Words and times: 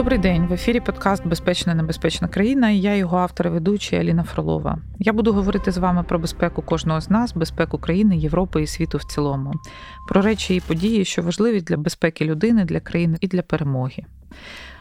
Добрий 0.00 0.18
день 0.18 0.46
в 0.46 0.52
ефірі 0.52 0.80
подкаст 0.80 1.26
Безпечна 1.26 1.74
небезпечна 1.74 2.28
країна. 2.28 2.70
і 2.70 2.78
Я 2.78 2.96
його 2.96 3.18
автор 3.18 3.46
і 3.46 3.50
ведучий 3.50 3.98
Аліна 3.98 4.22
Фролова. 4.22 4.78
Я 4.98 5.12
буду 5.12 5.32
говорити 5.32 5.72
з 5.72 5.78
вами 5.78 6.02
про 6.02 6.18
безпеку 6.18 6.62
кожного 6.62 7.00
з 7.00 7.10
нас, 7.10 7.32
безпеку 7.32 7.78
країни, 7.78 8.16
Європи 8.16 8.62
і 8.62 8.66
світу 8.66 8.98
в 8.98 9.04
цілому, 9.04 9.52
про 10.08 10.22
речі 10.22 10.56
і 10.56 10.60
події, 10.60 11.04
що 11.04 11.22
важливі 11.22 11.60
для 11.60 11.76
безпеки 11.76 12.24
людини, 12.24 12.64
для 12.64 12.80
країни 12.80 13.18
і 13.20 13.28
для 13.28 13.42
перемоги. 13.42 14.04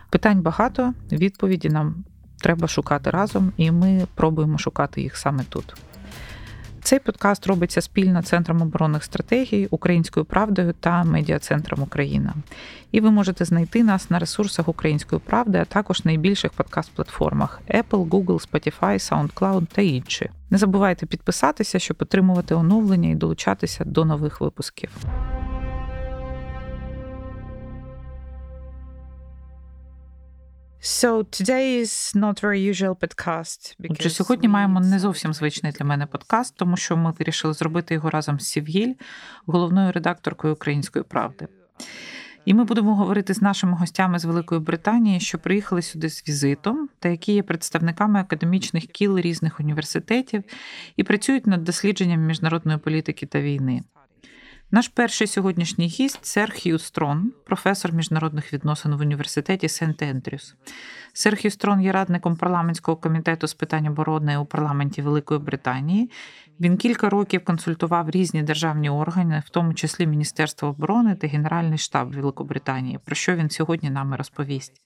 Питань 0.10 0.42
багато, 0.42 0.93
відповіді 1.11 1.70
нам 1.70 2.04
треба 2.38 2.68
шукати 2.68 3.10
разом, 3.10 3.51
і 3.57 3.71
ми 3.71 4.07
пробуємо 4.15 4.57
шукати 4.57 5.01
їх 5.01 5.18
саме 5.18 5.43
тут. 5.50 5.75
Цей 6.83 7.00
подкаст 7.00 7.47
робиться 7.47 7.82
спільно 7.82 8.21
Центром 8.21 8.61
оборонних 8.61 9.04
стратегій, 9.04 9.68
Українською 9.71 10.25
правдою 10.25 10.74
та 10.79 11.04
Медіа-центром 11.04 11.82
Україна. 11.82 12.33
І 12.92 13.02
ви 13.02 13.11
можете 13.11 13.46
знайти 13.46 13.83
нас 13.83 14.10
на 14.10 14.19
ресурсах 14.19 14.68
Української 14.68 15.21
правди, 15.25 15.57
а 15.57 15.65
також 15.65 16.05
найбільших 16.05 16.52
подкаст-платформах 16.52 17.60
Apple, 17.69 18.10
Google, 18.10 18.50
Spotify, 18.50 18.79
SoundCloud 18.82 19.65
та 19.65 19.82
інші. 19.82 20.29
Не 20.50 20.57
забувайте 20.57 21.05
підписатися, 21.05 21.79
щоб 21.79 21.97
отримувати 22.00 22.55
оновлення 22.55 23.10
і 23.10 23.16
долучатися 23.16 23.86
до 23.86 24.05
нових 24.05 24.41
випусків. 24.41 24.89
Отже, 33.89 34.09
сьогодні 34.09 34.47
маємо 34.47 34.80
не 34.80 35.00
зовсім 35.00 35.33
звичний 35.33 35.72
для 35.72 35.86
мене 35.86 36.05
подкаст, 36.05 36.55
тому 36.58 36.78
що 36.78 36.97
ми 36.97 37.14
вирішили 37.19 37.53
зробити 37.53 37.94
його 37.94 38.09
разом 38.09 38.39
з 38.39 38.47
Сівгіль, 38.47 38.94
головною 39.45 39.91
редакторкою 39.91 40.53
Української 40.53 41.03
правди. 41.03 41.47
І 42.45 42.53
ми 42.53 42.63
будемо 42.63 42.95
говорити 42.95 43.33
з 43.33 43.41
нашими 43.41 43.77
гостями 43.77 44.19
з 44.19 44.25
Великої 44.25 44.61
Британії, 44.61 45.19
що 45.19 45.39
приїхали 45.39 45.81
сюди 45.81 46.09
з 46.09 46.27
візитом, 46.27 46.89
та 47.00 47.09
які 47.09 47.33
є 47.33 47.44
представниками 47.44 48.19
академічних 48.19 48.85
кіл 48.85 49.19
різних 49.19 49.59
університетів 49.59 50.44
і 50.95 51.03
працюють 51.03 51.47
над 51.47 51.63
дослідженням 51.63 52.22
міжнародної 52.22 52.77
політики 52.77 53.25
та 53.25 53.41
війни. 53.41 53.83
Наш 54.72 54.88
перший 54.88 55.28
сьогоднішній 55.28 55.88
гість 55.88 56.25
сер 56.25 56.53
Хью 56.62 56.80
Строн, 56.80 57.31
професор 57.45 57.94
міжнародних 57.94 58.53
відносин 58.53 58.95
в 58.95 59.02
університеті 59.02 59.70
Сент 59.70 60.02
Ендрюс. 60.02 60.56
Сер 61.14 61.42
Хью 61.42 61.52
Строн 61.52 61.81
є 61.81 61.92
радником 61.92 62.36
парламентського 62.36 62.97
комітету 62.97 63.47
з 63.47 63.53
питань 63.53 63.88
оборони 63.88 64.38
у 64.38 64.45
парламенті 64.45 65.02
Великої 65.02 65.40
Британії. 65.40 66.12
Він 66.59 66.78
кілька 66.78 67.09
років 67.09 67.44
консультував 67.44 68.09
різні 68.09 68.44
державні 68.44 68.90
органи, 68.90 69.44
в 69.45 69.50
тому 69.50 69.73
числі 69.73 70.08
Міністерство 70.08 70.67
оборони 70.67 71.16
та 71.16 71.28
Генеральний 71.28 71.78
штаб 71.78 72.12
Великобританії, 72.12 73.00
про 73.06 73.16
що 73.16 73.36
він 73.36 73.50
сьогодні 73.50 73.90
нами 73.90 74.16
розповість. 74.16 74.81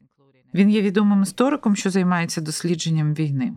Він 0.54 0.70
є 0.70 0.82
відомим 0.82 1.22
істориком, 1.22 1.76
що 1.76 1.90
займається 1.90 2.42
дослідженням 2.42 3.14
війни. 3.14 3.54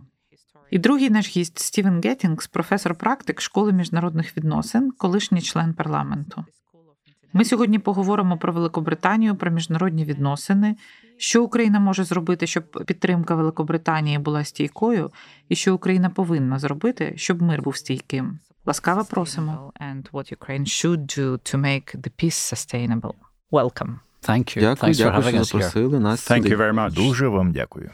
І 0.71 0.79
другий 0.79 1.09
наш 1.09 1.37
гість 1.37 1.59
Стівен 1.59 2.01
Геттінгс, 2.01 2.47
професор 2.47 2.95
практик 2.95 3.41
школи 3.41 3.73
міжнародних 3.73 4.37
відносин, 4.37 4.91
колишній 4.91 5.41
член 5.41 5.73
парламенту. 5.73 6.45
Ми 7.33 7.45
сьогодні 7.45 7.79
поговоримо 7.79 8.37
про 8.37 8.53
Великобританію, 8.53 9.35
про 9.35 9.51
міжнародні 9.51 10.05
відносини, 10.05 10.75
що 11.17 11.43
Україна 11.43 11.79
може 11.79 12.03
зробити, 12.03 12.47
щоб 12.47 12.63
підтримка 12.85 13.35
Великобританії 13.35 14.19
була 14.19 14.43
стійкою, 14.43 15.11
і 15.49 15.55
що 15.55 15.75
Україна 15.75 16.09
повинна 16.09 16.59
зробити, 16.59 17.13
щоб 17.15 17.41
мир 17.41 17.61
був 17.61 17.77
стійким. 17.77 18.39
Ласкаво 18.65 19.05
просимо. 19.05 19.73
And 19.81 20.11
what 20.11 20.37
Ukraine 20.37 20.65
should 20.65 21.19
do 21.19 21.53
to 21.53 21.57
make 21.57 21.95
the 21.95 22.11
peace 22.23 22.53
sustainable. 22.53 23.13
Welcome. 23.51 23.95
Дякую, 24.27 24.45
дякую, 24.55 24.93
що 24.93 25.43
запросили 25.43 25.99
нас. 25.99 26.31
Thank 26.31 26.43
you 26.43 26.57
very 26.57 26.73
much. 26.73 26.93
Дуже 26.93 27.27
вам 27.27 27.51
дякую. 27.51 27.89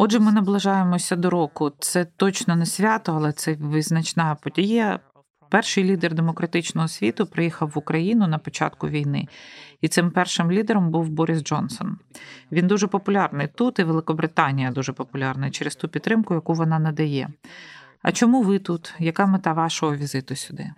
Отже, 0.00 0.18
ми 0.18 0.32
наближаємося 0.32 1.16
до 1.16 1.30
року. 1.30 1.72
Це 1.78 2.04
точно 2.04 2.56
не 2.56 2.66
свято, 2.66 3.14
але 3.16 3.32
це 3.32 3.54
визначна 3.54 4.34
подія. 4.34 5.00
Перший 5.50 5.84
лідер 5.84 6.14
демократичного 6.14 6.88
світу 6.88 7.26
приїхав 7.26 7.68
в 7.74 7.78
Україну 7.78 8.26
на 8.26 8.38
початку 8.38 8.88
війни, 8.88 9.28
і 9.80 9.88
цим 9.88 10.10
першим 10.10 10.52
лідером 10.52 10.90
був 10.90 11.08
Борис 11.08 11.42
Джонсон. 11.42 11.98
Він 12.52 12.66
дуже 12.66 12.86
популярний 12.86 13.48
тут, 13.48 13.78
і 13.78 13.84
Великобританія 13.84 14.70
дуже 14.70 14.92
популярна 14.92 15.50
через 15.50 15.76
ту 15.76 15.88
підтримку, 15.88 16.34
яку 16.34 16.54
вона 16.54 16.78
надає. 16.78 17.28
А 18.02 18.12
чому 18.12 18.42
ви 18.42 18.58
тут? 18.58 18.94
Яка 18.98 19.26
мета 19.26 19.52
вашого 19.52 19.96
візиту 19.96 20.36
сюди? 20.36 20.70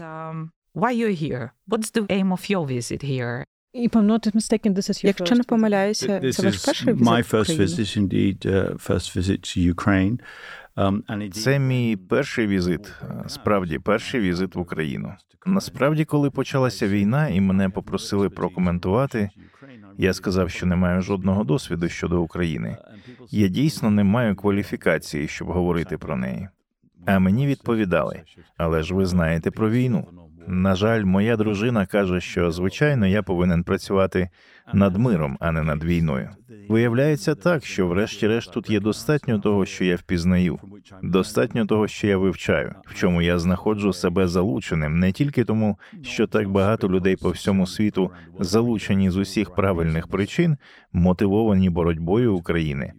Um, 0.00 0.48
why 0.74 0.92
you're 0.94 1.22
here? 1.22 1.50
What's 1.68 1.92
the 1.96 2.06
aim 2.06 2.28
of 2.32 2.50
your 2.50 2.66
visit 2.66 3.04
here? 3.04 3.44
If 3.72 3.94
I'm 3.94 4.06
not 4.06 4.34
mistaken, 4.34 4.74
this 4.74 4.90
is 4.90 5.04
your 5.04 5.06
Якщо 5.18 5.34
не 5.34 5.42
помиляюся, 5.42 6.18
This 6.18 6.32
це 6.32 6.42
ваш 6.42 6.64
перший 6.64 6.92
візит 6.92 7.08
my 7.08 7.30
first 7.34 7.60
visit, 7.60 7.98
indeed, 7.98 8.46
uh, 8.46 8.88
first 8.88 9.16
visit 9.16 9.38
to 9.40 9.74
Ukraine. 9.74 10.18
Um, 10.76 11.30
Це 11.30 11.58
мій 11.58 11.96
перший 11.96 12.46
візит, 12.46 12.92
е, 13.02 13.24
справді 13.28 13.78
перший 13.78 14.20
візит 14.20 14.54
в 14.54 14.58
Україну. 14.58 15.14
Насправді, 15.46 16.04
коли 16.04 16.30
почалася 16.30 16.88
війна, 16.88 17.28
і 17.28 17.40
мене 17.40 17.68
попросили 17.68 18.30
прокоментувати, 18.30 19.30
я 19.98 20.12
сказав, 20.12 20.50
що 20.50 20.66
не 20.66 20.76
маю 20.76 21.02
жодного 21.02 21.44
досвіду 21.44 21.88
щодо 21.88 22.22
України. 22.22 22.76
Я 23.30 23.48
дійсно 23.48 23.90
не 23.90 24.04
маю 24.04 24.36
кваліфікації, 24.36 25.28
щоб 25.28 25.48
говорити 25.48 25.98
про 25.98 26.16
неї. 26.16 26.48
А 27.06 27.18
мені 27.18 27.46
відповідали: 27.46 28.22
але 28.56 28.82
ж 28.82 28.94
ви 28.94 29.06
знаєте 29.06 29.50
про 29.50 29.70
війну. 29.70 30.06
На 30.46 30.74
жаль, 30.74 31.04
моя 31.04 31.36
дружина 31.36 31.86
каже, 31.86 32.20
що 32.20 32.50
звичайно 32.50 33.06
я 33.06 33.22
повинен 33.22 33.64
працювати 33.64 34.28
над 34.72 34.96
миром, 34.96 35.36
а 35.40 35.52
не 35.52 35.62
над 35.62 35.84
війною. 35.84 36.30
Виявляється 36.68 37.34
так, 37.34 37.64
що 37.64 37.86
врешті-решт 37.86 38.52
тут 38.52 38.70
є 38.70 38.80
достатньо 38.80 39.38
того, 39.38 39.66
що 39.66 39.84
я 39.84 39.96
впізнаю, 39.96 40.58
достатньо 41.02 41.66
того, 41.66 41.88
що 41.88 42.06
я 42.06 42.18
вивчаю, 42.18 42.74
в 42.86 42.94
чому 42.94 43.22
я 43.22 43.38
знаходжу 43.38 43.92
себе 43.92 44.28
залученим 44.28 44.98
не 44.98 45.12
тільки 45.12 45.44
тому, 45.44 45.78
що 46.02 46.26
так 46.26 46.48
багато 46.48 46.88
людей 46.88 47.16
по 47.16 47.30
всьому 47.30 47.66
світу 47.66 48.10
залучені 48.40 49.10
з 49.10 49.16
усіх 49.16 49.54
правильних 49.54 50.08
причин, 50.08 50.56
мотивовані 50.92 51.70
боротьбою 51.70 52.34
України, 52.34 52.92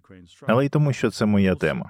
але 0.48 0.66
й 0.66 0.70
тому, 0.70 0.94
що 0.94 1.10
це 1.10 1.26
моя 1.26 1.56
тема, 1.56 1.90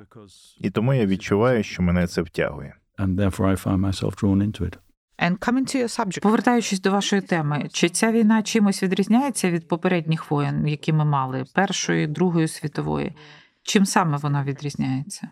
і 0.59 0.69
тому 0.69 0.93
я 0.93 1.05
відчуваю, 1.05 1.63
що 1.63 1.83
мене 1.83 2.07
це 2.07 2.21
втягує. 2.21 2.73
and 3.01 3.17
therefore 3.17 3.47
I 3.47 3.55
find 3.55 3.81
myself 3.81 4.15
drawn 4.15 4.41
into 4.41 4.63
it. 4.63 4.77
And 5.21 5.37
coming 5.37 5.65
to 5.65 5.77
your 5.77 5.99
subject. 5.99 6.21
Повертаючись 6.21 6.81
до 6.81 6.91
вашої 6.91 7.21
теми, 7.21 7.69
чи 7.73 7.89
ця 7.89 8.11
війна 8.11 8.43
чимось 8.43 8.83
відрізняється 8.83 9.51
від 9.51 9.67
попередніх 9.67 10.31
воєн, 10.31 10.67
які 10.67 10.93
ми 10.93 11.05
мали 11.05 11.45
першої, 11.53 12.07
другої 12.07 12.47
світової? 12.47 13.15
Чим 13.63 13.85
саме 13.85 14.17
вона 14.17 14.43
відрізняється? 14.43 15.29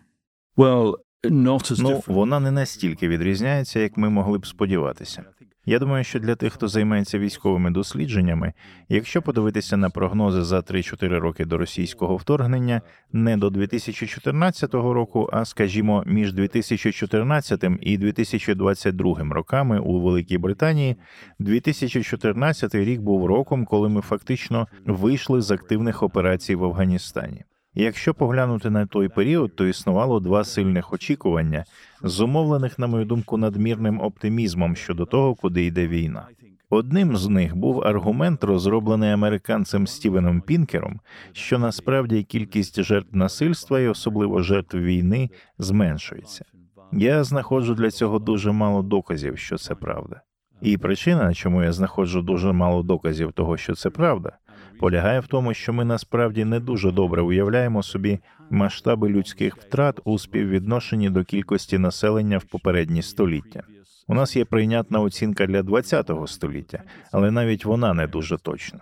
Well, 0.56 0.94
not 1.24 1.72
as 1.72 1.80
Ну, 1.82 2.02
вона 2.06 2.40
не 2.40 2.50
настільки 2.50 3.08
відрізняється, 3.08 3.80
як 3.80 3.96
ми 3.96 4.10
могли 4.10 4.38
б 4.38 4.46
сподіватися. 4.46 5.24
Я 5.70 5.78
думаю, 5.78 6.04
що 6.04 6.18
для 6.18 6.34
тих, 6.34 6.52
хто 6.52 6.68
займається 6.68 7.18
військовими 7.18 7.70
дослідженнями, 7.70 8.52
якщо 8.88 9.22
подивитися 9.22 9.76
на 9.76 9.90
прогнози 9.90 10.42
за 10.42 10.58
3-4 10.58 11.18
роки 11.18 11.44
до 11.44 11.58
російського 11.58 12.16
вторгнення, 12.16 12.82
не 13.12 13.36
до 13.36 13.50
2014 13.50 14.74
року, 14.74 15.30
а 15.32 15.44
скажімо, 15.44 16.02
між 16.06 16.32
2014 16.32 17.64
і 17.80 17.98
2022 17.98 19.18
роками 19.30 19.80
у 19.80 20.00
Великій 20.00 20.38
Британії, 20.38 20.96
2014 21.38 22.74
рік 22.74 23.00
був 23.00 23.26
роком, 23.26 23.64
коли 23.64 23.88
ми 23.88 24.00
фактично 24.00 24.68
вийшли 24.86 25.40
з 25.40 25.50
активних 25.50 26.02
операцій 26.02 26.54
в 26.54 26.64
Афганістані. 26.64 27.44
Якщо 27.74 28.14
поглянути 28.14 28.70
на 28.70 28.86
той 28.86 29.08
період, 29.08 29.56
то 29.56 29.66
існувало 29.66 30.20
два 30.20 30.44
сильних 30.44 30.92
очікування, 30.92 31.64
зумовлених, 32.02 32.78
на 32.78 32.86
мою 32.86 33.04
думку, 33.04 33.36
надмірним 33.36 34.00
оптимізмом 34.00 34.76
щодо 34.76 35.06
того, 35.06 35.34
куди 35.34 35.64
йде 35.64 35.88
війна. 35.88 36.26
Одним 36.70 37.16
з 37.16 37.28
них 37.28 37.56
був 37.56 37.82
аргумент, 37.84 38.44
розроблений 38.44 39.10
американцем 39.10 39.86
Стівеном 39.86 40.40
Пінкером, 40.40 41.00
що 41.32 41.58
насправді 41.58 42.22
кількість 42.22 42.82
жертв 42.82 43.16
насильства 43.16 43.80
і 43.80 43.88
особливо 43.88 44.42
жертв 44.42 44.78
війни 44.78 45.30
зменшується. 45.58 46.44
Я 46.92 47.24
знаходжу 47.24 47.74
для 47.74 47.90
цього 47.90 48.18
дуже 48.18 48.52
мало 48.52 48.82
доказів, 48.82 49.38
що 49.38 49.58
це 49.58 49.74
правда. 49.74 50.20
І 50.60 50.78
причина, 50.78 51.34
чому 51.34 51.62
я 51.62 51.72
знаходжу 51.72 52.20
дуже 52.20 52.52
мало 52.52 52.82
доказів 52.82 53.32
того, 53.32 53.56
що 53.56 53.74
це 53.74 53.90
правда, 53.90 54.32
полягає 54.80 55.20
в 55.20 55.26
тому, 55.26 55.54
що 55.54 55.72
ми 55.72 55.84
насправді 55.84 56.44
не 56.44 56.60
дуже 56.60 56.92
добре 56.92 57.22
уявляємо 57.22 57.82
собі 57.82 58.18
масштаби 58.50 59.08
людських 59.08 59.56
втрат 59.56 60.00
у 60.04 60.18
співвідношенні 60.18 61.10
до 61.10 61.24
кількості 61.24 61.78
населення 61.78 62.38
в 62.38 62.44
попередні 62.44 63.02
століття. 63.02 63.62
У 64.08 64.14
нас 64.14 64.36
є 64.36 64.44
прийнятна 64.44 65.00
оцінка 65.00 65.46
для 65.46 65.62
ХХ 65.62 66.28
століття, 66.28 66.82
але 67.12 67.30
навіть 67.30 67.64
вона 67.64 67.94
не 67.94 68.06
дуже 68.06 68.38
точна. 68.38 68.80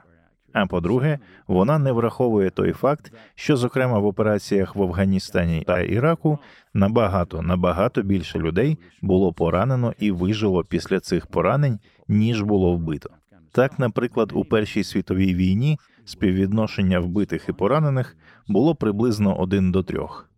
А 0.53 0.67
по-друге, 0.67 1.19
вона 1.47 1.79
не 1.79 1.93
враховує 1.93 2.51
той 2.51 2.73
факт, 2.73 3.13
що, 3.35 3.57
зокрема, 3.57 3.99
в 3.99 4.07
операціях 4.07 4.77
в 4.77 4.83
Афганістані 4.83 5.65
та 5.67 5.81
Іраку 5.81 6.39
набагато 6.75 7.43
набагато 7.43 8.03
більше 8.03 8.39
людей 8.39 8.79
було 9.03 9.33
поранено 9.33 9.95
і 9.99 10.11
вижило 10.11 10.65
після 10.65 11.01
цих 11.01 11.27
поранень, 11.27 11.79
ніж 12.09 12.43
було 12.43 12.73
вбито. 12.73 13.11
Так, 13.53 13.79
наприклад, 13.79 14.31
у 14.35 14.45
Першій 14.45 14.85
світовій 14.85 15.35
війні 15.35 15.79
співвідношення 16.09 17.01
вбитих 17.01 17.49
і 17.49 17.53
поранених 17.53 18.17
було 18.49 18.75
приблизно 18.75 19.41
один 19.41 19.73
до 19.73 19.83
трьох. 19.83 20.31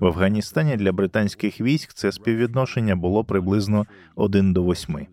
В 0.00 0.06
Афганістані 0.06 0.76
для 0.76 0.92
британських 0.92 1.60
військ 1.60 1.92
це 1.94 2.12
співвідношення 2.12 2.96
було 2.96 3.24
приблизно 3.24 3.86
один 4.16 4.52
до 4.52 4.62
восьми. 4.62 5.06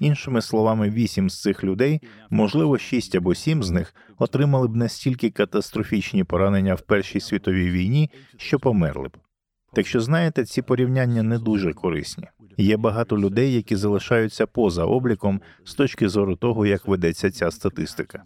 Іншими 0.00 0.42
словами, 0.42 0.90
вісім 0.90 1.30
з 1.30 1.40
цих 1.40 1.64
людей, 1.64 2.00
можливо, 2.30 2.78
шість 2.78 3.14
або 3.14 3.34
сім 3.34 3.62
з 3.62 3.70
них 3.70 3.94
отримали 4.18 4.68
б 4.68 4.76
настільки 4.76 5.30
катастрофічні 5.30 6.24
поранення 6.24 6.74
в 6.74 6.80
Першій 6.80 7.20
світовій 7.20 7.70
війні, 7.70 8.10
що 8.36 8.58
померли 8.58 9.08
б. 9.08 9.16
Так 9.72 9.86
що, 9.86 10.00
знаєте, 10.00 10.44
ці 10.44 10.62
порівняння 10.62 11.22
не 11.22 11.38
дуже 11.38 11.72
корисні. 11.72 12.24
Є 12.56 12.76
багато 12.76 13.18
людей, 13.18 13.54
які 13.54 13.76
залишаються 13.76 14.46
поза 14.46 14.84
обліком 14.84 15.40
з 15.64 15.74
точки 15.74 16.08
зору 16.08 16.36
того, 16.36 16.66
як 16.66 16.88
ведеться 16.88 17.30
ця 17.30 17.50
статистика. 17.50 18.22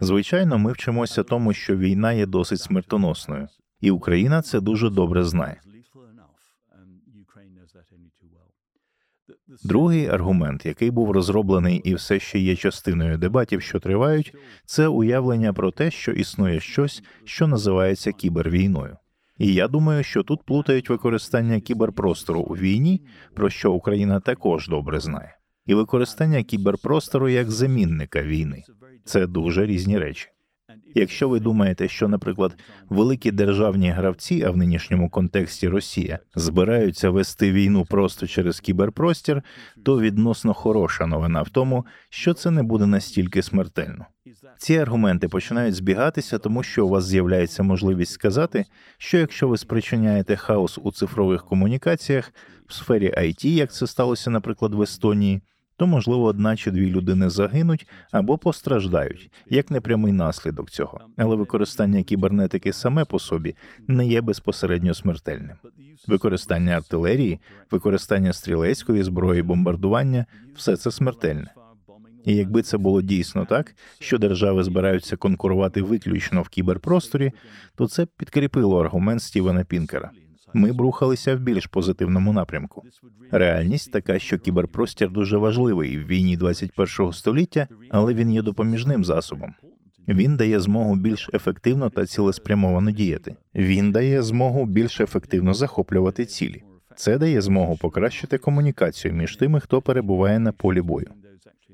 Звичайно, 0.00 0.58
ми 0.58 0.72
вчимося 0.72 1.22
тому, 1.22 1.52
що 1.52 1.76
війна 1.76 2.12
є 2.12 2.26
досить 2.26 2.60
смертоносною, 2.60 3.48
і 3.80 3.90
Україна 3.90 4.42
це 4.42 4.60
дуже 4.60 4.90
добре 4.90 5.24
знає. 5.24 5.60
Другий 9.64 10.08
аргумент, 10.08 10.66
який 10.66 10.90
був 10.90 11.10
розроблений 11.10 11.76
і 11.76 11.94
все 11.94 12.20
ще 12.20 12.38
є 12.38 12.56
частиною 12.56 13.18
дебатів, 13.18 13.62
що 13.62 13.80
тривають, 13.80 14.34
це 14.66 14.88
уявлення 14.88 15.52
про 15.52 15.70
те, 15.70 15.90
що 15.90 16.12
існує 16.12 16.60
щось, 16.60 17.02
що 17.24 17.46
називається 17.46 18.12
кібервійною. 18.12 18.96
І 19.38 19.54
я 19.54 19.68
думаю, 19.68 20.02
що 20.02 20.22
тут 20.22 20.42
плутають 20.42 20.90
використання 20.90 21.60
кіберпростору 21.60 22.40
у 22.40 22.56
війні, 22.56 23.06
про 23.34 23.50
що 23.50 23.72
Україна 23.72 24.20
також 24.20 24.68
добре 24.68 25.00
знає, 25.00 25.37
і 25.68 25.74
використання 25.74 26.42
кіберпростору 26.42 27.28
як 27.28 27.50
замінника 27.50 28.22
війни. 28.22 28.62
Це 29.04 29.26
дуже 29.26 29.66
різні 29.66 29.98
речі. 29.98 30.28
Якщо 30.94 31.28
ви 31.28 31.40
думаєте, 31.40 31.88
що, 31.88 32.08
наприклад, 32.08 32.56
великі 32.88 33.30
державні 33.30 33.90
гравці, 33.90 34.44
а 34.46 34.50
в 34.50 34.56
нинішньому 34.56 35.10
контексті 35.10 35.68
Росія, 35.68 36.18
збираються 36.34 37.10
вести 37.10 37.52
війну 37.52 37.84
просто 37.84 38.26
через 38.26 38.60
кіберпростір, 38.60 39.42
то 39.84 40.00
відносно 40.00 40.54
хороша 40.54 41.06
новина 41.06 41.42
в 41.42 41.48
тому, 41.48 41.86
що 42.10 42.34
це 42.34 42.50
не 42.50 42.62
буде 42.62 42.86
настільки 42.86 43.42
смертельно. 43.42 44.06
Ці 44.58 44.76
аргументи 44.76 45.28
починають 45.28 45.74
збігатися, 45.74 46.38
тому 46.38 46.62
що 46.62 46.86
у 46.86 46.88
вас 46.88 47.04
з'являється 47.04 47.62
можливість 47.62 48.12
сказати, 48.12 48.64
що 48.98 49.18
якщо 49.18 49.48
ви 49.48 49.58
спричиняєте 49.58 50.36
хаос 50.36 50.78
у 50.82 50.92
цифрових 50.92 51.44
комунікаціях 51.44 52.32
в 52.66 52.72
сфері 52.72 53.14
IT, 53.18 53.46
як 53.46 53.72
це 53.72 53.86
сталося, 53.86 54.30
наприклад, 54.30 54.74
в 54.74 54.82
Естонії 54.82 55.42
то, 55.78 55.86
можливо, 55.86 56.24
одна 56.24 56.56
чи 56.56 56.70
дві 56.70 56.90
людини 56.90 57.30
загинуть 57.30 57.86
або 58.10 58.38
постраждають 58.38 59.30
як 59.50 59.70
непрямий 59.70 60.12
наслідок 60.12 60.70
цього, 60.70 61.00
але 61.16 61.36
використання 61.36 62.02
кібернетики 62.02 62.72
саме 62.72 63.04
по 63.04 63.18
собі 63.18 63.54
не 63.88 64.06
є 64.06 64.20
безпосередньо 64.20 64.94
смертельним. 64.94 65.56
Використання 66.06 66.72
артилерії, 66.72 67.38
використання 67.70 68.32
стрілецької 68.32 69.02
зброї, 69.02 69.42
бомбардування 69.42 70.26
все 70.56 70.76
це 70.76 70.90
смертельне. 70.90 71.54
І 72.24 72.34
якби 72.34 72.62
це 72.62 72.78
було 72.78 73.02
дійсно 73.02 73.44
так, 73.44 73.74
що 73.98 74.18
держави 74.18 74.62
збираються 74.62 75.16
конкурувати 75.16 75.82
виключно 75.82 76.42
в 76.42 76.48
кіберпросторі, 76.48 77.32
то 77.76 77.88
це 77.88 78.06
підкріпило 78.06 78.80
аргумент 78.80 79.22
Стівена 79.22 79.64
Пінкера 79.64 80.10
ми 80.54 80.72
б 80.72 80.80
рухалися 80.80 81.36
в 81.36 81.40
більш 81.40 81.66
позитивному 81.66 82.32
напрямку. 82.32 82.82
Реальність 83.30 83.92
така, 83.92 84.18
що 84.18 84.38
кіберпростір 84.38 85.10
дуже 85.10 85.36
важливий 85.36 85.98
в 85.98 86.06
війні 86.06 86.38
21-го 86.38 87.12
століття, 87.12 87.68
але 87.90 88.14
він 88.14 88.32
є 88.32 88.42
допоміжним 88.42 89.04
засобом. 89.04 89.54
Він 90.08 90.36
дає 90.36 90.60
змогу 90.60 90.96
більш 90.96 91.30
ефективно 91.34 91.90
та 91.90 92.06
цілеспрямовано 92.06 92.90
діяти. 92.90 93.36
Він 93.54 93.92
дає 93.92 94.22
змогу 94.22 94.66
більш 94.66 95.00
ефективно 95.00 95.54
захоплювати 95.54 96.24
цілі. 96.24 96.62
Це 96.96 97.18
дає 97.18 97.40
змогу 97.40 97.76
покращити 97.76 98.38
комунікацію 98.38 99.14
між 99.14 99.36
тими, 99.36 99.60
хто 99.60 99.82
перебуває 99.82 100.38
на 100.38 100.52
полі 100.52 100.80
бою. 100.80 101.10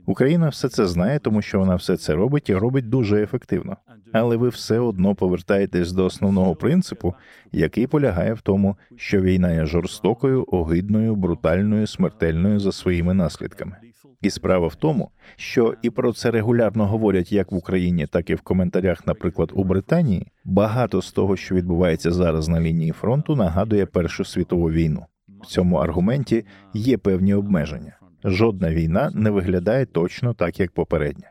Україна 0.06 0.48
все 0.48 0.68
це 0.68 0.86
знає, 0.86 1.18
тому 1.18 1.42
що 1.42 1.58
вона 1.58 1.74
все 1.74 1.96
це 1.96 2.14
робить 2.14 2.48
і 2.48 2.54
робить 2.54 2.88
дуже 2.88 3.22
ефективно. 3.22 3.76
Але 4.12 4.36
ви 4.36 4.48
все 4.48 4.78
одно 4.78 5.14
повертаєтесь 5.14 5.92
до 5.92 6.04
основного 6.04 6.54
принципу, 6.54 7.14
який 7.52 7.86
полягає 7.86 8.34
в 8.34 8.40
тому, 8.40 8.76
що 8.96 9.20
війна 9.20 9.52
є 9.52 9.66
жорстокою, 9.66 10.44
огидною, 10.48 11.16
брутальною, 11.16 11.86
смертельною 11.86 12.60
за 12.60 12.72
своїми 12.72 13.14
наслідками. 13.14 13.76
І 14.20 14.30
справа 14.30 14.66
в 14.66 14.74
тому, 14.74 15.10
що 15.36 15.74
і 15.82 15.90
про 15.90 16.12
це 16.12 16.30
регулярно 16.30 16.86
говорять 16.86 17.32
як 17.32 17.52
в 17.52 17.54
Україні, 17.54 18.06
так 18.06 18.30
і 18.30 18.34
в 18.34 18.40
коментарях, 18.40 19.06
наприклад, 19.06 19.50
у 19.54 19.64
Британії. 19.64 20.26
Багато 20.44 21.02
з 21.02 21.12
того, 21.12 21.36
що 21.36 21.54
відбувається 21.54 22.10
зараз 22.10 22.48
на 22.48 22.60
лінії 22.60 22.92
фронту, 22.92 23.36
нагадує 23.36 23.86
Першу 23.86 24.24
світову 24.24 24.70
війну. 24.70 25.06
В 25.42 25.46
цьому 25.46 25.76
аргументі 25.76 26.44
є 26.74 26.98
певні 26.98 27.34
обмеження. 27.34 27.96
Жодна 28.24 28.74
війна 28.74 29.10
не 29.14 29.30
виглядає 29.30 29.86
точно 29.86 30.34
так, 30.34 30.60
як 30.60 30.70
попередня. 30.70 31.30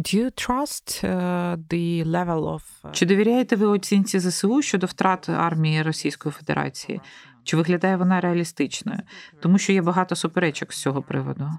Do 0.00 0.16
you 0.16 0.30
trust 0.30 1.04
uh, 1.04 1.56
the 1.68 2.04
level 2.04 2.42
of... 2.48 2.62
Uh, 2.84 2.92
Чи 2.92 3.06
довіряєте 3.06 3.56
ви 3.56 3.66
оцінці 3.66 4.18
ЗСУ 4.18 4.62
щодо 4.62 4.86
втрат 4.86 5.28
армії 5.28 5.82
Російської 5.82 6.32
Федерації? 6.32 7.00
Чи 7.44 7.56
виглядає 7.56 7.96
вона 7.96 8.20
реалістичною? 8.20 8.98
Тому 9.40 9.58
що 9.58 9.72
є 9.72 9.82
багато 9.82 10.16
суперечок 10.16 10.72
з 10.72 10.82
цього 10.82 11.02
приводу. 11.02 11.50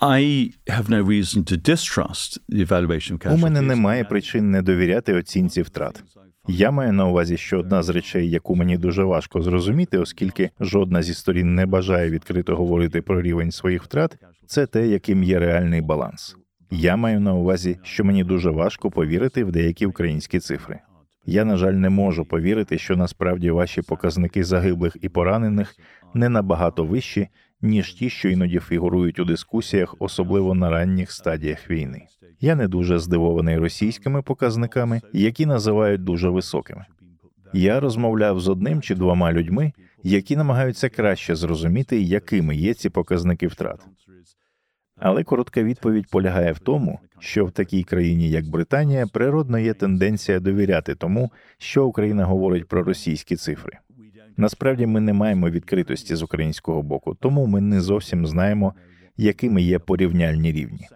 I 0.00 0.52
have 0.66 0.88
no 0.88 1.04
reason 1.04 1.44
to 1.52 1.68
distrust 1.70 2.38
the 2.48 2.66
evaluation 2.66 3.26
of 3.26 3.34
У 3.34 3.36
мене 3.36 3.60
немає 3.60 4.04
причин 4.04 4.50
не 4.50 4.62
довіряти 4.62 5.14
оцінці 5.14 5.62
втрат. 5.62 6.04
Я 6.48 6.70
маю 6.70 6.92
на 6.92 7.06
увазі, 7.06 7.36
що 7.36 7.58
одна 7.58 7.82
з 7.82 7.88
речей, 7.88 8.30
яку 8.30 8.56
мені 8.56 8.76
дуже 8.76 9.04
важко 9.04 9.42
зрозуміти, 9.42 9.98
оскільки 9.98 10.50
жодна 10.60 11.02
зі 11.02 11.14
сторін 11.14 11.54
не 11.54 11.66
бажає 11.66 12.10
відкрито 12.10 12.56
говорити 12.56 13.02
про 13.02 13.22
рівень 13.22 13.50
своїх 13.50 13.82
втрат, 13.82 14.16
це 14.46 14.66
те, 14.66 14.86
яким 14.86 15.22
є 15.22 15.38
реальний 15.38 15.80
баланс. 15.80 16.36
Я 16.70 16.96
маю 16.96 17.20
на 17.20 17.34
увазі, 17.34 17.78
що 17.82 18.04
мені 18.04 18.24
дуже 18.24 18.50
важко 18.50 18.90
повірити 18.90 19.44
в 19.44 19.52
деякі 19.52 19.86
українські 19.86 20.38
цифри. 20.38 20.78
Я, 21.26 21.44
на 21.44 21.56
жаль, 21.56 21.72
не 21.72 21.90
можу 21.90 22.24
повірити, 22.24 22.78
що 22.78 22.96
насправді 22.96 23.50
ваші 23.50 23.82
показники 23.82 24.44
загиблих 24.44 24.96
і 25.00 25.08
поранених 25.08 25.76
не 26.14 26.28
набагато 26.28 26.84
вищі, 26.84 27.28
ніж 27.62 27.94
ті, 27.94 28.10
що 28.10 28.28
іноді 28.28 28.58
фігурують 28.58 29.18
у 29.18 29.24
дискусіях, 29.24 29.96
особливо 29.98 30.54
на 30.54 30.70
ранніх 30.70 31.12
стадіях 31.12 31.70
війни. 31.70 32.02
Я 32.40 32.54
не 32.54 32.68
дуже 32.68 32.98
здивований 32.98 33.58
російськими 33.58 34.22
показниками, 34.22 35.00
які 35.12 35.46
називають 35.46 36.04
дуже 36.04 36.28
високими. 36.28 36.84
Я 37.52 37.80
розмовляв 37.80 38.40
з 38.40 38.48
одним 38.48 38.82
чи 38.82 38.94
двома 38.94 39.32
людьми, 39.32 39.72
які 40.02 40.36
намагаються 40.36 40.88
краще 40.88 41.36
зрозуміти, 41.36 42.00
якими 42.00 42.56
є 42.56 42.74
ці 42.74 42.90
показники 42.90 43.46
втрат. 43.46 43.80
Але 45.00 45.24
коротка 45.24 45.62
відповідь 45.62 46.06
полягає 46.10 46.52
в 46.52 46.58
тому, 46.58 46.98
що 47.18 47.44
в 47.44 47.50
такій 47.50 47.82
країні, 47.82 48.30
як 48.30 48.46
Британія, 48.46 49.06
природно 49.06 49.58
є 49.58 49.74
тенденція 49.74 50.40
довіряти 50.40 50.94
тому, 50.94 51.32
що 51.58 51.86
Україна 51.86 52.24
говорить 52.24 52.68
про 52.68 52.82
російські 52.82 53.36
цифри. 53.36 53.78
Насправді 54.36 54.86
ми 54.86 55.00
не 55.00 55.12
маємо 55.12 55.50
відкритості 55.50 56.14
з 56.14 56.22
українського 56.22 56.82
боку, 56.82 57.14
тому 57.20 57.46
ми 57.46 57.60
не 57.60 57.80
зовсім 57.80 58.26
знаємо, 58.26 58.74
якими 59.16 59.62
є 59.62 59.78
порівняльні 59.78 60.52
рівні. 60.52 60.88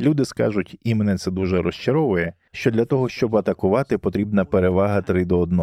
Люди 0.00 0.24
скажуть, 0.24 0.78
і 0.84 0.94
мене 0.94 1.16
це 1.16 1.30
дуже 1.30 1.62
розчаровує, 1.62 2.32
що 2.52 2.70
для 2.70 2.84
того, 2.84 3.08
щоб 3.08 3.36
атакувати, 3.36 3.98
потрібна 3.98 4.44
перевага 4.44 5.02
3 5.02 5.24
до 5.24 5.38
1. 5.38 5.60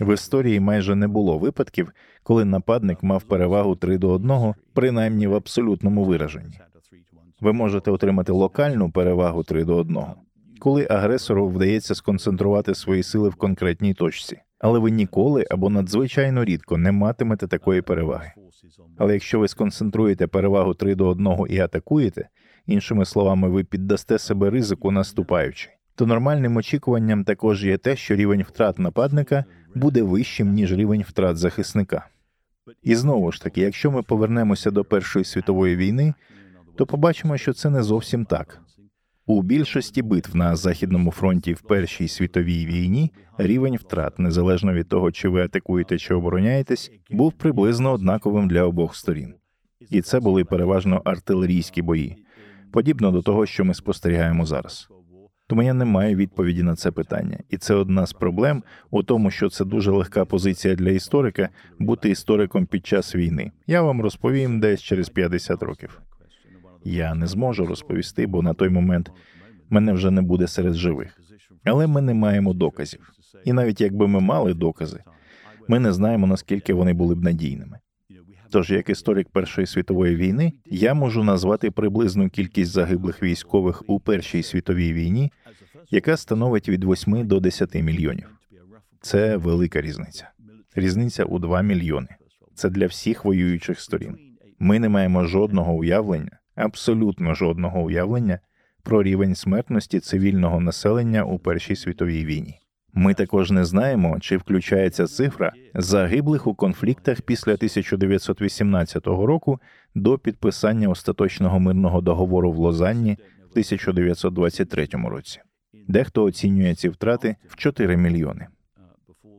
В 0.00 0.14
історії 0.14 0.60
майже 0.60 0.94
не 0.94 1.08
було 1.08 1.38
випадків, 1.38 1.92
коли 2.22 2.44
нападник 2.44 3.02
мав 3.02 3.22
перевагу 3.22 3.76
3 3.76 3.98
до 3.98 4.10
1, 4.10 4.54
принаймні 4.72 5.26
в 5.26 5.34
абсолютному 5.34 6.04
вираженні 6.04 6.60
ви 7.40 7.52
можете 7.52 7.90
отримати 7.90 8.32
локальну 8.32 8.90
перевагу 8.90 9.42
3 9.42 9.64
до 9.64 9.76
1, 9.76 9.98
коли 10.58 10.86
агресору 10.90 11.48
вдається 11.48 11.94
сконцентрувати 11.94 12.74
свої 12.74 13.02
сили 13.02 13.28
в 13.28 13.34
конкретній 13.34 13.94
точці, 13.94 14.40
але 14.58 14.78
ви 14.78 14.90
ніколи 14.90 15.46
або 15.50 15.70
надзвичайно 15.70 16.44
рідко 16.44 16.78
не 16.78 16.92
матимете 16.92 17.46
такої 17.46 17.82
переваги. 17.82 18.32
Але 18.98 19.12
якщо 19.12 19.40
ви 19.40 19.48
сконцентруєте 19.48 20.26
перевагу 20.26 20.74
3 20.74 20.94
до 20.94 21.08
1 21.08 21.28
і 21.48 21.58
атакуєте, 21.58 22.28
іншими 22.66 23.04
словами, 23.04 23.48
ви 23.48 23.64
піддасте 23.64 24.18
себе 24.18 24.50
ризику 24.50 24.90
наступаючи, 24.90 25.68
то 25.94 26.06
нормальним 26.06 26.56
очікуванням 26.56 27.24
також 27.24 27.64
є 27.64 27.78
те, 27.78 27.96
що 27.96 28.16
рівень 28.16 28.42
втрат 28.42 28.78
нападника 28.78 29.44
буде 29.74 30.02
вищим, 30.02 30.52
ніж 30.52 30.72
рівень 30.72 31.04
втрат 31.08 31.36
захисника. 31.36 32.06
І 32.82 32.94
знову 32.94 33.32
ж 33.32 33.42
таки, 33.42 33.60
якщо 33.60 33.90
ми 33.90 34.02
повернемося 34.02 34.70
до 34.70 34.84
Першої 34.84 35.24
світової 35.24 35.76
війни, 35.76 36.14
то 36.80 36.86
побачимо, 36.86 37.36
що 37.36 37.52
це 37.52 37.70
не 37.70 37.82
зовсім 37.82 38.24
так. 38.24 38.60
У 39.26 39.42
більшості 39.42 40.02
битв 40.02 40.36
на 40.36 40.56
західному 40.56 41.10
фронті 41.10 41.52
в 41.52 41.60
Першій 41.60 42.08
світовій 42.08 42.66
війні 42.66 43.12
рівень 43.38 43.76
втрат, 43.76 44.18
незалежно 44.18 44.72
від 44.72 44.88
того, 44.88 45.12
чи 45.12 45.28
ви 45.28 45.42
атакуєте 45.42 45.98
чи 45.98 46.14
обороняєтесь, 46.14 46.90
був 47.10 47.32
приблизно 47.32 47.92
однаковим 47.92 48.48
для 48.48 48.62
обох 48.62 48.96
сторін. 48.96 49.34
І 49.90 50.02
це 50.02 50.20
були 50.20 50.44
переважно 50.44 51.02
артилерійські 51.04 51.82
бої, 51.82 52.16
подібно 52.72 53.10
до 53.10 53.22
того, 53.22 53.46
що 53.46 53.64
ми 53.64 53.74
спостерігаємо 53.74 54.46
зараз. 54.46 54.88
Тому 55.46 55.62
я 55.62 55.74
не 55.74 55.84
маю 55.84 56.16
відповіді 56.16 56.62
на 56.62 56.76
це 56.76 56.90
питання, 56.90 57.38
і 57.48 57.56
це 57.56 57.74
одна 57.74 58.06
з 58.06 58.12
проблем 58.12 58.62
у 58.90 59.02
тому, 59.02 59.30
що 59.30 59.48
це 59.48 59.64
дуже 59.64 59.90
легка 59.90 60.24
позиція 60.24 60.74
для 60.74 60.90
історика 60.90 61.48
бути 61.78 62.10
істориком 62.10 62.66
під 62.66 62.86
час 62.86 63.14
війни. 63.14 63.52
Я 63.66 63.82
вам 63.82 64.02
розповім 64.02 64.60
десь 64.60 64.82
через 64.82 65.08
50 65.08 65.62
років. 65.62 66.00
Я 66.84 67.14
не 67.14 67.26
зможу 67.26 67.66
розповісти, 67.66 68.26
бо 68.26 68.42
на 68.42 68.54
той 68.54 68.68
момент 68.68 69.12
мене 69.70 69.92
вже 69.92 70.10
не 70.10 70.22
буде 70.22 70.46
серед 70.46 70.74
живих. 70.74 71.20
Але 71.64 71.86
ми 71.86 72.00
не 72.00 72.14
маємо 72.14 72.52
доказів. 72.52 73.12
І 73.44 73.52
навіть 73.52 73.80
якби 73.80 74.08
ми 74.08 74.20
мали 74.20 74.54
докази, 74.54 75.02
ми 75.68 75.80
не 75.80 75.92
знаємо 75.92 76.26
наскільки 76.26 76.74
вони 76.74 76.92
були 76.92 77.14
б 77.14 77.24
надійними. 77.24 77.78
Тож, 78.50 78.70
як 78.70 78.88
історик 78.88 79.28
Першої 79.28 79.66
світової 79.66 80.16
війни, 80.16 80.52
я 80.66 80.94
можу 80.94 81.24
назвати 81.24 81.70
приблизну 81.70 82.28
кількість 82.28 82.70
загиблих 82.70 83.22
військових 83.22 83.82
у 83.86 84.00
Першій 84.00 84.42
світовій 84.42 84.92
війні, 84.92 85.32
яка 85.90 86.16
становить 86.16 86.68
від 86.68 86.84
8 86.84 87.26
до 87.26 87.40
10 87.40 87.74
мільйонів. 87.74 88.26
Це 89.00 89.36
велика 89.36 89.80
різниця. 89.80 90.30
Різниця 90.74 91.24
у 91.24 91.38
2 91.38 91.62
мільйони. 91.62 92.08
Це 92.54 92.70
для 92.70 92.86
всіх 92.86 93.24
воюючих 93.24 93.80
сторін. 93.80 94.18
Ми 94.58 94.78
не 94.78 94.88
маємо 94.88 95.24
жодного 95.24 95.72
уявлення, 95.72 96.38
абсолютно 96.60 97.34
жодного 97.34 97.80
уявлення 97.80 98.38
про 98.82 99.02
рівень 99.02 99.34
смертності 99.34 100.00
цивільного 100.00 100.60
населення 100.60 101.24
у 101.24 101.38
Першій 101.38 101.76
світовій 101.76 102.24
війні. 102.24 102.60
Ми 102.94 103.14
також 103.14 103.50
не 103.50 103.64
знаємо, 103.64 104.20
чи 104.20 104.36
включається 104.36 105.06
цифра 105.06 105.52
загиблих 105.74 106.46
у 106.46 106.54
конфліктах 106.54 107.20
після 107.20 107.52
1918 107.52 109.06
року 109.06 109.60
до 109.94 110.18
підписання 110.18 110.88
остаточного 110.88 111.60
мирного 111.60 112.00
договору 112.00 112.52
в 112.52 112.56
Лозанні 112.56 113.18
в 113.42 113.50
1923 113.50 114.88
році. 114.92 115.40
Дехто 115.88 116.24
оцінює 116.24 116.74
ці 116.74 116.88
втрати 116.88 117.36
в 117.48 117.56
4 117.56 117.96
мільйони. 117.96 118.46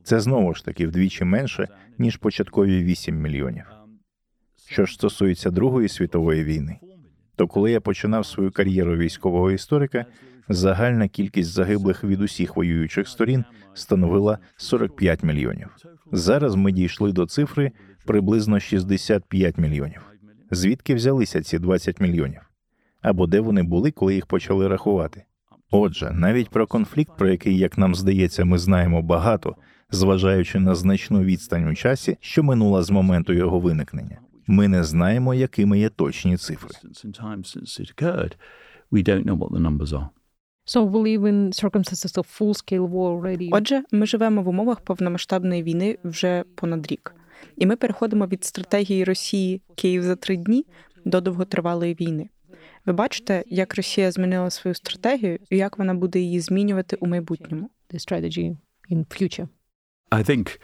Це 0.04 0.20
знову 0.20 0.54
ж 0.54 0.66
таки 0.66 0.88
вдвічі 0.88 1.24
менше 1.24 1.68
ніж 1.98 2.18
початкові 2.18 2.84
8 2.84 3.22
мільйонів. 3.22 3.66
Що 4.70 4.86
ж 4.86 4.94
стосується 4.94 5.52
Другої 5.52 5.88
світової 5.88 6.44
війни, 6.44 6.80
то 7.42 7.48
коли 7.48 7.72
я 7.72 7.82
починав 7.82 8.26
свою 8.26 8.52
кар'єру 8.52 8.98
військового 8.98 9.52
історика, 9.52 10.06
загальна 10.50 11.08
кількість 11.08 11.50
загиблих 11.50 12.04
від 12.04 12.22
усіх 12.22 12.56
воюючих 12.56 13.08
сторін 13.08 13.44
становила 13.74 14.38
45 14.58 15.24
мільйонів. 15.24 15.68
Зараз 16.12 16.56
ми 16.56 16.72
дійшли 16.72 17.12
до 17.12 17.26
цифри 17.26 17.72
приблизно 18.06 18.60
65 18.60 19.58
мільйонів. 19.58 20.02
Звідки 20.52 20.96
взялися 20.96 21.42
ці 21.42 21.60
20 21.60 22.00
мільйонів? 22.00 22.42
Або 23.02 23.28
де 23.28 23.40
вони 23.40 23.64
були, 23.64 23.92
коли 23.92 24.16
їх 24.16 24.26
почали 24.26 24.68
рахувати? 24.68 25.24
Отже, 25.72 26.12
навіть 26.12 26.50
про 26.50 26.68
конфлікт, 26.68 27.12
про 27.18 27.30
який, 27.30 27.58
як 27.58 27.78
нам 27.78 27.96
здається, 27.96 28.46
ми 28.46 28.58
знаємо 28.58 29.02
багато, 29.02 29.56
зважаючи 29.92 30.60
на 30.60 30.76
значну 30.76 31.22
відстань 31.24 31.68
у 31.68 31.76
часі, 31.76 32.18
що 32.20 32.44
минула 32.44 32.84
з 32.84 32.90
моменту 32.90 33.34
його 33.34 33.60
виникнення. 33.60 34.20
Ми 34.52 34.68
не 34.68 34.84
знаємо, 34.84 35.34
якими 35.34 35.80
є 35.80 35.90
точні 35.90 36.38
цифри. 36.38 36.70
Отже, 43.52 43.84
ми 43.92 44.06
живемо 44.06 44.42
в 44.42 44.48
умовах 44.48 44.82
повномасштабної 44.82 45.64
війни 45.64 45.98
вже 46.04 46.44
понад 46.56 46.88
рік, 46.88 47.16
і 47.58 47.66
ми 47.66 47.76
переходимо 47.76 48.28
від 48.28 48.44
стратегії 48.44 49.04
Росії 49.04 49.62
Київ 49.76 50.04
за 50.04 50.16
три 50.16 50.38
дні 50.38 50.66
до 51.06 51.22
довготривалої 51.22 51.94
війни. 51.94 52.30
Ви 52.86 52.94
бачите, 52.94 53.44
як 53.48 53.76
Росія 53.76 54.12
змінила 54.12 54.50
свою 54.50 54.76
стратегію 54.76 55.40
і 55.50 55.58
як 55.58 55.78
вона 55.78 55.94
буде 55.94 56.20
її 56.20 56.40
змінювати 56.40 56.96
у 56.96 57.08
майбутньому? 57.08 57.70
I 60.12 60.30
think 60.30 60.60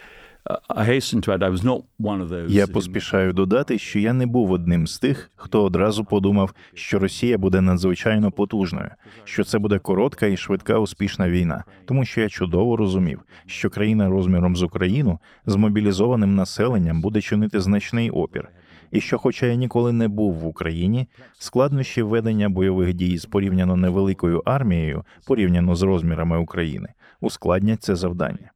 я 2.48 2.66
поспішаю 2.66 3.32
додати, 3.32 3.78
що 3.78 3.98
я 3.98 4.12
не 4.12 4.26
був 4.26 4.50
одним 4.50 4.86
з 4.86 4.98
тих, 4.98 5.30
хто 5.36 5.64
одразу 5.64 6.04
подумав, 6.04 6.54
що 6.74 6.98
Росія 6.98 7.38
буде 7.38 7.60
надзвичайно 7.60 8.30
потужною, 8.30 8.90
що 9.24 9.44
це 9.44 9.58
буде 9.58 9.78
коротка 9.78 10.26
і 10.26 10.36
швидка 10.36 10.78
успішна 10.78 11.30
війна, 11.30 11.64
тому 11.86 12.04
що 12.04 12.20
я 12.20 12.28
чудово 12.28 12.76
розумів, 12.76 13.20
що 13.46 13.70
країна 13.70 14.08
розміром 14.08 14.56
з 14.56 14.62
Україну 14.62 15.18
з 15.46 15.56
мобілізованим 15.56 16.34
населенням 16.34 17.00
буде 17.00 17.20
чинити 17.20 17.60
значний 17.60 18.10
опір. 18.10 18.48
І 18.90 19.00
що, 19.00 19.18
хоча 19.18 19.46
я 19.46 19.54
ніколи 19.54 19.92
не 19.92 20.08
був 20.08 20.34
в 20.34 20.46
Україні, 20.46 21.08
складнощі 21.38 22.02
ведення 22.02 22.48
бойових 22.48 22.94
дій 22.94 23.18
з 23.18 23.24
порівняно 23.24 23.76
невеликою 23.76 24.42
армією, 24.44 25.04
порівняно 25.26 25.74
з 25.74 25.82
розмірами 25.82 26.38
України, 26.38 26.88
ускладнять 27.20 27.82
це 27.82 27.96
завдання. 27.96 28.50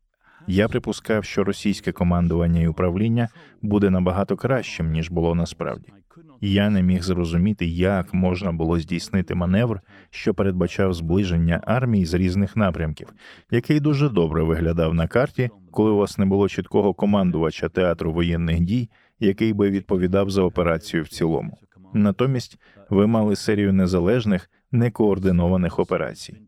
Я 0.46 0.68
припускав, 0.68 1.25
що 1.25 1.44
російське 1.44 1.92
командування 1.92 2.61
і 2.61 2.68
управління 2.68 3.28
буде 3.62 3.90
набагато 3.90 4.37
кращим 4.37 4.90
ніж 4.90 5.11
було 5.11 5.34
насправді. 5.34 5.92
Я 6.40 6.70
не 6.70 6.82
міг 6.82 7.02
зрозуміти, 7.02 7.66
як 7.66 8.14
можна 8.14 8.52
було 8.52 8.78
здійснити 8.78 9.34
маневр, 9.34 9.80
що 10.11 10.34
передбачав 10.34 10.94
зближення 10.94 11.61
армій 11.66 12.04
з 12.04 12.14
різних 12.14 12.56
напрямків, 12.56 13.08
який 13.50 13.80
дуже 13.80 14.08
добре 14.08 14.42
виглядав 14.42 14.94
на 14.94 15.06
карті, 15.06 15.50
коли 15.70 15.90
у 15.90 15.96
вас 15.96 16.18
не 16.18 16.25
було 16.25 16.49
чіткого 16.49 16.94
командувача 16.94 17.68
театру 17.68 18.12
воєнних 18.12 18.61
дій, 18.61 18.90
який 19.20 19.52
би 19.52 19.70
відповідав 19.70 20.30
за 20.30 20.42
операцію 20.42 21.02
в 21.02 21.08
цілому. 21.08 21.58
Натомість 21.92 22.58
ви 22.90 23.06
мали 23.06 23.37
серію 23.37 23.72
незалежних 23.72 24.50
некоординованих 24.72 25.78
операцій 25.78 26.40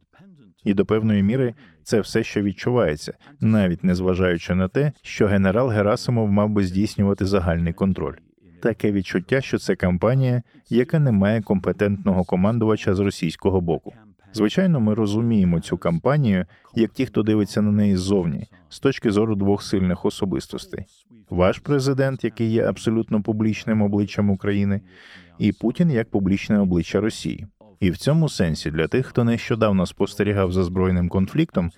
і 0.65 0.75
до 0.75 0.87
певної 0.87 1.23
міри 1.23 1.55
це 1.83 2.01
все, 2.01 2.23
що 2.23 2.43
відчувається, 2.43 3.13
навіть 3.41 3.85
незважаючи 3.85 4.55
на 4.55 4.69
те, 4.69 4.93
що 5.03 5.27
генерал 5.27 5.69
Герасимов 5.69 6.31
мав 6.31 6.49
би 6.49 6.65
здійснювати 6.65 7.25
загальний 7.25 7.73
контроль. 7.73 8.15
Таке 8.63 8.93
відчуття, 8.93 9.41
що 9.41 9.59
це 9.59 9.77
кампанія, 9.77 10.43
яка 10.69 10.99
не 10.99 11.13
має 11.13 11.43
компетентного 11.43 12.25
командувача 12.25 12.95
з 12.95 12.99
російського 12.99 13.61
боку. 13.61 13.93
Звичайно, 14.33 14.81
ми 14.81 14.95
розуміємо 14.95 15.61
цю 15.61 15.79
кампанію 15.79 16.47
як 16.75 16.91
ті, 16.91 17.07
хто 17.07 17.23
дивиться 17.23 17.63
на 17.63 17.73
неї 17.73 17.97
ззовні, 17.97 18.47
з 18.69 18.81
точки 18.81 19.11
зору 19.11 19.37
двох 19.37 19.63
сильних 19.63 20.05
особистостей: 20.05 20.85
ваш 21.31 21.59
президент, 21.59 22.25
який 22.25 22.51
є 22.51 22.65
абсолютно 22.65 23.23
публічним 23.23 23.83
обличчям 23.83 24.31
України, 24.31 24.81
і 25.39 25.53
Путін 25.53 25.91
як 25.91 26.11
публічне 26.11 26.59
обличчя 26.59 27.01
Росії. 27.01 27.47
І 27.85 27.91
в 27.91 27.97
цьому 27.97 28.29
сенсі 28.29 28.71
для 28.71 28.89
тих, 28.89 29.07
хто 29.07 29.25
нещодавно 29.25 29.87
спостерігав 29.87 30.53
за 30.53 30.65
збройним 30.65 31.09
конфліктом, 31.09 31.71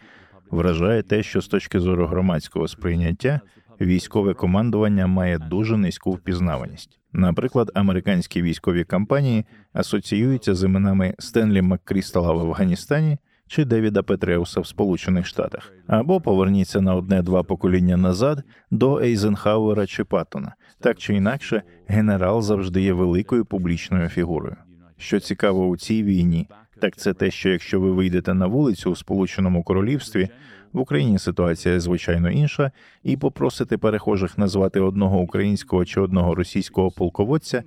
вражає 0.51 1.03
те, 1.03 1.23
що 1.23 1.41
з 1.41 1.49
точки 1.49 1.81
зору 1.81 2.07
громадського 2.07 2.69
сприйняття 2.69 3.41
військове 3.81 4.35
командування 4.35 5.07
має 5.07 5.39
дуже 5.39 5.77
низьку 5.77 6.13
впізнаваність. 6.13 6.99
Наприклад, 7.13 7.71
американські 7.75 8.43
військові 8.43 8.85
кампанії 8.85 9.45
асоціюються 9.73 10.55
з 10.55 10.65
іменами 10.65 11.15
Стенлі 11.19 11.63
Маккрістала 11.63 12.33
в 12.33 12.41
Афганістані 12.41 13.19
чи 13.47 13.65
Девіда 13.65 14.03
Петреуса 14.03 14.61
в 14.61 14.67
Сполучених 14.67 15.27
Штатах, 15.27 15.73
або 15.87 16.21
поверніться 16.21 16.81
на 16.81 16.95
одне-два 16.95 17.43
покоління 17.43 17.97
назад 17.97 18.43
до 18.71 19.01
Ейзенхауера 19.01 19.87
чи 19.87 20.05
Паттона. 20.05 20.55
Так 20.81 20.99
чи 20.99 21.15
інакше, 21.15 21.63
генерал 21.89 22.43
завжди 22.43 22.83
є 22.83 22.93
великою 22.93 23.45
публічною 23.45 24.09
фігурою. 24.09 24.57
Що 24.99 25.21
цікаво 25.21 25.67
у 25.69 25.77
цій 25.77 26.03
війні, 26.03 26.49
так 26.81 26.97
це 26.97 27.15
те, 27.15 27.31
що 27.31 27.49
якщо 27.49 27.81
ви 27.81 27.93
вийдете 27.93 28.35
на 28.35 28.47
вулицю 28.47 28.91
у 28.91 28.97
Сполученому 28.97 29.63
Королівстві, 29.63 30.29
в 30.73 30.79
Україні 30.79 31.19
ситуація 31.19 31.81
звичайно 31.81 32.31
інша, 32.31 32.73
і 33.03 33.17
попросите 33.17 33.79
перехожих 33.79 34.39
назвати 34.39 34.81
одного 34.81 35.21
українського 35.21 35.85
чи 35.85 36.01
одного 36.01 36.35
російського 36.35 36.91
полководця, 36.91 37.63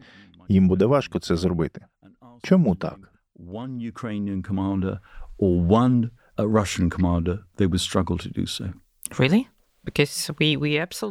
їм 0.48 0.68
буде 0.68 0.86
важко 0.86 1.20
це 1.20 1.36
зробити. 1.36 1.86
Чому 2.44 2.76
так? 2.76 3.14
Really? 9.20 9.46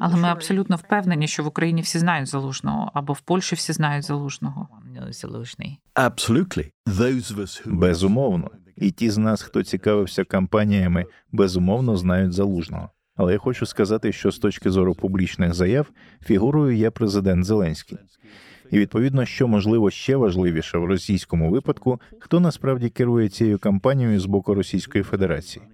Але 0.02 0.16
ми 0.16 0.28
абсолютно 0.28 0.76
впевнені, 0.76 1.28
що 1.28 1.42
в 1.42 1.46
Україні 1.46 1.80
всі 1.82 1.98
знають 1.98 2.28
залужного, 2.28 2.90
або 2.94 3.12
в 3.12 3.20
Польщі 3.20 3.54
всі 3.54 3.72
знають 3.72 4.04
залужного. 4.04 4.68
Безумовно. 7.66 8.50
І 8.76 8.90
ті 8.90 9.10
з 9.10 9.18
нас, 9.18 9.42
хто 9.42 9.62
цікавився 9.62 10.24
кампаніями, 10.24 11.04
безумовно 11.32 11.96
знають 11.96 12.32
залужного. 12.32 12.90
Але 13.16 13.32
я 13.32 13.38
хочу 13.38 13.66
сказати, 13.66 14.12
що 14.12 14.30
з 14.30 14.38
точки 14.38 14.70
зору 14.70 14.94
публічних 14.94 15.54
заяв 15.54 15.86
фігурою 16.24 16.76
є 16.76 16.90
президент 16.90 17.44
Зеленський. 17.44 17.98
І 18.70 18.78
відповідно, 18.78 19.24
що 19.24 19.48
можливо 19.48 19.90
ще 19.90 20.16
важливіше 20.16 20.78
в 20.78 20.84
російському 20.84 21.50
випадку, 21.50 22.00
хто 22.20 22.40
насправді 22.40 22.88
керує 22.88 23.28
цією 23.28 23.58
кампанією 23.58 24.20
з 24.20 24.26
боку 24.26 24.54
Російської 24.54 25.04
Федерації. 25.04 25.64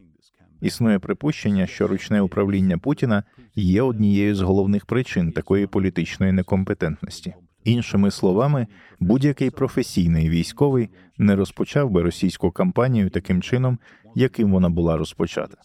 Існує 0.64 0.98
припущення, 0.98 1.66
що 1.66 1.86
ручне 1.86 2.20
управління 2.20 2.78
Путіна 2.78 3.22
є 3.54 3.82
однією 3.82 4.34
з 4.34 4.40
головних 4.40 4.86
причин 4.86 5.32
такої 5.32 5.66
політичної 5.66 6.32
некомпетентності. 6.32 7.34
Іншими 7.64 8.10
словами, 8.10 8.66
будь-який 9.00 9.50
професійний 9.50 10.30
військовий 10.30 10.88
не 11.18 11.36
розпочав 11.36 11.90
би 11.90 12.02
російську 12.02 12.50
кампанію 12.50 13.10
таким 13.10 13.42
чином, 13.42 13.78
яким 14.14 14.52
вона 14.52 14.68
була 14.68 14.96
розпочата, 14.96 15.56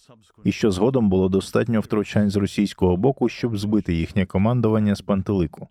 і 0.44 0.52
що 0.52 0.72
згодом 0.72 1.10
було 1.10 1.30
достатньо 1.30 1.80
втручань 1.80 2.30
з 2.30 2.36
російського 2.36 2.98
боку, 2.98 3.30
щоб 3.30 3.58
збити 3.58 3.94
їхнє 3.94 4.26
командування 4.26 4.96
з 4.96 5.02
пантелику. 5.02 5.68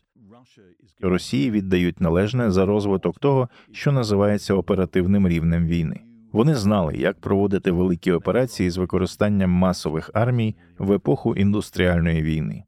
Росії 1.00 1.50
віддають 1.50 2.00
належне 2.00 2.50
за 2.50 2.66
розвиток 2.66 3.18
того, 3.18 3.48
що 3.72 3.92
називається 3.92 4.54
оперативним 4.54 5.28
рівнем 5.28 5.66
війни. 5.66 6.00
Вони 6.32 6.54
знали, 6.54 6.96
як 6.96 7.20
проводити 7.20 7.70
великі 7.70 8.12
операції 8.12 8.70
з 8.70 8.76
використанням 8.76 9.50
масових 9.50 10.10
армій 10.14 10.56
в 10.78 10.92
епоху 10.92 11.36
індустріальної 11.36 12.22
війни. 12.22 12.64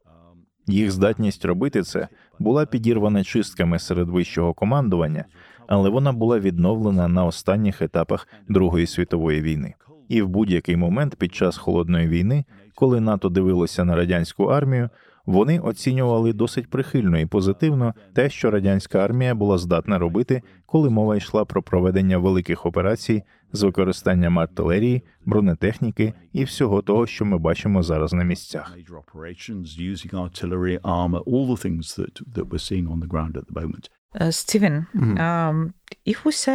Їх 0.66 0.90
здатність 0.90 1.44
робити 1.44 1.82
це 1.82 2.08
була 2.38 2.66
підірвана 2.66 3.24
чистками 3.24 3.78
серед 3.78 4.08
вищого 4.08 4.54
командування, 4.54 5.24
але 5.66 5.90
вона 5.90 6.12
була 6.12 6.38
відновлена 6.38 7.08
на 7.08 7.24
останніх 7.24 7.82
етапах 7.82 8.28
Другої 8.48 8.86
світової 8.86 9.40
війни. 9.40 9.74
І 10.08 10.22
в 10.22 10.28
будь-який 10.28 10.76
момент 10.76 11.16
під 11.16 11.34
час 11.34 11.56
холодної 11.56 12.08
війни, 12.08 12.44
коли 12.74 13.00
НАТО 13.00 13.28
дивилося 13.28 13.84
на 13.84 13.96
радянську 13.96 14.44
армію, 14.44 14.90
вони 15.30 15.58
оцінювали 15.58 16.32
досить 16.32 16.70
прихильно 16.70 17.18
і 17.18 17.26
позитивно 17.26 17.94
те, 18.14 18.30
що 18.30 18.50
радянська 18.50 18.98
армія 18.98 19.34
була 19.34 19.58
здатна 19.58 19.98
робити, 19.98 20.42
коли 20.66 20.90
мова 20.90 21.16
йшла 21.16 21.44
про 21.44 21.62
проведення 21.62 22.18
великих 22.18 22.66
операцій 22.66 23.22
з 23.52 23.62
використанням 23.62 24.38
артилерії, 24.38 25.02
бронетехніки 25.26 26.14
і 26.32 26.44
всього 26.44 26.82
того, 26.82 27.06
що 27.06 27.24
ми 27.24 27.38
бачимо 27.38 27.82
зараз 27.82 28.12
на 28.12 28.24
місцях. 28.24 28.72
Стівен, 34.30 34.86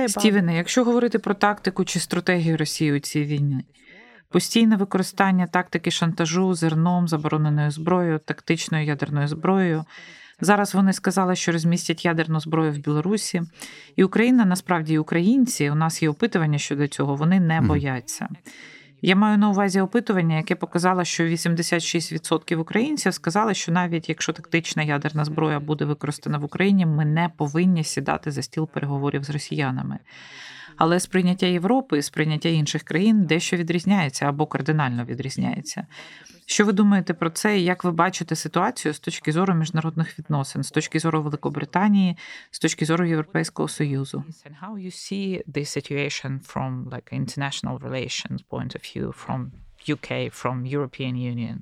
Стівене, 0.10 0.58
якщо 0.58 0.84
говорити 0.84 1.20
про 1.20 1.34
тактику 1.34 1.86
чи 1.86 2.00
стратегію 2.00 2.58
Росії 2.58 2.94
у 2.94 3.00
цій 3.00 3.24
війні, 3.24 3.66
постійне 4.36 4.76
використання 4.76 5.48
тактики 5.48 5.92
шантажу 5.92 6.54
зерном, 6.54 7.08
забороненою 7.08 7.72
зброєю, 7.72 8.20
тактичною 8.20 8.86
ядерною 8.86 9.28
зброєю. 9.28 9.86
Зараз 10.42 10.76
вони 10.76 10.94
сказали, 10.94 11.36
що 11.36 11.52
розмістять 11.52 12.06
ядерну 12.06 12.40
зброю 12.40 12.72
в 12.72 12.78
Білорусі, 12.78 13.42
і 13.96 14.04
Україна 14.04 14.46
насправді 14.46 14.94
і 14.94 14.98
українці. 14.98 15.70
У 15.70 15.76
нас 15.76 16.04
є 16.04 16.10
опитування 16.10 16.58
щодо 16.58 16.88
цього. 16.88 17.16
Вони 17.16 17.40
не 17.40 17.62
бояться. 17.62 18.28
Я 19.02 19.16
маю 19.16 19.38
на 19.38 19.50
увазі 19.50 19.82
опитування, 19.82 20.38
яке 20.38 20.56
показало, 20.56 21.04
що 21.04 21.24
86% 21.24 22.56
українців 22.56 23.14
сказали, 23.14 23.54
що 23.54 23.72
навіть 23.72 24.10
якщо 24.10 24.34
тактична 24.34 24.84
ядерна 24.84 25.26
зброя 25.26 25.60
буде 25.60 25.86
використана 25.86 26.38
в 26.38 26.44
Україні, 26.44 26.86
ми 26.86 27.06
не 27.06 27.30
повинні 27.38 27.84
сідати 27.84 28.32
за 28.32 28.42
стіл 28.42 28.70
переговорів 28.74 29.24
з 29.24 29.30
росіянами. 29.30 30.00
Але 30.78 31.00
сприйняття 31.00 31.46
Європи 31.46 31.98
і 31.98 32.02
сприйняття 32.02 32.50
інших 32.50 32.84
країн 32.84 33.26
дещо 33.26 33.58
відрізняється 33.58 34.26
або 34.26 34.46
кардинально 34.46 35.06
відрізняється. 35.06 35.88
Що 36.46 36.66
ви 36.66 36.74
думаєте 36.74 37.14
про 37.14 37.30
це? 37.30 37.60
і 37.60 37.64
Як 37.64 37.84
ви 37.84 37.92
бачите 37.92 38.36
ситуацію 38.36 38.94
з 38.94 39.00
точки 39.00 39.32
зору 39.32 39.54
міжнародних 39.54 40.20
відносин, 40.20 40.64
з 40.64 40.72
точки 40.72 41.00
зору 41.00 41.22
Великобританії, 41.22 42.18
з 42.52 42.60
точки 42.60 42.86
зору 42.86 43.06
Європейського 43.06 43.68
союзу? 43.68 44.24
From 46.54 46.90
like 46.90 47.10
international 47.22 47.80
relations 47.80 48.40
point 48.50 48.72
of 48.78 48.82
view 48.92 49.06
from 49.26 49.40
UK, 49.94 50.10
from 50.42 50.56
European 50.76 51.16
Union? 51.34 51.58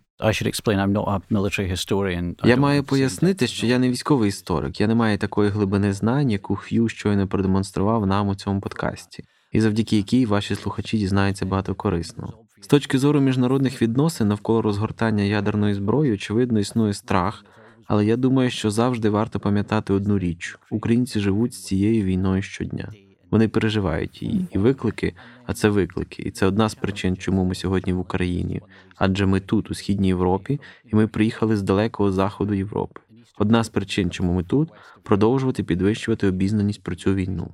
Я 2.43 2.57
маю 2.57 2.83
пояснити, 2.83 3.47
що 3.47 3.67
я 3.67 3.79
не 3.79 3.89
військовий 3.89 4.29
історик. 4.29 4.81
Я 4.81 4.87
не 4.87 4.95
маю 4.95 5.17
такої 5.17 5.49
глибини 5.49 5.93
знань, 5.93 6.31
яку 6.31 6.55
Х'ю 6.55 6.89
щойно 6.89 7.27
продемонстрував 7.27 8.07
нам 8.07 8.27
у 8.27 8.35
цьому 8.35 8.61
подкасті, 8.61 9.23
і 9.51 9.61
завдяки 9.61 9.97
якій 9.97 10.25
ваші 10.25 10.55
слухачі 10.55 10.97
дізнаються 10.97 11.45
багато 11.45 11.75
корисного. 11.75 12.33
З 12.61 12.67
точки 12.67 12.97
зору 12.99 13.19
міжнародних 13.19 13.81
відносин 13.81 14.27
навколо 14.27 14.61
розгортання 14.61 15.23
ядерної 15.23 15.73
зброї, 15.73 16.13
очевидно, 16.13 16.59
існує 16.59 16.93
страх, 16.93 17.45
але 17.87 18.05
я 18.05 18.17
думаю, 18.17 18.49
що 18.49 18.71
завжди 18.71 19.09
варто 19.09 19.39
пам'ятати 19.39 19.93
одну 19.93 20.19
річ: 20.19 20.57
українці 20.71 21.19
живуть 21.19 21.53
з 21.53 21.63
цією 21.63 22.03
війною 22.03 22.41
щодня. 22.41 22.89
Вони 23.33 23.47
переживають 23.47 24.21
її 24.23 24.47
і 24.51 24.57
виклики, 24.57 25.13
а 25.45 25.53
це 25.53 25.69
виклики, 25.69 26.23
і 26.23 26.31
це 26.31 26.45
одна 26.45 26.69
з 26.69 26.75
причин, 26.75 27.17
чому 27.17 27.45
ми 27.45 27.55
сьогодні 27.55 27.93
в 27.93 27.99
Україні. 27.99 28.61
Адже 28.95 29.25
ми 29.25 29.39
тут, 29.39 29.71
у 29.71 29.73
східній 29.73 30.07
Європі, 30.07 30.59
і 30.85 30.95
ми 30.95 31.07
приїхали 31.07 31.57
з 31.57 31.61
далекого 31.61 32.11
заходу 32.11 32.53
Європи. 32.53 33.01
Одна 33.37 33.63
з 33.63 33.69
причин, 33.69 34.11
чому 34.11 34.33
ми 34.33 34.43
тут, 34.43 34.69
продовжувати 35.03 35.63
підвищувати 35.63 36.27
обізнаність 36.27 36.83
про 36.83 36.95
цю 36.95 37.13
війну. 37.13 37.49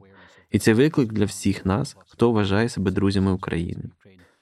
І 0.52 0.60
це 0.60 0.74
виклик 0.74 1.14
для 1.14 1.26
всіх 1.26 1.66
нас, 1.66 1.98
хто 2.08 2.32
вважає 2.32 2.70
себе 2.70 2.92
друзями 2.92 3.32
України. 3.32 3.84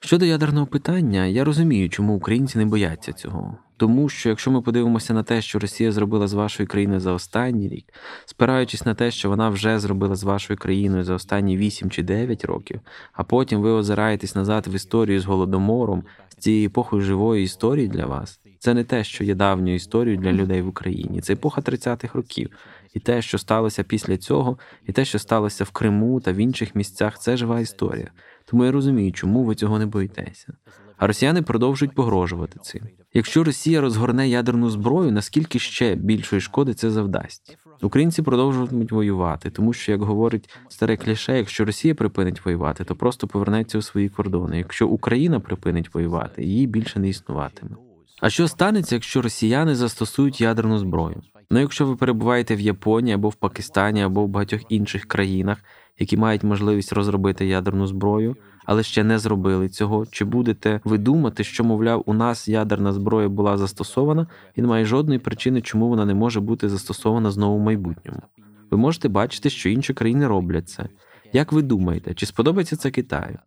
Щодо 0.00 0.24
ядерного 0.24 0.66
питання, 0.66 1.26
я 1.26 1.44
розумію, 1.44 1.90
чому 1.90 2.14
українці 2.14 2.58
не 2.58 2.64
бояться 2.64 3.12
цього. 3.12 3.58
Тому 3.76 4.08
що 4.08 4.28
якщо 4.28 4.50
ми 4.50 4.62
подивимося 4.62 5.14
на 5.14 5.22
те, 5.22 5.42
що 5.42 5.58
Росія 5.58 5.92
зробила 5.92 6.28
з 6.28 6.32
вашою 6.32 6.68
країною 6.68 7.00
за 7.00 7.12
останній 7.12 7.68
рік, 7.68 7.94
спираючись 8.24 8.86
на 8.86 8.94
те, 8.94 9.10
що 9.10 9.28
вона 9.28 9.48
вже 9.48 9.78
зробила 9.78 10.16
з 10.16 10.24
вашою 10.24 10.58
країною 10.58 11.04
за 11.04 11.14
останні 11.14 11.56
8 11.56 11.90
чи 11.90 12.02
9 12.02 12.44
років, 12.44 12.80
а 13.12 13.24
потім 13.24 13.60
ви 13.60 13.70
озираєтесь 13.70 14.34
назад 14.34 14.66
в 14.68 14.74
історію 14.74 15.20
з 15.20 15.24
голодомором, 15.24 16.02
з 16.28 16.36
цією 16.36 16.66
епохою 16.66 17.02
живої 17.02 17.44
історії 17.44 17.88
для 17.88 18.06
вас, 18.06 18.40
це 18.58 18.74
не 18.74 18.84
те, 18.84 19.04
що 19.04 19.24
є 19.24 19.34
давньою 19.34 19.76
історією 19.76 20.22
для 20.22 20.32
людей 20.32 20.62
в 20.62 20.68
Україні. 20.68 21.20
Це 21.20 21.32
епоха 21.32 21.60
30-х 21.60 22.14
років. 22.14 22.50
І 22.94 23.00
те, 23.00 23.22
що 23.22 23.38
сталося 23.38 23.82
після 23.82 24.16
цього, 24.16 24.58
і 24.86 24.92
те, 24.92 25.04
що 25.04 25.18
сталося 25.18 25.64
в 25.64 25.70
Криму 25.70 26.20
та 26.20 26.32
в 26.32 26.36
інших 26.36 26.74
місцях, 26.74 27.18
це 27.18 27.36
жива 27.36 27.60
історія. 27.60 28.10
Тому 28.50 28.64
я 28.64 28.72
розумію, 28.72 29.12
чому 29.12 29.44
ви 29.44 29.54
цього 29.54 29.78
не 29.78 29.86
боїтеся. 29.86 30.52
А 30.96 31.06
росіяни 31.06 31.42
продовжують 31.42 31.94
погрожувати 31.94 32.58
цим. 32.62 32.82
Якщо 33.14 33.44
Росія 33.44 33.80
розгорне 33.80 34.28
ядерну 34.28 34.70
зброю, 34.70 35.12
наскільки 35.12 35.58
ще 35.58 35.94
більшої 35.94 36.40
шкоди 36.40 36.74
це 36.74 36.90
завдасть? 36.90 37.58
Українці 37.82 38.22
продовжуватимуть 38.22 38.92
воювати, 38.92 39.50
тому 39.50 39.72
що, 39.72 39.92
як 39.92 40.02
говорить 40.02 40.50
старе 40.68 40.96
кліше, 40.96 41.36
якщо 41.36 41.64
Росія 41.64 41.94
припинить 41.94 42.44
воювати, 42.44 42.84
то 42.84 42.96
просто 42.96 43.26
повернеться 43.26 43.78
у 43.78 43.82
свої 43.82 44.08
кордони. 44.08 44.58
Якщо 44.58 44.88
Україна 44.88 45.40
припинить 45.40 45.94
воювати, 45.94 46.44
її 46.44 46.66
більше 46.66 47.00
не 47.00 47.08
існуватиме. 47.08 47.76
А 48.20 48.30
що 48.30 48.48
станеться, 48.48 48.94
якщо 48.94 49.22
росіяни 49.22 49.74
застосують 49.74 50.40
ядерну 50.40 50.78
зброю? 50.78 51.22
Ну, 51.50 51.60
якщо 51.60 51.86
ви 51.86 51.96
перебуваєте 51.96 52.56
в 52.56 52.60
Японії 52.60 53.14
або 53.14 53.28
в 53.28 53.34
Пакистані, 53.34 54.02
або 54.02 54.24
в 54.24 54.28
багатьох 54.28 54.60
інших 54.68 55.04
країнах, 55.04 55.58
які 55.98 56.16
мають 56.16 56.42
можливість 56.44 56.92
розробити 56.92 57.46
ядерну 57.46 57.86
зброю, 57.86 58.36
але 58.66 58.82
ще 58.82 59.04
не 59.04 59.18
зробили 59.18 59.68
цього. 59.68 60.06
Чи 60.06 60.24
будете 60.24 60.80
ви 60.84 60.98
думати, 60.98 61.44
що, 61.44 61.64
мовляв, 61.64 62.02
у 62.06 62.14
нас 62.14 62.48
ядерна 62.48 62.92
зброя 62.92 63.28
була 63.28 63.56
застосована, 63.56 64.26
і 64.56 64.62
немає 64.62 64.84
жодної 64.84 65.18
причини, 65.18 65.60
чому 65.60 65.88
вона 65.88 66.04
не 66.04 66.14
може 66.14 66.40
бути 66.40 66.68
застосована 66.68 67.30
знову 67.30 67.58
в 67.58 67.60
майбутньому? 67.60 68.22
Ви 68.70 68.78
можете 68.78 69.08
бачити, 69.08 69.50
що 69.50 69.68
інші 69.68 69.94
країни 69.94 70.26
роблять 70.26 70.68
це. 70.68 70.88
Як 71.32 71.52
ви 71.52 71.62
думаєте, 71.62 72.14
чи 72.14 72.26
сподобається 72.26 72.76
це 72.76 72.90
Китаю? 72.90 73.38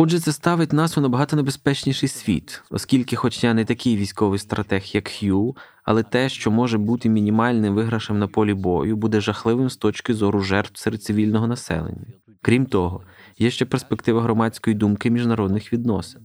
Отже, 0.00 0.20
це 0.20 0.32
ставить 0.32 0.72
нас 0.72 0.98
у 0.98 1.00
набагато 1.00 1.36
небезпечніший 1.36 2.08
світ, 2.08 2.62
оскільки, 2.70 3.16
хоч 3.16 3.44
я 3.44 3.54
не 3.54 3.64
такий 3.64 3.96
військовий 3.96 4.38
стратег, 4.38 4.82
як 4.92 5.08
Х'ю, 5.08 5.56
але 5.84 6.02
те, 6.02 6.28
що 6.28 6.50
може 6.50 6.78
бути 6.78 7.08
мінімальним 7.08 7.74
виграшем 7.74 8.18
на 8.18 8.26
полі 8.26 8.54
бою, 8.54 8.96
буде 8.96 9.20
жахливим 9.20 9.70
з 9.70 9.76
точки 9.76 10.14
зору 10.14 10.40
жертв 10.40 10.80
серед 10.80 11.02
цивільного 11.02 11.46
населення. 11.46 12.06
Крім 12.42 12.66
того, 12.66 13.02
є 13.38 13.50
ще 13.50 13.64
перспектива 13.64 14.22
громадської 14.22 14.76
думки 14.76 15.10
міжнародних 15.10 15.72
відносин. 15.72 16.20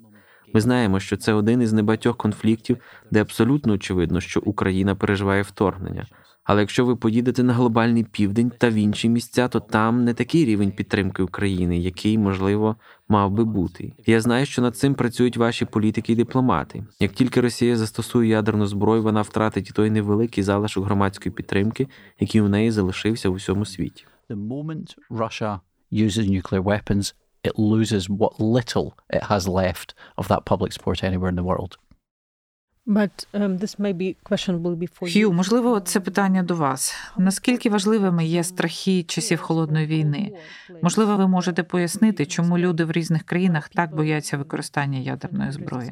Ми 0.54 0.62
знаємо, 0.62 1.00
що 1.00 1.18
це 1.18 1.34
один 1.34 1.62
із 1.62 1.74
небагатьох 1.74 2.18
конфліктів, 2.18 2.78
де 3.12 3.22
абсолютно 3.22 3.74
очевидно, 3.74 4.22
що 4.22 4.42
Україна 4.46 4.96
переживає 4.96 5.42
вторгнення. 5.42 6.08
Але 6.44 6.62
якщо 6.62 6.86
ви 6.86 6.96
поїдете 6.96 7.44
на 7.44 7.54
глобальний 7.54 8.04
південь 8.04 8.52
та 8.58 8.70
в 8.70 8.74
інші 8.74 9.10
місця, 9.10 9.48
то 9.48 9.60
там 9.60 10.04
не 10.04 10.14
такий 10.14 10.46
рівень 10.46 10.72
підтримки 10.72 11.24
України, 11.24 11.78
який, 11.78 12.18
можливо, 12.18 12.76
мав 13.08 13.32
би 13.32 13.46
бути. 13.46 13.94
Я 14.06 14.22
знаю, 14.22 14.46
що 14.46 14.62
над 14.62 14.78
цим 14.78 14.96
працюють 14.96 15.38
ваші 15.38 15.66
політики 15.66 16.14
і 16.14 16.16
дипломати. 16.16 16.84
Як 17.00 17.12
тільки 17.12 17.42
Росія 17.42 17.78
застосує 17.78 18.30
ядерну 18.30 18.68
зброю, 18.68 19.04
вона 19.04 19.22
втратить 19.22 19.72
той 19.74 19.90
невеликий 19.90 20.44
залишок 20.44 20.86
громадської 20.86 21.34
підтримки, 21.36 21.88
який 22.20 22.42
у 22.42 22.50
неї 22.50 22.72
залишився 22.72 23.30
в 23.30 23.34
усьому 23.34 23.66
світі. 23.66 24.06
The 24.30 24.48
moment 24.48 24.96
Russia 25.10 25.60
uses 25.92 26.28
nuclear 26.30 26.64
weapons, 26.64 27.14
it 27.44 27.54
loses 27.58 28.10
what 28.10 28.40
little 28.40 28.94
it 29.10 29.24
has 29.32 29.48
left 29.48 29.96
of 30.18 30.28
that 30.28 30.46
public 30.46 30.72
support 30.72 31.04
anywhere 31.04 31.32
in 31.34 31.36
the 31.36 31.48
world. 31.52 31.78
Хью, 35.14 35.34
можливо, 35.34 35.80
це 35.80 36.00
питання 36.00 36.44
до 36.44 36.56
вас. 36.56 36.96
Наскільки 37.18 37.70
важливими 37.70 38.26
є 38.26 38.44
страхи 38.44 39.04
часів 39.04 39.40
холодної 39.40 39.86
війни? 39.88 40.32
Можливо, 40.82 41.18
ви 41.18 41.28
можете 41.28 41.64
пояснити, 41.64 42.26
чому 42.26 42.58
люди 42.58 42.86
в 42.86 42.92
різних 42.92 43.24
країнах 43.24 43.70
так 43.70 43.96
бояться 43.96 44.38
використання 44.38 45.00
ядерної 45.00 45.52
зброї? 45.52 45.90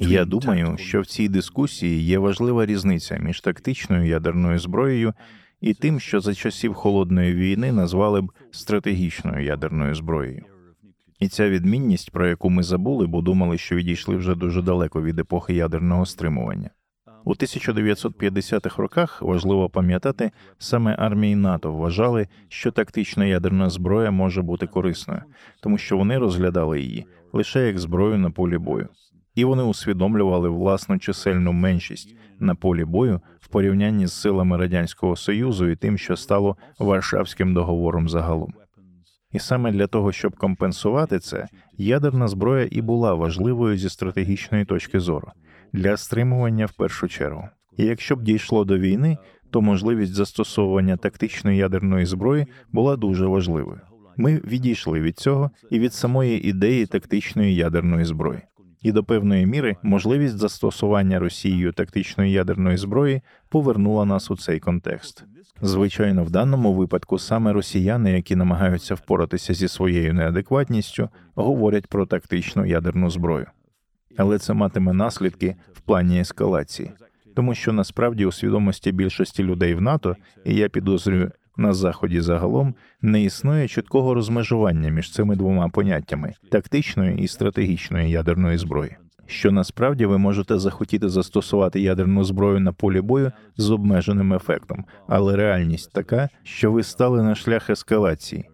Uh, 0.00 0.10
Я 0.10 0.24
думаю, 0.24 0.76
що 0.78 1.00
в 1.00 1.06
цій 1.06 1.28
дискусії 1.28 2.04
є 2.04 2.18
важлива 2.18 2.66
різниця 2.66 3.16
між 3.16 3.40
тактичною 3.40 4.06
ядерною 4.06 4.58
зброєю 4.58 5.14
і 5.60 5.74
тим, 5.74 6.00
що 6.00 6.20
за 6.20 6.34
часів 6.34 6.74
холодної 6.74 7.34
війни 7.34 7.72
назвали 7.72 8.20
б 8.20 8.32
стратегічною 8.50 9.44
ядерною 9.44 9.94
зброєю. 9.94 10.44
І 11.20 11.28
ця 11.28 11.50
відмінність, 11.50 12.10
про 12.10 12.28
яку 12.28 12.50
ми 12.50 12.62
забули, 12.62 13.06
бо 13.06 13.20
думали, 13.20 13.58
що 13.58 13.76
відійшли 13.76 14.16
вже 14.16 14.34
дуже 14.34 14.62
далеко 14.62 15.02
від 15.02 15.18
епохи 15.18 15.54
ядерного 15.54 16.06
стримування. 16.06 16.70
У 17.24 17.34
1950-х 17.34 18.82
роках 18.82 19.22
важливо 19.22 19.68
пам'ятати, 19.68 20.30
саме 20.58 20.96
армії 20.98 21.36
НАТО 21.36 21.72
вважали, 21.72 22.28
що 22.48 22.70
тактична 22.70 23.24
ядерна 23.24 23.70
зброя 23.70 24.10
може 24.10 24.42
бути 24.42 24.66
корисною, 24.66 25.22
тому 25.60 25.78
що 25.78 25.96
вони 25.96 26.18
розглядали 26.18 26.80
її 26.80 27.06
лише 27.32 27.66
як 27.66 27.78
зброю 27.78 28.18
на 28.18 28.30
полі 28.30 28.58
бою, 28.58 28.88
і 29.34 29.44
вони 29.44 29.62
усвідомлювали 29.62 30.48
власну 30.48 30.98
чисельну 30.98 31.52
меншість 31.52 32.16
на 32.38 32.54
полі 32.54 32.84
бою 32.84 33.20
в 33.40 33.48
порівнянні 33.48 34.06
з 34.06 34.12
силами 34.12 34.56
радянського 34.56 35.16
союзу 35.16 35.68
і 35.68 35.76
тим, 35.76 35.98
що 35.98 36.16
стало 36.16 36.56
Варшавським 36.78 37.54
договором 37.54 38.08
загалом. 38.08 38.54
І 39.34 39.38
саме 39.38 39.72
для 39.72 39.86
того, 39.86 40.12
щоб 40.12 40.36
компенсувати 40.36 41.18
це, 41.18 41.46
ядерна 41.78 42.28
зброя 42.28 42.68
і 42.70 42.82
була 42.82 43.14
важливою 43.14 43.76
зі 43.76 43.88
стратегічної 43.88 44.64
точки 44.64 45.00
зору 45.00 45.28
для 45.72 45.96
стримування 45.96 46.66
в 46.66 46.72
першу 46.72 47.08
чергу. 47.08 47.48
І 47.76 47.84
якщо 47.84 48.16
б 48.16 48.22
дійшло 48.22 48.64
до 48.64 48.78
війни, 48.78 49.18
то 49.50 49.62
можливість 49.62 50.14
застосовування 50.14 50.96
тактичної 50.96 51.58
ядерної 51.58 52.06
зброї 52.06 52.46
була 52.72 52.96
дуже 52.96 53.26
важливою. 53.26 53.80
Ми 54.16 54.40
відійшли 54.44 55.00
від 55.00 55.18
цього 55.18 55.50
і 55.70 55.78
від 55.78 55.94
самої 55.94 56.48
ідеї 56.48 56.86
тактичної 56.86 57.54
ядерної 57.54 58.04
зброї. 58.04 58.40
І 58.84 58.92
до 58.92 59.04
певної 59.04 59.46
міри 59.46 59.76
можливість 59.82 60.38
застосування 60.38 61.18
Росією 61.18 61.72
тактичної 61.72 62.32
ядерної 62.32 62.76
зброї 62.76 63.22
повернула 63.48 64.04
нас 64.04 64.30
у 64.30 64.36
цей 64.36 64.60
контекст. 64.60 65.24
Звичайно, 65.62 66.24
в 66.24 66.30
даному 66.30 66.72
випадку 66.72 67.18
саме 67.18 67.52
росіяни, 67.52 68.12
які 68.12 68.36
намагаються 68.36 68.94
впоратися 68.94 69.54
зі 69.54 69.68
своєю 69.68 70.14
неадекватністю, 70.14 71.08
говорять 71.34 71.86
про 71.86 72.06
тактичну 72.06 72.66
ядерну 72.66 73.10
зброю, 73.10 73.46
але 74.16 74.38
це 74.38 74.52
матиме 74.52 74.92
наслідки 74.92 75.56
в 75.72 75.80
плані 75.80 76.20
ескалації, 76.20 76.92
тому 77.36 77.54
що 77.54 77.72
насправді 77.72 78.26
у 78.26 78.32
свідомості 78.32 78.92
більшості 78.92 79.42
людей 79.42 79.74
в 79.74 79.80
НАТО, 79.80 80.16
і 80.44 80.54
я 80.54 80.68
підозрюю 80.68 81.30
на 81.56 81.72
заході 81.72 82.20
загалом, 82.20 82.74
не 83.02 83.22
існує 83.22 83.68
чіткого 83.68 84.14
розмежування 84.14 84.88
між 84.88 85.12
цими 85.12 85.36
двома 85.36 85.68
поняттями 85.68 86.32
тактичної 86.50 87.18
і 87.18 87.28
стратегічної 87.28 88.10
ядерної 88.10 88.58
зброї. 88.58 88.96
Що 89.26 89.52
насправді 89.52 90.06
ви 90.06 90.18
можете 90.18 90.58
захотіти 90.58 91.08
застосувати 91.08 91.80
ядерну 91.80 92.24
зброю 92.24 92.60
на 92.60 92.72
полі 92.72 93.00
бою 93.00 93.32
з 93.56 93.70
обмеженим 93.70 94.32
ефектом, 94.34 94.84
але 95.08 95.36
реальність 95.36 95.92
така, 95.92 96.28
що 96.42 96.72
ви 96.72 96.82
стали 96.82 97.22
на 97.22 97.34
шлях 97.34 97.70
ескалації, 97.70 98.44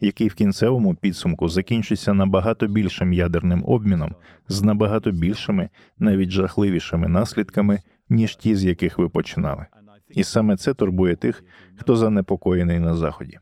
який 0.00 0.28
в 0.28 0.34
кінцевому 0.34 0.94
підсумку 0.94 1.48
закінчиться 1.48 2.14
набагато 2.14 2.66
більшим 2.66 3.12
ядерним 3.12 3.64
обміном 3.66 4.14
з 4.48 4.62
набагато 4.62 5.10
більшими, 5.10 5.68
навіть 5.98 6.30
жахливішими 6.30 7.08
наслідками, 7.08 7.78
ніж 8.08 8.36
ті, 8.36 8.56
з 8.56 8.64
яких 8.64 8.98
ви 8.98 9.08
починали. 9.08 9.66
І 10.10 10.24
саме 10.24 10.56
це 10.56 10.74
турбує 10.74 11.16
тих, 11.16 11.44
хто 11.76 11.96
занепокоєний 11.96 12.78
на 12.78 12.94
заході. 12.94 13.38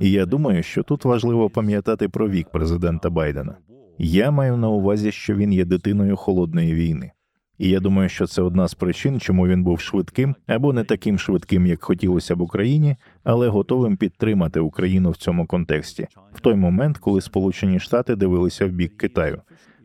І 0.00 0.10
я 0.10 0.26
думаю, 0.26 0.62
що 0.62 0.82
тут 0.82 1.04
важливо 1.04 1.50
пам'ятати 1.50 2.08
про 2.08 2.28
вік 2.28 2.48
президента 2.50 3.10
Байдена. 3.10 3.56
Я 3.98 4.30
маю 4.30 4.56
на 4.56 4.68
увазі, 4.68 5.12
що 5.12 5.34
він 5.34 5.52
є 5.52 5.64
дитиною 5.64 6.16
холодної 6.16 6.74
війни. 6.74 7.12
І 7.58 7.68
я 7.68 7.80
думаю, 7.80 8.08
що 8.08 8.26
це 8.26 8.42
одна 8.42 8.68
з 8.68 8.74
причин, 8.74 9.20
чому 9.20 9.46
він 9.46 9.64
був 9.64 9.80
швидким 9.80 10.34
або 10.46 10.72
не 10.72 10.84
таким 10.84 11.18
швидким, 11.18 11.66
як 11.66 11.84
хотілося 11.84 12.36
б 12.36 12.40
Україні, 12.40 12.96
але 13.24 13.48
готовим 13.48 13.96
підтримати 13.96 14.60
Україну 14.60 15.10
в 15.10 15.16
цьому 15.16 15.46
контексті 15.46 16.06
в 16.34 16.40
той 16.40 16.54
момент, 16.54 16.98
коли 16.98 17.20
Сполучені 17.20 17.80
Штати 17.80 18.16
дивилися 18.16 18.66
в 18.66 18.70
бік 18.70 18.96
Китаю, 18.96 19.42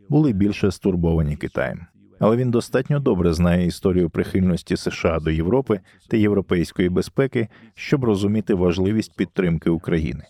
були 0.08 0.32
більше 0.32 0.70
стурбовані 0.70 1.36
Китаєм. 1.36 1.86
Але 2.22 2.36
він 2.36 2.50
достатньо 2.50 3.00
добре 3.00 3.32
знає 3.32 3.66
історію 3.66 4.10
прихильності 4.10 4.76
США 4.76 5.20
до 5.20 5.30
Європи 5.30 5.80
та 6.08 6.16
європейської 6.16 6.88
безпеки, 6.88 7.48
щоб 7.74 8.04
розуміти 8.04 8.54
важливість 8.54 9.16
підтримки 9.16 9.70
України. 9.70 10.24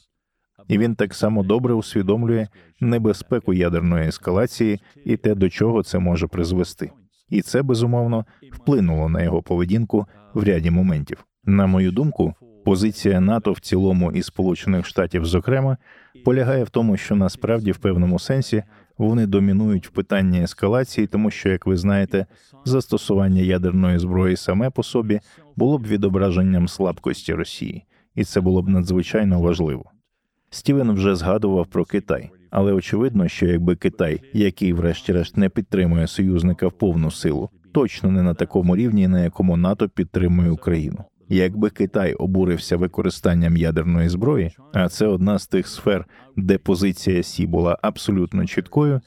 І 0.68 0.78
він 0.78 0.94
так 0.94 1.14
само 1.14 1.42
добре 1.42 1.74
усвідомлює 1.74 2.48
небезпеку 2.80 3.54
ядерної 3.54 4.08
ескалації 4.08 4.80
і 5.04 5.16
те, 5.16 5.34
до 5.34 5.48
чого 5.48 5.82
це 5.82 5.98
може 5.98 6.26
призвести. 6.26 6.90
І 7.28 7.42
це 7.42 7.62
безумовно 7.62 8.24
вплинуло 8.52 9.08
на 9.08 9.22
його 9.22 9.42
поведінку 9.42 10.06
в 10.34 10.44
ряді 10.44 10.70
моментів. 10.70 11.24
На 11.44 11.66
мою 11.66 11.92
думку, 11.92 12.34
позиція 12.64 13.20
НАТО 13.20 13.52
в 13.52 13.60
цілому 13.60 14.12
і 14.12 14.22
Сполучених 14.22 14.86
Штатів, 14.86 15.24
зокрема, 15.24 15.76
полягає 16.24 16.64
в 16.64 16.70
тому, 16.70 16.96
що 16.96 17.16
насправді 17.16 17.72
в 17.72 17.78
певному 17.78 18.18
сенсі 18.18 18.62
вони 19.06 19.26
домінують 19.26 19.86
в 19.86 19.90
питанні 19.90 20.42
ескалації, 20.42 21.06
тому 21.06 21.30
що, 21.30 21.48
як 21.48 21.66
ви 21.66 21.76
знаєте, 21.76 22.26
застосування 22.64 23.42
ядерної 23.42 23.98
зброї 23.98 24.36
саме 24.36 24.70
по 24.70 24.82
собі 24.82 25.20
було 25.56 25.78
б 25.78 25.86
відображенням 25.86 26.68
слабкості 26.68 27.34
Росії, 27.34 27.84
і 28.14 28.24
це 28.24 28.40
було 28.40 28.62
б 28.62 28.68
надзвичайно 28.68 29.40
важливо. 29.40 29.84
Стівен 30.50 30.92
вже 30.92 31.14
згадував 31.14 31.66
про 31.66 31.84
Китай, 31.84 32.30
але 32.50 32.72
очевидно, 32.72 33.28
що 33.28 33.46
якби 33.46 33.76
Китай, 33.76 34.20
який, 34.32 34.72
врешті-решт, 34.72 35.36
не 35.36 35.48
підтримує 35.48 36.06
союзника 36.06 36.66
в 36.66 36.72
повну 36.72 37.10
силу, 37.10 37.50
точно 37.72 38.10
не 38.10 38.22
на 38.22 38.34
такому 38.34 38.76
рівні, 38.76 39.08
на 39.08 39.24
якому 39.24 39.56
НАТО 39.56 39.88
підтримує 39.88 40.50
Україну. 40.50 41.04
Якби 41.32 41.70
Китай 41.70 42.14
обурився 42.14 42.76
використанням 42.76 43.56
ядерної 43.56 44.08
зброї, 44.08 44.50
а 44.72 44.88
це 44.88 45.06
одна 45.06 45.38
з 45.38 45.46
тих 45.46 45.68
сфер, 45.68 46.06
де 46.36 46.58
позиція 46.58 47.22
Сі 47.22 47.46
була 47.46 47.78
абсолютно 47.82 48.46
чіткою, 48.46 49.00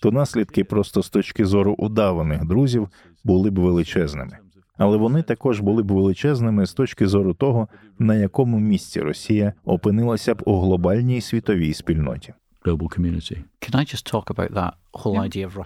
то 0.00 0.10
наслідки 0.10 0.64
просто 0.64 1.02
з 1.02 1.10
точки 1.10 1.44
зору 1.46 1.74
удаваних 1.78 2.44
друзів 2.44 2.88
були 3.24 3.50
б 3.50 3.58
величезними. 3.58 4.38
Але 4.78 4.96
вони 4.96 5.22
також 5.22 5.60
були 5.60 5.82
б 5.82 5.92
величезними 5.92 6.66
з 6.66 6.72
точки 6.72 7.06
зору 7.06 7.34
того, 7.34 7.68
на 7.98 8.14
якому 8.14 8.58
місці 8.58 9.00
Росія 9.00 9.52
опинилася 9.64 10.34
б 10.34 10.42
у 10.46 10.60
глобальній 10.60 11.20
світовій 11.20 11.74
спільноті. 11.74 12.34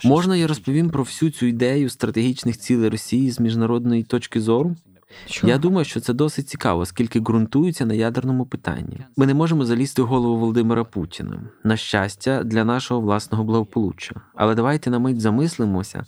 Можна 0.09 0.37
я 0.37 0.47
розповім 0.47 0.91
про 0.91 1.03
всю 1.03 1.31
цю 1.31 1.47
ідею 1.47 1.89
стратегічних 1.89 2.59
цілей 2.59 2.89
Росії 2.89 3.31
з 3.31 3.41
міжнародної 3.41 4.03
точки 4.03 4.41
зору? 4.41 4.77
Що? 5.27 5.47
Я 5.47 5.59
думаю, 5.59 5.85
що 5.85 6.01
це 6.01 6.13
досить 6.13 6.49
цікаво, 6.49 6.81
оскільки 6.81 7.21
ґрунтується 7.21 7.87
на 7.87 7.95
ядерному 7.95 8.47
питанні. 8.47 9.05
Ми 9.17 9.27
не 9.27 9.35
можемо 9.35 9.65
залізти 9.65 10.03
в 10.03 10.07
голову 10.07 10.37
Володимира 10.37 10.85
Путіна 10.85 11.43
на 11.65 11.77
щастя 11.77 12.45
для 12.45 12.65
нашого 12.65 13.01
власного 13.01 13.45
благополуччя. 13.45 14.15
Але 14.35 14.55
давайте 14.55 14.91
на 14.91 14.99
мить 14.99 15.21
замислимося 15.21 16.05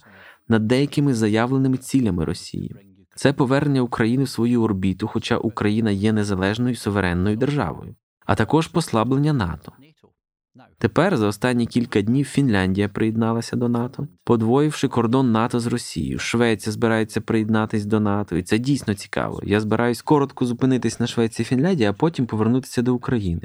над 0.48 0.66
деякими 0.66 1.14
заявленими 1.14 1.76
цілями 1.76 2.24
Росії. 2.24 2.76
Це 3.16 3.32
повернення 3.32 3.80
України 3.80 4.24
в 4.24 4.28
свою 4.28 4.62
орбіту, 4.62 5.06
хоча 5.06 5.36
Україна 5.36 5.90
є 5.90 6.12
незалежною 6.12 6.74
суверенною 6.74 7.36
державою, 7.36 7.94
а 8.26 8.34
також 8.34 8.66
послаблення 8.66 9.32
НАТО. 9.32 9.72
Тепер 10.78 11.16
за 11.16 11.26
останні 11.26 11.66
кілька 11.66 12.02
днів 12.02 12.26
Фінляндія 12.26 12.88
приєдналася 12.88 13.56
до 13.56 13.68
НАТО, 13.68 14.08
подвоївши 14.24 14.88
кордон 14.88 15.32
НАТО 15.32 15.60
з 15.60 15.66
Росією. 15.66 16.18
Швеція 16.18 16.72
збирається 16.72 17.20
приєднатись 17.20 17.84
до 17.84 18.00
НАТО, 18.00 18.36
і 18.36 18.42
це 18.42 18.58
дійсно 18.58 18.94
цікаво. 18.94 19.40
Я 19.44 19.60
збираюсь 19.60 20.02
коротко 20.02 20.46
зупинитись 20.46 21.00
на 21.00 21.06
Швеції 21.06 21.44
і 21.44 21.46
Фінляндії, 21.46 21.88
а 21.88 21.92
потім 21.92 22.26
повернутися 22.26 22.82
до 22.82 22.94
України. 22.94 23.42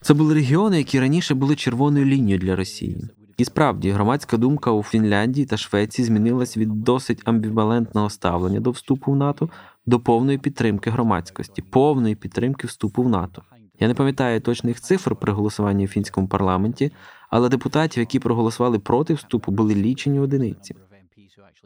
Це 0.00 0.14
були 0.14 0.34
регіони, 0.34 0.78
які 0.78 1.00
раніше 1.00 1.34
були 1.34 1.56
червоною 1.56 2.04
лінією 2.04 2.38
для 2.38 2.56
Росії. 2.56 3.08
І 3.36 3.44
справді 3.44 3.90
громадська 3.90 4.36
думка 4.36 4.70
у 4.70 4.82
Фінляндії 4.82 5.46
та 5.46 5.56
Швеції 5.56 6.06
змінилась 6.06 6.56
від 6.56 6.82
досить 6.82 7.22
амбівалентного 7.24 8.10
ставлення 8.10 8.60
до 8.60 8.70
вступу 8.70 9.12
в 9.12 9.16
НАТО 9.16 9.50
до 9.86 10.00
повної 10.00 10.38
підтримки 10.38 10.90
громадськості, 10.90 11.62
повної 11.62 12.14
підтримки 12.14 12.66
вступу 12.66 13.02
в 13.02 13.08
НАТО. 13.08 13.42
Я 13.80 13.88
не 13.88 13.94
пам'ятаю 13.94 14.40
точних 14.40 14.80
цифр 14.80 15.16
при 15.16 15.32
голосуванні 15.32 15.86
в 15.86 15.88
фінському 15.88 16.28
парламенті, 16.28 16.92
але 17.30 17.48
депутатів, 17.48 18.00
які 18.00 18.18
проголосували 18.18 18.78
проти 18.78 19.14
вступу, 19.14 19.52
були 19.52 19.74
лічені 19.74 20.20
одиниці. 20.20 20.74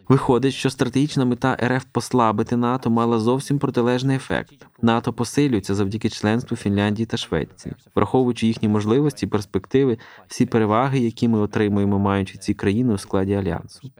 Виходить, 0.09 0.55
що 0.55 0.71
стратегічна 0.71 1.25
мета 1.25 1.57
РФ 1.65 1.85
послабити 1.93 2.57
НАТО 2.57 2.91
мала 2.91 3.19
зовсім 3.19 3.59
протилежний 3.59 4.17
ефект. 4.17 4.67
НАТО 4.83 5.13
посилюється 5.13 5.75
завдяки 5.75 6.11
членству 6.11 6.57
Фінляндії 6.57 7.07
та 7.07 7.17
Швеції, 7.17 7.75
враховуючи 7.95 8.47
їхні 8.47 8.69
можливості, 8.69 9.27
перспективи, 9.27 9.99
всі 10.27 10.47
переваги, 10.47 10.99
які 10.99 11.29
ми 11.29 11.39
отримуємо, 11.39 11.99
маючи 11.99 12.39
ці 12.39 12.55
країни 12.55 12.95
у 12.95 12.99
складі 12.99 13.35
альянсу. 13.35 13.91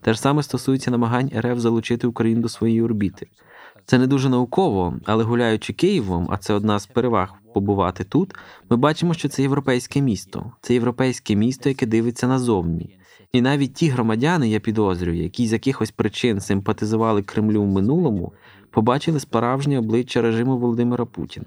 Те 0.00 0.14
ж 0.14 0.20
саме 0.20 0.42
стосується 0.42 0.90
намагань 0.90 1.30
РФ 1.36 1.58
залучити 1.58 2.06
Україну 2.06 2.40
до 2.40 2.48
своєї 2.48 2.82
орбіти. 2.82 3.26
Це 3.84 3.98
не 3.98 4.06
дуже 4.06 4.28
науково, 4.28 4.94
але 5.04 5.24
гуляючи 5.24 5.72
Києвом, 5.72 6.28
а 6.30 6.36
це 6.36 6.54
одна 6.54 6.78
з 6.78 6.86
переваг 6.86 7.41
побувати 7.52 8.04
тут. 8.04 8.34
Ми 8.70 8.76
бачимо, 8.76 9.14
що 9.14 9.28
це 9.28 9.42
європейське 9.42 10.00
місто, 10.00 10.52
це 10.60 10.74
європейське 10.74 11.34
місто, 11.34 11.68
яке 11.68 11.86
дивиться 11.86 12.28
назовні. 12.28 12.98
І 13.32 13.40
навіть 13.40 13.74
ті 13.74 13.88
громадяни, 13.88 14.48
я 14.48 14.60
підозрюю, 14.60 15.22
які 15.22 15.46
з 15.46 15.52
якихось 15.52 15.90
причин 15.90 16.40
симпатизували 16.40 17.22
Кремлю 17.22 17.62
в 17.62 17.66
минулому, 17.66 18.32
побачили 18.70 19.20
справжнє 19.20 19.78
обличчя 19.78 20.22
режиму 20.22 20.58
Володимира 20.58 21.06
Путіна. 21.06 21.46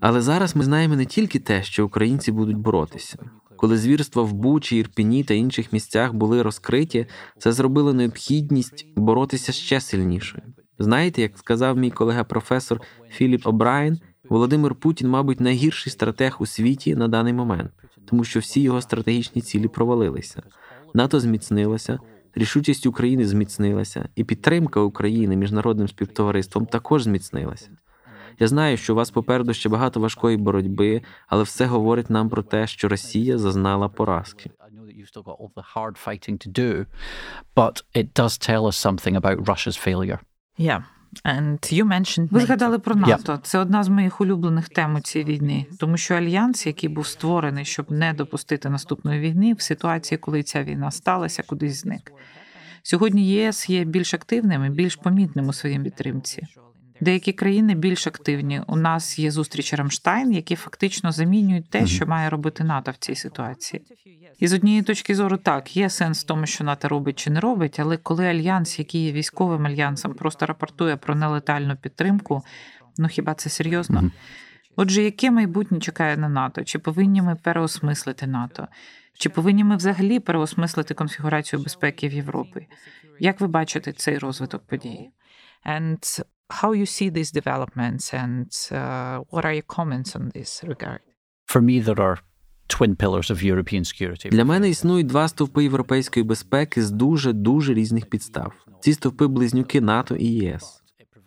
Але 0.00 0.22
зараз 0.22 0.56
ми 0.56 0.64
знаємо 0.64 0.96
не 0.96 1.04
тільки 1.04 1.38
те, 1.38 1.62
що 1.62 1.86
українці 1.86 2.32
будуть 2.32 2.56
боротися. 2.56 3.18
Коли 3.56 3.78
звірства 3.78 4.22
в 4.22 4.32
Бучі, 4.32 4.76
Ірпіні 4.76 5.24
та 5.24 5.34
інших 5.34 5.72
місцях 5.72 6.12
були 6.12 6.42
розкриті, 6.42 7.06
це 7.38 7.52
зробило 7.52 7.92
необхідність 7.92 8.86
боротися 8.96 9.52
ще 9.52 9.80
сильнішою. 9.80 10.42
Знаєте, 10.78 11.22
як 11.22 11.38
сказав 11.38 11.76
мій 11.76 11.90
колега 11.90 12.24
професор 12.24 12.80
Філіп 13.10 13.46
О'Брайен, 13.46 14.00
Володимир 14.28 14.74
Путін, 14.74 15.08
мабуть, 15.08 15.40
найгірший 15.40 15.92
стратег 15.92 16.36
у 16.40 16.46
світі 16.46 16.94
на 16.94 17.08
даний 17.08 17.32
момент, 17.32 17.70
тому 18.04 18.24
що 18.24 18.40
всі 18.40 18.60
його 18.60 18.80
стратегічні 18.80 19.42
цілі 19.42 19.68
провалилися. 19.68 20.42
НАТО 20.94 21.20
зміцнилося, 21.20 21.98
рішучість 22.34 22.86
України 22.86 23.26
зміцнилася, 23.26 24.08
і 24.16 24.24
підтримка 24.24 24.80
України 24.80 25.36
міжнародним 25.36 25.88
співтовариством 25.88 26.66
також 26.66 27.02
зміцнилася. 27.02 27.70
Я 28.38 28.48
знаю, 28.48 28.76
що 28.76 28.92
у 28.92 28.96
вас 28.96 29.10
попереду 29.10 29.54
ще 29.54 29.68
багато 29.68 30.00
важкої 30.00 30.36
боротьби, 30.36 31.02
але 31.28 31.42
все 31.42 31.66
говорить 31.66 32.10
нам 32.10 32.28
про 32.28 32.42
те, 32.42 32.66
що 32.66 32.88
Росія 32.88 33.38
зазнала 33.38 33.88
поразки. 33.88 34.50
Yeah. 40.58 40.82
And 41.24 41.72
you 41.72 41.84
mentioned 41.84 42.28
Ви 42.30 42.40
згадали 42.40 42.78
про 42.78 42.94
НАТО. 42.94 43.40
Це 43.42 43.58
одна 43.58 43.82
з 43.82 43.88
моїх 43.88 44.20
улюблених 44.20 44.68
тем 44.68 44.94
у 44.94 45.00
цій 45.00 45.24
війні, 45.24 45.66
тому 45.78 45.96
що 45.96 46.14
альянс, 46.14 46.66
який 46.66 46.88
був 46.88 47.06
створений, 47.06 47.64
щоб 47.64 47.90
не 47.90 48.12
допустити 48.12 48.68
наступної 48.68 49.20
війни, 49.20 49.54
в 49.54 49.60
ситуації, 49.60 50.18
коли 50.18 50.42
ця 50.42 50.62
війна 50.62 50.90
сталася, 50.90 51.42
кудись 51.42 51.80
зник. 51.80 52.12
Сьогодні 52.82 53.28
ЄС 53.28 53.70
є 53.70 53.84
більш 53.84 54.14
активним 54.14 54.64
і 54.64 54.70
більш 54.70 54.96
помітним 54.96 55.48
у 55.48 55.52
своїй 55.52 55.78
підтримці. 55.78 56.46
Деякі 57.02 57.32
країни 57.32 57.74
більш 57.74 58.06
активні. 58.06 58.62
У 58.66 58.76
нас 58.76 59.18
є 59.18 59.30
зустрічі 59.30 59.76
Рамштайн, 59.76 60.32
які 60.32 60.56
фактично 60.56 61.12
замінюють 61.12 61.70
те, 61.70 61.86
що 61.86 62.06
має 62.06 62.30
робити 62.30 62.64
НАТО 62.64 62.90
в 62.90 62.96
цій 62.96 63.14
ситуації. 63.14 63.82
І 64.38 64.48
з 64.48 64.52
однієї 64.52 64.82
точки 64.82 65.14
зору, 65.14 65.36
так 65.36 65.76
є 65.76 65.90
сенс 65.90 66.24
в 66.24 66.26
тому, 66.26 66.46
що 66.46 66.64
НАТО 66.64 66.88
робить 66.88 67.18
чи 67.18 67.30
не 67.30 67.40
робить, 67.40 67.80
але 67.80 67.96
коли 67.96 68.26
альянс, 68.26 68.78
який 68.78 69.04
є 69.04 69.12
військовим 69.12 69.66
альянсом, 69.66 70.14
просто 70.14 70.46
рапортує 70.46 70.96
про 70.96 71.14
нелетальну 71.14 71.76
підтримку, 71.76 72.42
ну 72.98 73.08
хіба 73.08 73.34
це 73.34 73.50
серйозно? 73.50 74.10
Отже, 74.76 75.02
яке 75.02 75.30
майбутнє 75.30 75.80
чекає 75.80 76.16
на 76.16 76.28
НАТО? 76.28 76.64
Чи 76.64 76.78
повинні 76.78 77.22
ми 77.22 77.36
переосмислити 77.36 78.26
НАТО? 78.26 78.68
Чи 79.18 79.28
повинні 79.28 79.64
ми 79.64 79.76
взагалі 79.76 80.20
переосмислити 80.20 80.94
конфігурацію 80.94 81.62
безпеки 81.62 82.08
в 82.08 82.12
Європі? 82.12 82.66
Як 83.20 83.40
ви 83.40 83.46
бачите 83.46 83.92
цей 83.92 84.18
розвиток 84.18 84.66
подій? 84.66 85.10
How 86.60 86.70
you 86.80 86.86
see 86.96 87.08
these 87.18 87.30
developments 87.40 88.04
and 88.22 88.48
uh, 88.70 89.16
what 89.32 89.42
are 89.46 89.54
your 89.58 89.68
comments 89.78 90.10
on 90.18 90.24
this 90.34 90.50
regard? 90.72 91.00
For 91.52 91.60
me, 91.68 91.74
there 91.80 92.00
are 92.08 92.18
twin 92.68 92.96
pillars 92.96 93.30
of 93.30 93.42
European 93.42 93.84
security. 93.84 94.28
Для 94.30 94.44
мене 94.44 94.68
існують 94.68 95.06
два 95.06 95.28
стовпи 95.28 95.62
європейської 95.62 96.24
безпеки 96.24 96.82
з 96.82 96.90
дуже 96.90 97.32
дуже 97.32 97.74
різних 97.74 98.06
підстав. 98.06 98.52
Ці 98.80 98.92
стовпи 98.92 99.26
близнюки 99.26 99.80
НАТО 99.80 100.16
і 100.16 100.26
ЄС. 100.26 100.82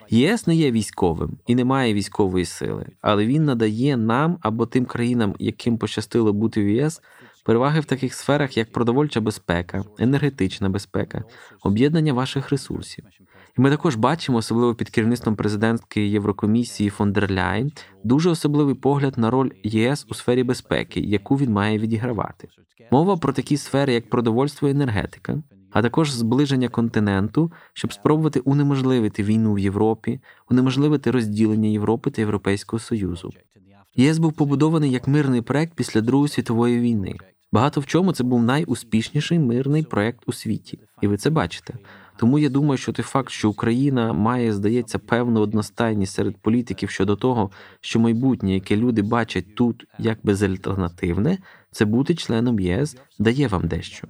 ЄС 0.09 0.47
не 0.47 0.55
є 0.55 0.71
військовим 0.71 1.37
і 1.47 1.55
не 1.55 1.65
має 1.65 1.93
військової 1.93 2.45
сили, 2.45 2.85
але 3.01 3.25
він 3.25 3.45
надає 3.45 3.97
нам 3.97 4.37
або 4.41 4.65
тим 4.65 4.85
країнам, 4.85 5.35
яким 5.39 5.77
пощастило 5.77 6.33
бути 6.33 6.63
в 6.63 6.67
ЄС, 6.69 7.01
переваги 7.45 7.79
в 7.79 7.85
таких 7.85 8.13
сферах, 8.13 8.57
як 8.57 8.71
продовольча 8.71 9.21
безпека, 9.21 9.83
енергетична 9.99 10.69
безпека, 10.69 11.23
об'єднання 11.63 12.13
ваших 12.13 12.49
ресурсів. 12.49 13.05
І 13.57 13.61
ми 13.61 13.69
також 13.69 13.95
бачимо, 13.95 14.37
особливо 14.37 14.75
під 14.75 14.89
керівництвом 14.89 15.35
президентської 15.35 16.11
Єврокомісії 16.11 16.89
фон 16.89 17.11
дер 17.11 17.31
Ляйн, 17.31 17.71
дуже 18.03 18.29
особливий 18.29 18.75
погляд 18.75 19.17
на 19.17 19.29
роль 19.29 19.49
ЄС 19.63 20.05
у 20.09 20.13
сфері 20.13 20.43
безпеки, 20.43 20.99
яку 20.99 21.35
він 21.35 21.51
має 21.51 21.79
відігравати. 21.79 22.47
Мова 22.91 23.17
про 23.17 23.33
такі 23.33 23.57
сфери, 23.57 23.93
як 23.93 24.09
продовольство 24.09 24.67
і 24.67 24.71
енергетика, 24.71 25.43
а 25.71 25.81
також 25.81 26.11
зближення 26.11 26.69
континенту, 26.69 27.51
щоб 27.73 27.93
спробувати 27.93 28.39
унеможливити 28.39 29.23
війну 29.23 29.53
в 29.53 29.59
Європі, 29.59 30.19
унеможливити 30.49 31.11
розділення 31.11 31.69
Європи 31.69 32.11
та 32.11 32.21
Європейського 32.21 32.79
Союзу. 32.79 33.31
ЄС 33.95 34.17
був 34.17 34.33
побудований 34.33 34.91
як 34.91 35.07
мирний 35.07 35.41
проект 35.41 35.73
після 35.73 36.01
Другої 36.01 36.29
світової 36.29 36.79
війни. 36.79 37.15
Багато 37.51 37.81
в 37.81 37.85
чому 37.85 38.11
це 38.11 38.23
був 38.23 38.43
найуспішніший 38.43 39.39
мирний 39.39 39.83
проект 39.83 40.19
у 40.25 40.33
світі, 40.33 40.79
і 41.01 41.07
ви 41.07 41.17
це 41.17 41.29
бачите. 41.29 41.73
Тому 42.17 42.39
я 42.39 42.49
думаю, 42.49 42.77
що 42.77 42.91
той 42.91 43.03
факт, 43.03 43.29
що 43.29 43.49
Україна 43.49 44.13
має, 44.13 44.53
здається, 44.53 44.99
певну 44.99 45.41
одностайність 45.41 46.13
серед 46.13 46.37
політиків 46.37 46.89
щодо 46.89 47.15
того, 47.15 47.51
що 47.81 47.99
майбутнє, 47.99 48.53
яке 48.53 48.75
люди 48.75 49.01
бачать 49.01 49.55
тут 49.55 49.85
як 49.99 50.19
безальтернативне, 50.23 51.37
це 51.71 51.85
бути 51.85 52.15
членом 52.15 52.59
ЄС, 52.59 52.97
дає 53.19 53.47
вам 53.47 53.67
дещо. 53.67 54.07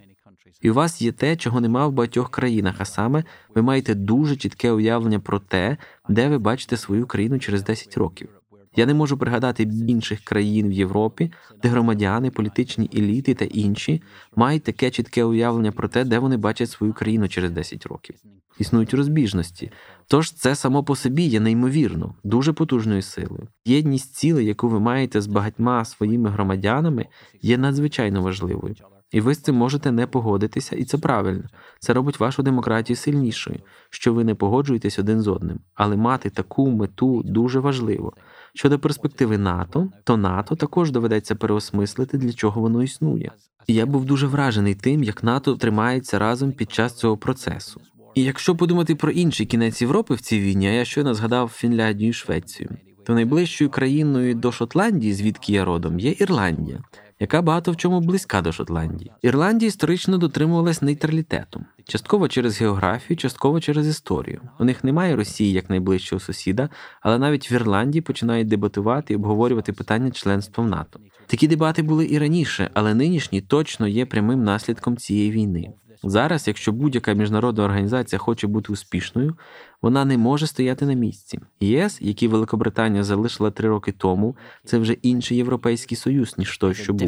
І 0.61 0.71
у 0.71 0.73
вас 0.73 1.01
є 1.01 1.11
те, 1.11 1.35
чого 1.35 1.61
нема 1.61 1.87
в 1.87 1.91
багатьох 1.91 2.31
країнах, 2.31 2.75
а 2.77 2.85
саме 2.85 3.23
ви 3.55 3.61
маєте 3.61 3.95
дуже 3.95 4.35
чітке 4.35 4.71
уявлення 4.71 5.19
про 5.19 5.39
те, 5.39 5.77
де 6.09 6.29
ви 6.29 6.37
бачите 6.37 6.77
свою 6.77 7.07
країну 7.07 7.39
через 7.39 7.63
10 7.63 7.97
років. 7.97 8.29
Я 8.75 8.85
не 8.85 8.93
можу 8.93 9.17
пригадати 9.17 9.63
інших 9.87 10.19
країн 10.23 10.67
в 10.67 10.71
Європі, 10.71 11.31
де 11.63 11.69
громадяни, 11.69 12.31
політичні 12.31 12.89
еліти 12.95 13.33
та 13.33 13.45
інші 13.45 14.01
мають 14.35 14.63
таке 14.63 14.91
чітке 14.91 15.23
уявлення 15.23 15.71
про 15.71 15.87
те, 15.87 16.03
де 16.03 16.19
вони 16.19 16.37
бачать 16.37 16.69
свою 16.69 16.93
країну 16.93 17.27
через 17.27 17.51
10 17.51 17.85
років. 17.85 18.15
Існують 18.59 18.93
розбіжності. 18.93 19.71
Тож 20.07 20.31
це 20.31 20.55
само 20.55 20.83
по 20.83 20.95
собі 20.95 21.23
є 21.23 21.39
неймовірно, 21.39 22.15
дуже 22.23 22.53
потужною 22.53 23.01
силою. 23.01 23.47
Єдність 23.65 24.15
цілей, 24.15 24.45
яку 24.45 24.69
ви 24.69 24.79
маєте 24.79 25.21
з 25.21 25.27
багатьма 25.27 25.85
своїми 25.85 26.29
громадянами, 26.29 27.05
є 27.41 27.57
надзвичайно 27.57 28.21
важливою. 28.21 28.75
І 29.11 29.21
ви 29.21 29.33
з 29.33 29.39
цим 29.39 29.55
можете 29.55 29.91
не 29.91 30.07
погодитися, 30.07 30.75
і 30.75 30.83
це 30.83 30.97
правильно. 30.97 31.43
Це 31.79 31.93
робить 31.93 32.19
вашу 32.19 32.43
демократію 32.43 32.97
сильнішою, 32.97 33.59
що 33.89 34.13
ви 34.13 34.23
не 34.23 34.35
погоджуєтесь 34.35 34.99
один 34.99 35.21
з 35.21 35.27
одним. 35.27 35.59
Але 35.73 35.95
мати 35.95 36.29
таку 36.29 36.71
мету 36.71 37.21
дуже 37.23 37.59
важливо. 37.59 38.13
Щодо 38.55 38.79
перспективи 38.79 39.37
НАТО, 39.37 39.89
то 40.03 40.17
НАТО 40.17 40.55
також 40.55 40.91
доведеться 40.91 41.35
переосмислити, 41.35 42.17
для 42.17 42.33
чого 42.33 42.61
воно 42.61 42.83
існує. 42.83 43.31
Я 43.67 43.85
був 43.85 44.05
дуже 44.05 44.27
вражений 44.27 44.75
тим, 44.75 45.03
як 45.03 45.23
НАТО 45.23 45.55
тримається 45.55 46.19
разом 46.19 46.51
під 46.51 46.71
час 46.71 46.93
цього 46.93 47.17
процесу. 47.17 47.81
І 48.15 48.23
якщо 48.23 48.55
подумати 48.55 48.95
про 48.95 49.11
інший 49.11 49.45
кінець 49.45 49.81
Європи 49.81 50.15
в 50.15 50.21
цій 50.21 50.39
війні, 50.39 50.67
а 50.67 50.71
я 50.71 50.85
щойно 50.85 51.13
згадав 51.13 51.49
Фінляндію 51.49 52.09
і 52.09 52.13
Швецію, 52.13 52.69
то 53.05 53.13
найближчою 53.13 53.69
країною 53.69 54.35
до 54.35 54.51
Шотландії, 54.51 55.13
звідки 55.13 55.53
я 55.53 55.65
родом, 55.65 55.99
є 55.99 56.15
Ірландія 56.19 56.83
яка 57.19 57.41
багато 57.41 57.71
в 57.71 57.77
чому 57.77 58.01
близька 58.01 58.41
до 58.41 58.51
Шотландії. 58.51 59.11
Ірландія 59.21 59.67
історично 59.67 60.17
дотримувалась 60.17 60.81
нейтралітету, 60.81 61.65
частково 61.87 62.27
через 62.27 62.61
географію, 62.61 63.17
частково 63.17 63.59
через 63.59 63.87
історію. 63.87 64.41
У 64.59 64.65
них 64.65 64.83
немає 64.83 65.15
Росії 65.15 65.51
як 65.51 65.69
найближчого 65.69 66.19
сусіда, 66.19 66.69
але 67.01 67.19
навіть 67.19 67.51
в 67.51 67.53
Ірландії 67.53 68.01
починають 68.01 68.47
дебатувати 68.47 69.13
і 69.13 69.17
обговорювати 69.17 69.73
питання 69.73 70.11
членства 70.11 70.63
в 70.63 70.67
НАТО. 70.67 70.99
Такі 71.27 71.47
дебати 71.47 71.81
були 71.81 72.07
і 72.07 72.19
раніше, 72.19 72.69
але 72.73 72.93
нинішні 72.93 73.41
точно 73.41 73.87
є 73.87 74.05
прямим 74.05 74.43
наслідком 74.43 74.97
цієї 74.97 75.31
війни. 75.31 75.73
Зараз, 76.03 76.47
якщо 76.47 76.71
будь-яка 76.71 77.13
міжнародна 77.13 77.63
організація 77.63 78.19
хоче 78.19 78.47
бути 78.47 78.73
успішною, 78.73 79.37
Вона 79.85 80.05
не 80.05 80.17
може 80.17 80.47
стояти 80.47 80.85
на 80.85 80.93
місці. 80.93 81.39
ЄС, 81.59 81.97
який 82.01 82.27
Великобританія 82.27 83.03
залишила 83.03 83.51
три 83.51 83.69
роки 83.69 83.91
тому, 83.91 84.35
це 84.63 84.77
вже 84.77 84.93
інший 84.93 85.37
європейський 85.37 85.97
союз 85.97 86.35
ніж 86.37 86.57
той, 86.57 86.73
що 86.73 86.93
був. 86.93 87.07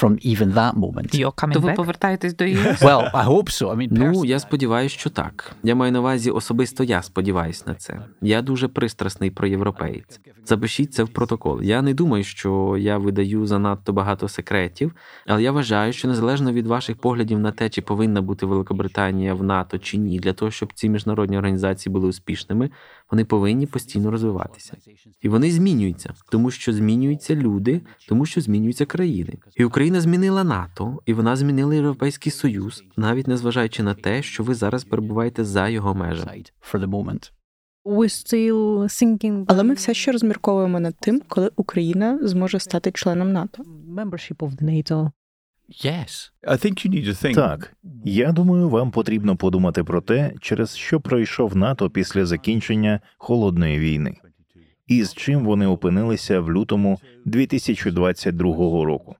from 0.00 0.18
even 0.26 0.52
that 0.52 0.74
moment. 0.74 1.14
То 1.54 1.60
ви 1.60 1.72
повертаєтесь 1.72 2.36
до 2.36 2.44
ЄС? 2.44 2.82
Well, 2.82 3.10
I 3.12 3.26
hope 3.26 3.50
so. 3.50 3.74
I 3.74 3.76
mean, 3.76 3.88
Ну, 3.90 4.24
я 4.24 4.38
сподіваюся, 4.38 4.98
що 4.98 5.10
так. 5.10 5.56
Я 5.62 5.74
маю 5.74 5.92
на 5.92 6.00
увазі 6.00 6.30
особисто 6.30 6.84
я 6.84 7.02
сподіваюся 7.02 7.64
на 7.66 7.74
це. 7.74 8.00
Я 8.22 8.42
дуже 8.42 8.68
пристрасний 8.68 9.30
про 9.30 9.46
європеєць. 9.46 10.20
Запишіть 10.44 10.94
це 10.94 11.02
в 11.02 11.08
протокол. 11.08 11.62
Я 11.62 11.82
не 11.82 11.94
думаю, 11.94 12.24
що 12.24 12.76
я 12.78 12.98
видаю 12.98 13.46
занадто 13.46 13.92
багато 13.92 14.28
секретів, 14.28 14.92
але 15.26 15.42
я 15.42 15.52
вважаю, 15.52 15.92
що 15.92 16.08
незалежно 16.08 16.52
від 16.52 16.66
ваших 16.66 16.96
поглядів 16.96 17.38
на 17.38 17.52
те, 17.52 17.68
чи 17.68 17.82
повинна 17.82 18.22
бути 18.22 18.46
Великобританія 18.46 19.34
в 19.34 19.42
НАТО 19.42 19.78
чи 19.78 19.96
ні, 19.96 20.18
для 20.18 20.32
того, 20.32 20.50
щоб 20.50 20.72
ці 20.74 20.85
міжнародні 20.88 21.38
організації 21.38 21.92
були 21.92 22.08
успішними, 22.08 22.70
вони 23.10 23.24
повинні 23.24 23.66
постійно 23.66 24.10
розвиватися. 24.10 24.76
І 25.20 25.28
вони 25.28 25.50
змінюються, 25.50 26.14
тому 26.30 26.50
що 26.50 26.72
змінюються 26.72 27.34
люди, 27.34 27.80
тому 28.08 28.26
що 28.26 28.40
змінюються 28.40 28.86
країни. 28.86 29.34
І 29.56 29.64
Україна 29.64 30.00
змінила 30.00 30.44
НАТО, 30.44 30.98
і 31.06 31.12
вона 31.12 31.36
змінила 31.36 31.74
Європейський 31.74 32.32
Союз, 32.32 32.84
навіть 32.96 33.28
незважаючи 33.28 33.82
на 33.82 33.94
те, 33.94 34.22
що 34.22 34.42
ви 34.42 34.54
зараз 34.54 34.84
перебуваєте 34.84 35.44
за 35.44 35.68
його 35.68 35.94
межами. 35.94 36.44
Але 39.48 39.62
ми 39.62 39.74
все 39.74 39.94
ще 39.94 40.12
розмірковуємо 40.12 40.80
над 40.80 40.94
тим, 41.00 41.22
коли 41.28 41.50
Україна 41.56 42.18
зможе 42.22 42.58
стати 42.58 42.90
членом 42.90 43.32
НАТО. 43.32 43.62
Yes. 45.68 46.30
I 46.46 46.56
think 46.56 46.84
you 46.84 46.90
need 46.90 47.06
to 47.06 47.24
think. 47.24 47.34
Так, 47.34 47.76
я 48.04 48.32
думаю, 48.32 48.68
вам 48.68 48.90
потрібно 48.90 49.36
подумати 49.36 49.84
про 49.84 50.00
те, 50.00 50.32
через 50.40 50.76
що 50.76 51.00
пройшов 51.00 51.56
НАТО 51.56 51.90
після 51.90 52.26
закінчення 52.26 53.00
холодної 53.18 53.78
війни, 53.78 54.16
і 54.86 55.04
з 55.04 55.14
чим 55.14 55.44
вони 55.44 55.66
опинилися 55.66 56.40
в 56.40 56.52
лютому 56.52 56.98
2022 57.24 58.84
року. 58.84 59.16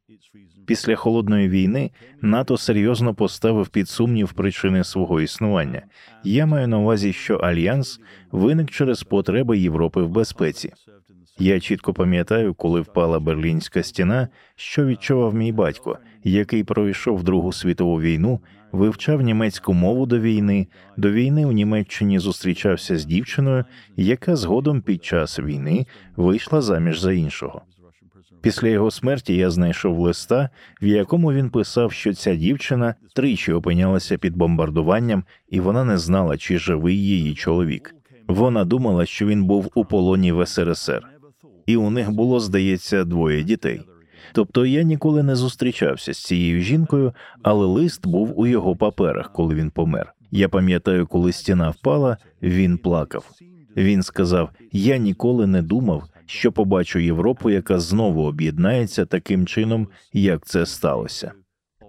Після 0.66 0.96
холодної 0.96 1.48
війни 1.48 1.90
НАТО 2.22 2.56
серйозно 2.56 3.14
поставив 3.14 3.68
під 3.68 3.88
сумнів 3.88 4.32
причини 4.32 4.85
свого 4.85 5.20
існування. 5.20 5.82
Я 6.24 6.46
маю 6.46 6.68
на 6.68 6.78
увазі, 6.78 7.12
що 7.12 7.37
альянс 7.37 8.00
виник 8.32 8.70
через 8.70 9.02
потреби 9.02 9.59
Європи 9.59 10.02
в 10.02 10.09
безпеці. 10.09 10.72
Я 11.38 11.61
чітко 11.61 11.94
пам'ятаю, 11.94 12.54
коли 12.54 12.80
впала 12.80 13.20
берлінська 13.20 13.82
стіна, 13.82 14.28
що 14.56 14.87
відчував 14.87 15.35
мій 15.35 15.52
батько, 15.52 15.98
який 16.30 16.64
пройшов 16.64 17.22
Другу 17.22 17.52
світову 17.52 18.00
війну, 18.00 18.40
вивчав 18.72 19.20
німецьку 19.20 19.72
мову 19.72 20.06
до 20.06 20.18
війни. 20.18 20.66
До 20.96 21.10
війни 21.10 21.46
в 21.46 21.52
Німеччині 21.52 22.18
зустрічався 22.18 22.98
з 22.98 23.04
дівчиною, 23.04 23.64
яка 23.96 24.36
згодом 24.36 24.80
під 24.80 25.04
час 25.04 25.38
війни 25.38 25.86
вийшла 26.16 26.60
заміж 26.60 27.00
за 27.00 27.12
іншого. 27.12 27.62
Після 28.40 28.68
його 28.68 28.90
смерті 28.90 29.36
я 29.36 29.50
знайшов 29.50 29.98
листа, 29.98 30.50
в 30.82 30.86
якому 30.86 31.32
він 31.32 31.50
писав, 31.50 31.92
що 31.92 32.14
ця 32.14 32.34
дівчина 32.34 32.94
тричі 33.14 33.52
опинялася 33.52 34.18
під 34.18 34.36
бомбардуванням, 34.36 35.24
і 35.48 35.60
вона 35.60 35.84
не 35.84 35.98
знала, 35.98 36.36
чи 36.36 36.58
живий 36.58 37.06
її 37.06 37.34
чоловік. 37.34 37.94
Вона 38.28 38.64
думала, 38.64 39.06
що 39.06 39.26
він 39.26 39.44
був 39.44 39.70
у 39.74 39.84
полоні 39.84 40.32
в 40.32 40.46
СРСР, 40.46 41.02
і 41.66 41.76
у 41.76 41.90
них 41.90 42.10
було, 42.10 42.40
здається, 42.40 43.04
двоє 43.04 43.42
дітей. 43.42 43.80
Тобто 44.37 44.66
я 44.66 44.83
ніколи 44.83 45.22
не 45.22 45.37
зустрічався 45.37 46.12
з 46.12 46.25
цією 46.25 46.61
жінкою, 46.61 47.12
але 47.42 47.66
лист 47.66 48.07
був 48.07 48.40
у 48.40 48.46
його 48.46 48.77
паперах, 48.77 49.33
коли 49.33 49.55
він 49.55 49.70
помер. 49.70 50.14
Я 50.31 50.49
пам'ятаю, 50.49 51.07
коли 51.07 51.33
стіна 51.33 51.70
впала, 51.70 52.16
він 52.42 52.79
плакав. 52.79 53.31
Він 53.77 54.03
сказав: 54.03 54.51
Я 54.72 54.96
ніколи 54.96 55.46
не 55.46 55.62
думав, 55.62 56.03
що 56.27 56.53
побачу 56.53 56.99
Європу, 56.99 57.51
яка 57.51 57.81
знову 57.81 58.25
об'єднається 58.27 59.07
таким 59.07 59.46
чином, 59.46 59.88
як 60.12 60.46
це 60.46 60.66
сталося. 60.66 61.33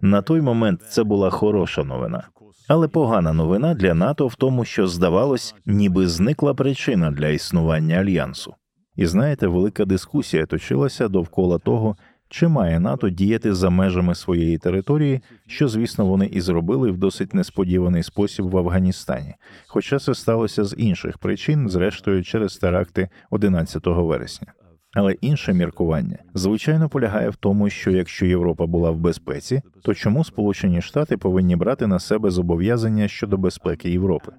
На 0.02 0.22
той 0.22 0.42
момент 0.42 0.82
це 0.90 1.04
була 1.04 1.30
хороша 1.30 1.84
новина, 1.84 2.28
але 2.68 2.88
погана 2.88 3.34
новина 3.34 3.74
для 3.74 3.94
НАТО 3.94 4.28
в 4.28 4.36
тому, 4.36 4.66
що 4.66 4.88
здавалось, 4.88 5.56
ніби 5.66 6.08
зникла 6.08 6.54
причина 6.54 7.12
для 7.12 7.28
існування 7.28 7.96
альянсу. 7.96 8.54
І 8.96 9.06
знаєте, 9.06 9.48
велика 9.48 9.86
дискусія 9.86 10.46
точилася 10.46 11.08
довкола 11.08 11.60
того, 11.60 11.96
чи 12.30 12.48
має 12.48 12.80
НАТО 12.80 13.10
діяти 13.10 13.54
за 13.54 13.70
межами 13.70 14.16
своєї 14.16 14.58
території, 14.58 15.22
що, 15.48 15.68
звісно, 15.68 16.06
вони 16.06 16.26
і 16.26 16.42
зробили 16.42 16.92
в 16.92 16.98
досить 16.98 17.34
несподіваний 17.34 18.04
спосіб 18.04 18.46
в 18.46 18.58
Афганістані, 18.58 19.36
хоча 19.68 20.00
це 20.00 20.16
сталося 20.16 20.64
з 20.64 20.76
інших 20.78 21.18
причин, 21.18 21.70
зрештою 21.70 22.24
через 22.24 22.58
теракти 22.58 23.10
11 23.30 23.86
вересня. 23.86 24.54
Але 24.94 25.14
інше 25.14 25.54
міркування 25.54 26.18
звичайно 26.34 26.90
полягає 26.90 27.30
в 27.30 27.36
тому, 27.36 27.70
що 27.70 27.92
якщо 27.92 28.26
Європа 28.26 28.66
була 28.66 28.92
в 28.92 28.98
безпеці, 28.98 29.62
то 29.84 29.94
чому 29.94 30.24
Сполучені 30.24 30.82
Штати 30.82 31.18
повинні 31.18 31.56
брати 31.56 31.88
на 31.88 32.00
себе 32.00 32.32
зобов'язання 32.32 33.08
щодо 33.08 33.38
безпеки 33.38 33.90
Європи? 33.90 34.32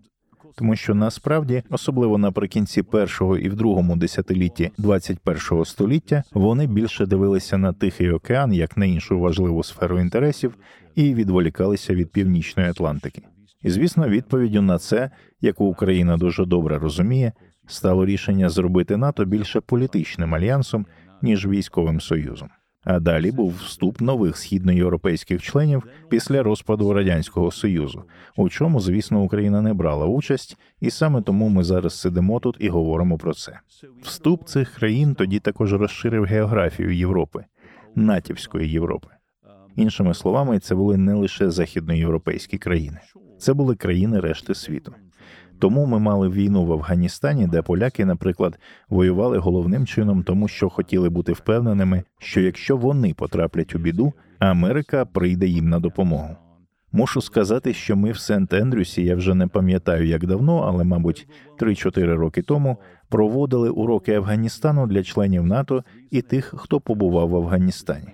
Тому 0.59 0.77
що 0.77 0.95
насправді, 0.95 1.63
особливо 1.71 2.19
наприкінці 2.19 2.83
першого 2.83 3.39
і 3.39 3.49
в 3.49 3.57
другому 3.57 3.97
десятилітті 3.97 4.71
21-го 4.79 5.65
століття, 5.65 6.23
вони 6.33 6.67
більше 6.67 7.07
дивилися 7.07 7.59
на 7.59 7.73
Тихий 7.73 8.11
океан 8.11 8.53
як 8.53 8.77
на 8.77 8.87
іншу 8.87 9.21
важливу 9.21 9.63
сферу 9.63 10.01
інтересів 10.01 10.55
і 10.95 11.15
відволікалися 11.15 11.95
від 11.95 12.13
північної 12.13 12.69
Атлантики. 12.69 13.23
І 13.63 13.71
звісно, 13.71 14.09
відповіддю 14.09 14.63
на 14.63 14.79
це, 14.79 15.11
яку 15.41 15.65
Україна 15.65 16.17
дуже 16.17 16.45
добре 16.45 16.79
розуміє, 16.79 17.33
стало 17.67 18.07
рішення 18.07 18.49
зробити 18.49 18.97
НАТО 18.97 19.25
більше 19.25 19.61
політичним 19.61 20.35
альянсом 20.35 20.87
ніж 21.23 21.47
військовим 21.47 22.01
союзом. 22.01 22.49
А 22.89 23.01
далі 23.01 23.31
був 23.31 23.55
вступ 23.55 24.01
нових 24.01 24.37
східноєвропейських 24.37 25.43
членів 25.43 25.83
після 26.09 26.43
розпаду 26.43 26.93
радянського 26.93 27.51
союзу, 27.51 28.03
у 28.37 28.49
чому, 28.49 28.81
звісно, 28.81 29.23
Україна 29.23 29.63
не 29.63 29.75
брала 29.75 30.07
участь, 30.07 30.57
і 30.81 30.91
саме 30.91 31.23
тому 31.23 31.49
ми 31.49 31.65
зараз 31.65 32.01
сидимо 32.01 32.41
тут 32.41 32.57
і 32.61 32.69
говоримо 32.69 33.19
про 33.19 33.35
це. 33.35 33.61
Вступ 34.03 34.45
цих 34.45 34.75
країн 34.75 35.15
тоді 35.15 35.39
також 35.39 35.73
розширив 35.73 36.25
географію 36.25 36.97
Європи, 36.97 37.45
натівської 37.95 38.71
Європи. 38.71 39.09
Іншими 39.77 40.15
словами, 40.15 40.59
це 40.59 40.75
були 40.75 40.97
не 40.97 41.15
лише 41.15 41.51
західноєвропейські 41.51 42.59
країни, 42.59 43.01
це 43.39 43.53
були 43.53 43.77
країни 43.77 44.21
решти 44.21 44.55
світу. 44.55 44.95
Тому 45.59 45.87
ми 45.87 45.99
мали 45.99 46.29
війну 46.29 46.65
в 46.65 46.73
Афганістані, 46.73 47.47
де 47.47 47.63
поляки, 47.63 48.05
наприклад, 48.05 48.59
воювали 48.89 49.39
головним 49.39 49.87
чином, 49.87 50.23
тому 50.23 50.49
що 50.49 50.69
хотіли 50.69 51.09
бути 51.09 51.33
впевненими, 51.33 52.03
що 52.19 52.41
якщо 52.41 52.77
вони 52.77 53.15
потраплять 53.15 53.75
у 53.75 53.79
біду, 53.79 54.13
Америка 54.39 55.05
прийде 55.05 55.47
їм 55.47 55.69
на 55.69 55.81
допомогу. 55.81 56.37
Мушу 56.93 57.21
сказати, 57.21 57.75
що 57.75 57.97
ми 57.97 58.13
в 58.13 58.17
Сент-Ендрюсі, 58.17 59.01
я 59.01 59.17
вже 59.17 59.35
не 59.35 59.47
пам'ятаю 59.47 60.07
як 60.07 60.27
давно, 60.27 60.59
але, 60.59 60.85
мабуть, 60.85 61.29
3-4 61.61 62.15
роки 62.15 62.43
тому 62.43 62.77
проводили 63.09 63.71
уроки 63.71 64.15
Афганістану 64.15 64.87
для 64.87 65.03
членів 65.03 65.47
НАТО 65.47 65.85
і 66.11 66.23
тих, 66.23 66.55
хто 66.57 66.81
побував 66.81 67.29
в 67.29 67.37
Афганістані. 67.37 68.09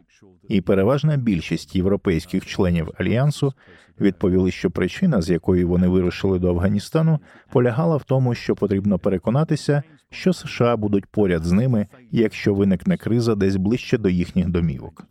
І 0.49 0.61
переважна 0.61 1.17
більшість 1.17 1.77
європейських 1.77 2.47
членів 2.47 2.91
альянсу 2.99 3.53
відповіли, 4.01 4.51
що 4.51 4.71
причина, 4.71 5.23
з 5.23 5.31
якої 5.31 5.65
вони 5.65 5.89
вирушили 5.89 6.39
до 6.39 6.49
Афганістану, 6.49 7.21
полягала 7.53 7.97
в 7.97 8.05
тому, 8.05 8.35
що 8.35 8.57
потрібно 8.57 8.99
переконатися, 8.99 9.83
що 10.11 10.33
США 10.33 10.77
будуть 10.77 11.07
поряд 11.07 11.45
з 11.45 11.53
ними, 11.53 11.87
якщо 12.11 12.55
виникне 12.55 12.97
криза 12.97 13.35
десь 13.35 13.57
ближче 13.57 13.99
до 13.99 14.09
їхніх 14.09 14.49
домівок. 14.49 15.05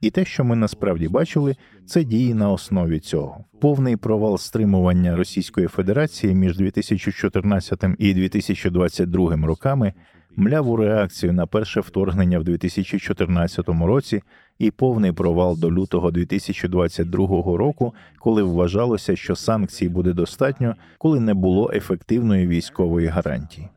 І 0.00 0.10
те, 0.10 0.24
що 0.24 0.44
ми 0.44 0.56
насправді 0.56 1.08
бачили, 1.08 1.56
це 1.86 2.04
дії 2.04 2.34
на 2.34 2.50
основі 2.50 3.00
цього. 3.00 3.44
Повний 3.60 3.96
провал 3.96 4.38
стримування 4.38 5.16
Російської 5.16 5.66
Федерації 5.66 6.34
між 6.34 6.56
2014 6.56 7.84
і 7.98 8.14
2022 8.14 9.36
роками 9.46 9.92
мляву 10.36 10.76
реакцію 10.76 11.32
на 11.32 11.46
перше 11.46 11.80
вторгнення 11.80 12.38
в 12.38 12.44
2014 12.44 13.68
році 13.68 14.22
і 14.58 14.70
повний 14.70 15.12
провал 15.12 15.58
до 15.58 15.70
лютого 15.70 16.10
2022 16.10 17.26
року, 17.56 17.94
коли 18.18 18.42
вважалося, 18.42 19.16
що 19.16 19.36
санкцій 19.36 19.88
буде 19.88 20.12
достатньо, 20.12 20.74
коли 20.98 21.20
не 21.20 21.34
було 21.34 21.70
ефективної 21.74 22.46
військової 22.46 23.06
гарантії. 23.06 23.68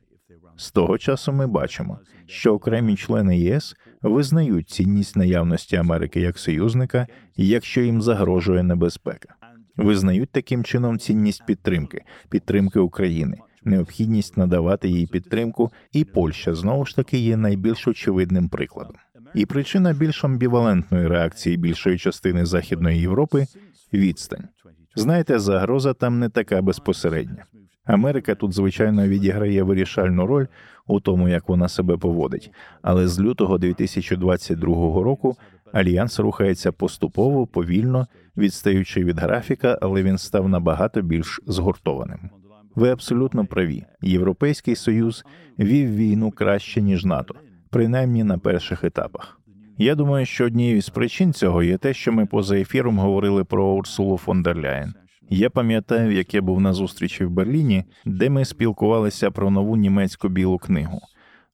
З 0.56 0.72
того 0.72 0.98
часу 0.98 1.34
ми 1.34 1.48
бачимо, 1.48 2.00
що 2.26 2.54
окремі 2.54 2.96
члени 2.96 3.40
ЄС 3.40 3.76
визнають 4.02 4.70
цінність 4.70 5.16
наявності 5.16 5.75
Америки 5.75 6.21
як 6.21 6.40
союзника, 6.40 7.08
якщо 7.36 7.82
їм 7.82 8.02
загрожує 8.02 8.63
небезпека, 8.63 9.36
визнають 9.78 10.32
таким 10.32 10.63
чином 10.63 11.00
цінність 11.00 11.46
підтримки, 11.46 12.04
підтримки 12.30 12.80
України, 12.80 13.38
необхідність 13.63 14.38
надавати 14.38 14.90
їй 14.90 15.08
підтримку, 15.08 15.71
і 15.92 16.04
Польща 16.04 16.56
знову 16.56 16.86
ж 16.86 16.96
таки 16.96 17.17
є 17.17 17.38
найбільш 17.38 17.88
очевидним 17.88 18.50
прикладом. 18.50 18.96
І 19.38 19.46
причина 19.46 19.94
більш 19.94 20.23
амбівалентної 20.23 21.08
реакції 21.08 21.58
більшої 21.58 21.98
частини 21.98 22.46
Західної 22.46 23.00
Європи 23.00 23.46
відстань. 23.94 24.48
Знаєте, 24.96 25.40
загроза 25.40 25.94
там 25.94 26.19
не 26.19 26.29
така 26.29 26.62
безпосередня. 26.62 27.46
Америка 27.85 28.35
тут, 28.35 28.54
звичайно, 28.54 29.08
відіграє 29.08 29.63
вирішальну 29.63 30.25
роль 30.25 30.46
у 30.88 31.00
тому, 31.00 31.29
як 31.29 31.50
вона 31.50 31.67
себе 31.67 31.98
поводить. 31.98 32.52
Але 32.81 33.08
з 33.08 33.19
лютого 33.19 33.58
2022 33.58 35.04
року 35.04 35.38
альянс 35.73 36.19
рухається 36.19 36.71
поступово, 36.71 37.48
повільно, 37.48 38.08
відстаючи 38.38 39.04
від 39.04 39.19
графіка, 39.19 39.79
але 39.81 40.04
він 40.04 40.17
став 40.17 40.50
набагато 40.50 41.02
більш 41.02 41.42
згуртованим. 41.48 42.29
Ви 42.75 42.90
абсолютно 42.90 43.46
праві. 43.46 43.83
Європейський 44.02 44.75
союз 44.75 45.25
вів 45.60 45.96
війну 45.96 46.31
краще 46.31 46.81
ніж 46.81 47.06
НАТО, 47.06 47.35
принаймні 47.70 48.24
на 48.24 48.38
перших 48.38 48.84
етапах. 48.84 49.40
Я 49.78 49.96
думаю, 49.96 50.26
що 50.26 50.46
однією 50.46 50.82
з 50.82 50.90
причин 50.90 51.34
цього 51.34 51.63
є 51.63 51.78
те, 51.78 51.94
що 51.94 52.12
ми 52.12 52.26
поза 52.26 52.58
ефіром 52.60 53.00
говорили 53.00 53.44
про 53.44 53.65
Урсулу 53.65 54.18
фон 54.18 54.44
дер 54.44 54.58
Ляєн. 54.58 54.94
Я 55.30 55.50
пам'ятаю, 55.50 56.12
як 56.12 56.34
я 56.34 56.42
був 56.42 56.62
на 56.62 56.74
зустрічі 56.74 57.26
в 57.26 57.30
Берліні, 57.30 57.84
де 58.06 58.30
ми 58.30 58.46
спілкувалися 58.46 59.32
про 59.32 59.52
нову 59.52 59.78
німецьку 59.78 60.30
білу 60.30 60.58
книгу 60.58 61.00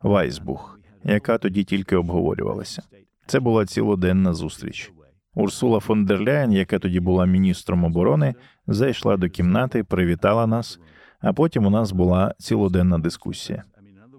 Вайсбух, 0.02 0.80
яка 1.04 1.38
тоді 1.38 1.64
тільки 1.64 1.96
обговорювалася. 1.96 2.82
Це 3.26 3.40
була 3.40 3.66
цілоденна 3.66 4.34
зустріч. 4.34 4.92
Урсула 5.36 5.80
фон 5.80 6.06
дер 6.06 6.22
Ляєн, 6.22 6.52
яка 6.52 6.80
тоді 6.80 7.00
була 7.00 7.26
міністром 7.26 7.84
оборони, 7.84 8.36
зайшла 8.68 9.18
до 9.18 9.30
кімнати, 9.30 9.84
привітала 9.84 10.48
нас, 10.48 10.80
а 11.22 11.34
потім 11.34 11.66
у 11.66 11.70
нас 11.70 11.92
була 11.92 12.34
цілоденна 12.38 13.00
дискусія. 13.00 13.64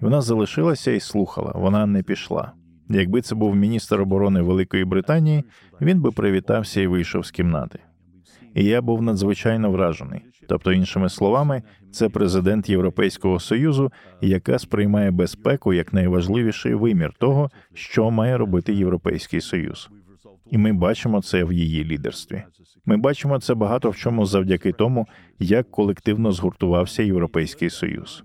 Вона 0.00 0.20
залишилася 0.20 0.90
і 0.90 1.00
слухала, 1.00 1.52
вона 1.54 1.86
не 1.86 2.02
пішла. 2.02 2.52
Якби 2.88 3.20
це 3.20 3.34
був 3.34 3.56
міністр 3.56 4.00
оборони 4.00 4.42
Великої 4.42 4.84
Британії, 4.84 5.44
він 5.80 6.00
би 6.00 6.10
привітався 6.10 6.80
і 6.80 6.86
вийшов 6.86 7.26
з 7.26 7.30
кімнати. 7.30 7.78
І 8.54 8.64
я 8.64 8.82
був 8.82 9.02
надзвичайно 9.02 9.70
вражений. 9.70 10.20
Тобто, 10.48 10.72
іншими 10.72 11.08
словами, 11.08 11.62
це 11.92 12.08
президент 12.08 12.68
Європейського 12.68 13.40
союзу, 13.40 13.92
яка 14.20 14.58
сприймає 14.58 15.10
безпеку 15.10 15.72
як 15.72 15.92
найважливіший 15.92 16.74
вимір 16.74 17.12
того, 17.18 17.50
що 17.74 18.10
має 18.10 18.38
робити 18.38 18.74
Європейський 18.74 19.40
Союз. 19.40 19.90
І 20.50 20.58
ми 20.58 20.72
бачимо 20.72 21.22
це 21.22 21.44
в 21.44 21.52
її 21.52 21.84
лідерстві. 21.84 22.42
Ми 22.86 22.96
бачимо 22.96 23.40
це 23.40 23.54
багато 23.54 23.90
в 23.90 23.96
чому 23.96 24.26
завдяки 24.26 24.72
тому, 24.72 25.06
як 25.38 25.70
колективно 25.70 26.32
згуртувався 26.32 27.02
Європейський 27.02 27.70
Союз. 27.70 28.24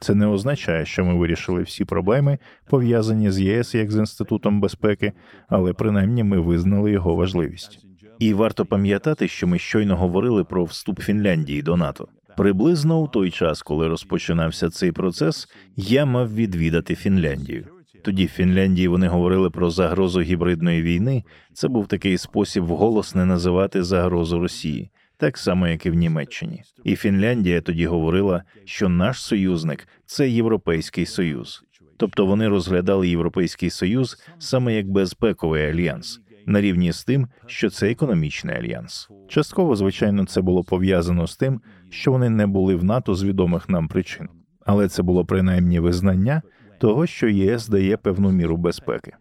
Це 0.00 0.14
не 0.14 0.26
означає, 0.26 0.86
що 0.86 1.04
ми 1.04 1.14
вирішили 1.14 1.62
всі 1.62 1.84
проблеми, 1.84 2.38
пов'язані 2.68 3.30
з 3.30 3.40
ЄС 3.40 3.74
як 3.74 3.90
з 3.90 3.96
інститутом 3.96 4.60
безпеки, 4.60 5.12
але 5.48 5.72
принаймні 5.72 6.24
ми 6.24 6.40
визнали 6.40 6.92
його 6.92 7.14
важливість. 7.14 7.86
І 8.18 8.34
варто 8.34 8.66
пам'ятати, 8.66 9.28
що 9.28 9.46
ми 9.46 9.58
щойно 9.58 9.96
говорили 9.96 10.44
про 10.44 10.64
вступ 10.64 11.00
Фінляндії 11.00 11.62
до 11.62 11.76
НАТО. 11.76 12.08
Приблизно 12.36 13.00
у 13.00 13.08
той 13.08 13.30
час, 13.30 13.62
коли 13.62 13.88
розпочинався 13.88 14.70
цей 14.70 14.92
процес, 14.92 15.48
я 15.76 16.04
мав 16.04 16.34
відвідати 16.34 16.94
Фінляндію. 16.94 17.66
Тоді 18.02 18.26
в 18.26 18.28
Фінляндії 18.28 18.88
вони 18.88 19.08
говорили 19.08 19.50
про 19.50 19.70
загрозу 19.70 20.20
гібридної 20.20 20.82
війни. 20.82 21.24
Це 21.52 21.68
був 21.68 21.86
такий 21.86 22.18
спосіб 22.18 22.64
вголос 22.64 23.14
не 23.14 23.24
називати 23.24 23.82
загрозу 23.82 24.40
Росії, 24.40 24.90
так 25.20 25.38
само 25.38 25.68
як 25.68 25.86
і 25.86 25.90
в 25.90 25.94
Німеччині. 25.94 26.62
І 26.84 26.96
Фінляндія 26.96 27.60
тоді 27.60 27.86
говорила, 27.86 28.42
що 28.64 28.88
наш 28.88 29.22
союзник 29.22 29.88
це 30.06 30.28
Європейський 30.28 31.06
Союз. 31.06 31.62
Тобто 31.96 32.26
вони 32.26 32.48
розглядали 32.48 33.08
Європейський 33.08 33.70
Союз 33.70 34.16
саме 34.38 34.74
як 34.74 34.88
безпековий 34.88 35.70
альянс 35.70 36.20
на 36.46 36.60
рівні 36.60 36.92
з 36.92 37.04
тим, 37.04 37.28
що 37.46 37.70
це 37.70 37.90
економічний 37.90 38.56
альянс. 38.56 39.08
Частково, 39.28 39.76
звичайно, 39.76 40.26
це 40.26 40.40
було 40.40 40.64
пов'язано 40.64 41.26
з 41.26 41.36
тим, 41.36 41.60
що 41.90 42.12
вони 42.12 42.30
не 42.30 42.46
були 42.46 42.74
в 42.74 42.84
НАТО 42.84 43.14
з 43.14 43.24
відомих 43.24 43.68
нам 43.68 43.88
причин, 43.88 44.28
але 44.66 44.88
це 44.88 45.02
було 45.02 45.24
принаймні 45.24 45.80
визнання 45.80 46.42
того, 46.78 47.06
що 47.06 47.28
ЄС 47.28 47.68
дає 47.68 47.96
певну 47.96 48.30
міру 48.30 48.56
безпеки. 48.56 49.12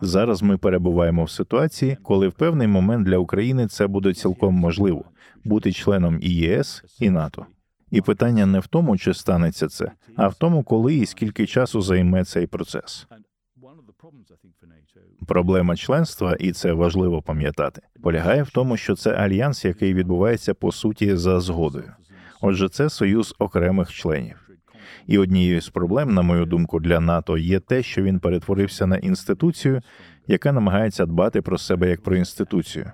Зараз 0.00 0.42
ми 0.42 0.58
перебуваємо 0.58 1.24
в 1.24 1.30
ситуації, 1.30 1.96
коли 2.02 2.28
в 2.28 2.32
певний 2.32 2.68
момент 2.68 3.06
для 3.06 3.18
України 3.18 3.66
це 3.66 3.86
буде 3.86 4.14
цілком 4.14 4.54
можливо 4.54 5.04
бути 5.44 5.72
членом 5.72 6.18
і 6.22 6.30
ЄС 6.30 6.84
і 7.00 7.10
НАТО. 7.10 7.46
І 7.90 8.00
питання 8.00 8.46
не 8.46 8.60
в 8.60 8.66
тому, 8.66 8.98
чи 8.98 9.14
станеться 9.14 9.68
це, 9.68 9.92
а 10.16 10.28
в 10.28 10.34
тому, 10.34 10.62
коли 10.62 10.94
і 10.94 11.06
скільки 11.06 11.46
часу 11.46 11.80
займе 11.80 12.24
цей 12.24 12.46
процес. 12.46 13.06
Проблема 15.28 15.76
членства, 15.76 16.36
і 16.40 16.52
це 16.52 16.72
важливо 16.72 17.22
пам'ятати, 17.22 17.82
полягає 18.02 18.42
в 18.42 18.50
тому, 18.50 18.76
що 18.76 18.94
це 18.94 19.10
альянс, 19.10 19.64
який 19.64 19.94
відбувається 19.94 20.54
по 20.54 20.72
суті 20.72 21.16
за 21.16 21.40
згодою. 21.40 21.92
Отже, 22.40 22.68
це 22.68 22.90
союз 22.90 23.34
окремих 23.38 23.92
членів. 23.92 24.48
І 25.06 25.18
однією 25.18 25.60
з 25.60 25.68
проблем, 25.68 26.14
на 26.14 26.22
мою 26.22 26.46
думку, 26.46 26.80
для 26.80 27.00
НАТО 27.00 27.38
є 27.38 27.60
те, 27.60 27.82
що 27.82 28.02
він 28.02 28.18
перетворився 28.18 28.86
на 28.86 28.96
інституцію, 28.96 29.82
яка 30.26 30.52
намагається 30.52 31.06
дбати 31.06 31.42
про 31.42 31.58
себе 31.58 31.88
як 31.88 32.02
про 32.02 32.16
інституцію. 32.16 32.92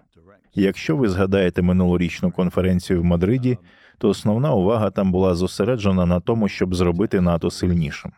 Якщо 0.61 0.97
ви 0.97 1.09
згадаєте 1.09 1.63
минулорічну 1.63 2.31
конференцію 2.31 3.01
в 3.01 3.05
Мадриді, 3.05 3.59
то 3.99 4.09
основна 4.09 4.55
увага 4.55 4.91
там 4.91 5.13
була 5.13 5.35
зосереджена 5.35 6.07
на 6.07 6.21
тому, 6.21 6.49
щоб 6.49 6.75
зробити 6.75 7.21
НАТО 7.21 7.51
сильнішим. 7.51 8.13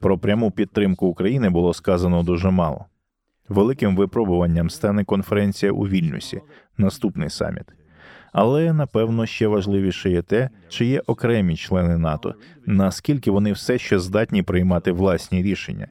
Про 0.00 0.18
пряму 0.18 0.50
підтримку 0.50 1.06
України 1.06 1.50
було 1.50 1.74
сказано 1.74 2.22
дуже 2.22 2.50
мало. 2.50 2.84
Великим 3.48 3.96
випробуванням 3.96 4.70
стане 4.70 5.04
конференція 5.04 5.72
у 5.72 5.88
Вільнюсі, 5.88 6.40
наступний 6.78 7.30
саміт. 7.30 7.64
Але 8.32 8.72
напевно 8.72 9.26
ще 9.26 9.46
важливіше 9.46 10.10
є 10.10 10.22
те, 10.22 10.50
чи 10.68 10.84
є 10.86 11.02
окремі 11.06 11.56
члени 11.56 11.98
НАТО, 11.98 12.34
наскільки 12.66 13.30
вони 13.30 13.52
все 13.52 13.78
ще 13.78 13.98
здатні 13.98 14.42
приймати 14.42 14.92
власні 14.92 15.42
рішення, 15.42 15.86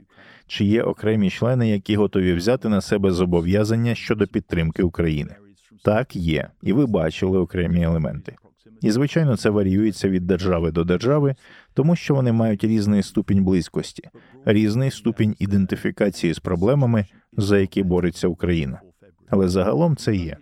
чи 0.47 0.65
є 0.65 0.83
окремі 0.83 1.29
члени, 1.29 1.69
які 1.69 1.95
готові 1.95 2.33
взяти 2.33 2.69
на 2.69 2.81
себе 2.81 3.11
зобов'язання 3.11 3.95
щодо 3.95 4.27
підтримки 4.27 4.83
України. 4.83 5.35
Так 5.84 6.15
є, 6.15 6.47
і 6.61 6.73
ви 6.73 6.86
бачили 6.86 7.39
окремі 7.39 7.84
елементи. 7.84 8.36
І 8.82 8.91
звичайно, 8.91 9.38
це 9.38 9.49
варіюється 9.49 10.09
від 10.09 10.28
держави 10.28 10.71
до 10.71 10.84
держави, 10.84 11.36
тому 11.73 11.95
що 11.95 12.15
вони 12.15 12.32
мають 12.32 12.63
різний 12.63 13.03
ступінь 13.03 13.43
близькості, 13.43 14.03
різний 14.45 14.91
ступінь 14.91 15.36
ідентифікації 15.39 16.34
з 16.34 16.39
проблемами, 16.39 17.05
за 17.38 17.59
які 17.59 17.84
бореться 17.84 18.28
Україна. 18.28 18.82
Але 19.30 19.47
загалом 19.47 19.95
це 19.95 20.15
є. 20.15 20.38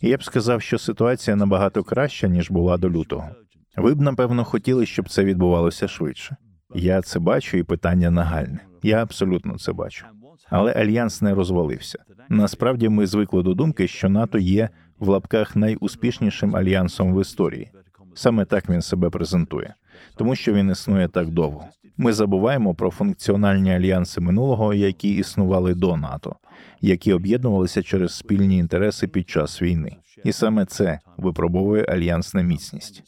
І 0.00 0.08
я 0.08 0.16
б 0.16 0.24
сказав, 0.24 0.62
що 0.62 0.78
ситуація 0.78 1.36
набагато 1.36 1.84
краща 1.84 2.28
ніж 2.28 2.50
була 2.50 2.76
до 2.76 2.90
лютого. 2.90 3.28
Ви 3.76 3.94
б 3.94 4.00
напевно 4.00 4.44
хотіли, 4.44 4.86
щоб 4.86 5.08
це 5.08 5.24
відбувалося 5.24 5.88
швидше. 5.88 6.36
Я 6.74 7.02
це 7.02 7.18
бачу, 7.18 7.56
і 7.56 7.62
питання 7.62 8.10
нагальне. 8.10 8.58
Я 8.82 9.02
абсолютно 9.02 9.58
це 9.58 9.72
бачу. 9.72 10.06
Але 10.52 10.72
альянс 10.72 11.22
не 11.22 11.34
розвалився. 11.34 11.98
Насправді 12.28 12.88
ми 12.88 13.06
звикли 13.06 13.42
до 13.42 13.54
думки, 13.54 13.88
що 13.88 14.08
НАТО 14.08 14.38
є 14.38 14.68
в 14.98 15.08
лапках 15.08 15.56
найуспішнішим 15.56 16.56
альянсом 16.56 17.14
в 17.14 17.20
історії. 17.20 17.70
Саме 18.14 18.44
так 18.44 18.68
він 18.68 18.82
себе 18.82 19.10
презентує, 19.10 19.74
тому 20.16 20.34
що 20.34 20.52
він 20.52 20.70
існує 20.70 21.08
так 21.08 21.28
довго. 21.28 21.64
Ми 21.96 22.12
забуваємо 22.12 22.74
про 22.74 22.90
функціональні 22.90 23.74
альянси 23.74 24.20
минулого, 24.20 24.74
які 24.74 25.14
існували 25.14 25.74
до 25.74 25.96
НАТО, 25.96 26.36
які 26.80 27.12
об'єднувалися 27.12 27.82
через 27.82 28.14
спільні 28.14 28.58
інтереси 28.58 29.08
під 29.08 29.30
час 29.30 29.62
війни, 29.62 29.96
і 30.24 30.32
саме 30.32 30.64
це 30.64 31.00
випробовує 31.16 31.84
альянсна 31.84 32.42
міцність. 32.42 33.02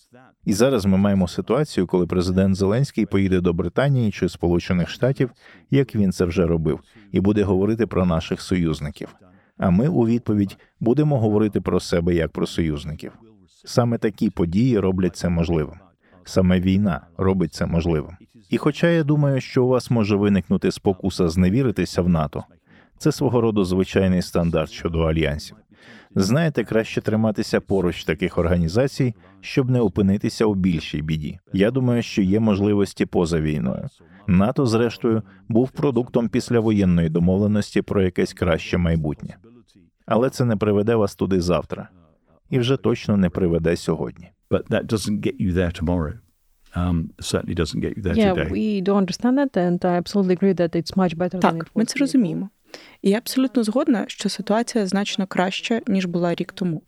І 0.45 0.53
зараз 0.53 0.87
ми 0.87 0.99
маємо 0.99 1.29
ситуацію, 1.29 1.87
коли 1.87 2.07
президент 2.07 2.57
Зеленський 2.57 3.07
поїде 3.07 3.41
до 3.41 3.53
Британії 3.53 4.11
чи 4.11 4.29
Сполучених 4.29 4.89
Штатів, 4.89 5.31
як 5.71 5.95
він 5.95 6.13
це 6.13 6.25
вже 6.25 6.47
робив, 6.47 6.81
і 7.13 7.21
буде 7.21 7.43
говорити 7.43 7.87
про 7.87 8.07
наших 8.07 8.41
союзників. 8.41 9.09
А 9.59 9.71
ми 9.71 9.89
у 9.89 10.07
відповідь 10.07 10.57
будемо 10.81 11.21
говорити 11.21 11.61
про 11.61 11.81
себе 11.81 12.15
як 12.15 12.33
про 12.33 12.47
союзників. 12.47 13.13
Саме 13.65 13.99
такі 13.99 14.31
події 14.31 14.79
роблять 14.79 15.17
це 15.17 15.29
можливим. 15.29 15.77
Саме 16.25 16.61
війна 16.61 17.01
робить 17.17 17.55
це 17.55 17.67
можливим. 17.67 18.17
І 18.51 18.59
хоча 18.59 18.89
я 18.89 19.05
думаю, 19.05 19.41
що 19.41 19.65
у 19.65 19.69
вас 19.69 19.91
може 19.91 20.17
виникнути 20.17 20.71
спокуса 20.71 21.29
зневіритися 21.29 22.03
в 22.03 22.09
НАТО, 22.09 22.45
це 22.99 23.13
свого 23.13 23.41
роду 23.41 23.65
звичайний 23.65 24.23
стандарт 24.23 24.71
щодо 24.71 25.01
альянсів. 25.01 25.57
Знаєте, 26.17 26.65
краще 26.65 27.01
триматися 27.01 27.61
поруч 27.61 28.05
таких 28.05 28.39
організацій, 28.39 29.15
щоб 29.41 29.71
не 29.71 29.81
опинитися 29.81 30.45
у 30.45 30.55
більшій 30.55 31.03
біді. 31.03 31.39
Я 31.53 31.71
думаю, 31.71 32.03
що 32.03 32.23
є 32.23 32.41
можливості 32.41 33.07
поза 33.07 33.41
війною. 33.41 33.89
НАТО, 34.27 34.67
зрештою, 34.67 35.23
був 35.49 35.71
продуктом 35.71 36.29
післявоєнної 36.29 37.09
домовленості 37.09 37.83
про 37.83 38.03
якесь 38.03 38.33
краще 38.33 38.79
майбутнє, 38.79 39.37
але 40.07 40.31
це 40.31 40.45
не 40.45 40.57
приведе 40.57 40.95
вас 40.95 41.17
туди 41.17 41.41
завтра, 41.41 41.89
і 42.51 42.59
вже 42.59 42.77
точно 42.77 43.17
не 43.17 43.31
приведе 43.31 43.77
сьогодні. 43.77 44.31
Um, 46.77 46.99
certainly 47.31 47.55
doesn't 47.55 47.81
get 47.81 47.93
you 47.97 48.03
there 48.03 48.17
yeah, 48.17 48.51
we 48.51 48.81
do 48.81 48.93
understand 49.03 49.35
that, 49.39 49.53
and 49.57 49.79
I 49.85 49.95
absolutely 50.03 50.35
agree 50.39 50.55
that 50.63 50.73
it's 50.81 50.93
much 50.97 51.13
better 51.17 51.39
Так, 51.39 51.67
ми 51.75 51.85
це 51.85 51.99
розуміємо. 51.99 52.49
І 53.03 53.11
я 53.11 53.19
абсолютно 53.19 53.63
згодна, 53.63 54.05
що 54.09 54.29
ситуація 54.29 54.87
значно 54.87 55.27
краща 55.27 55.81
ніж 55.87 56.05
була 56.05 56.35
рік 56.35 56.53
тому. 56.53 56.83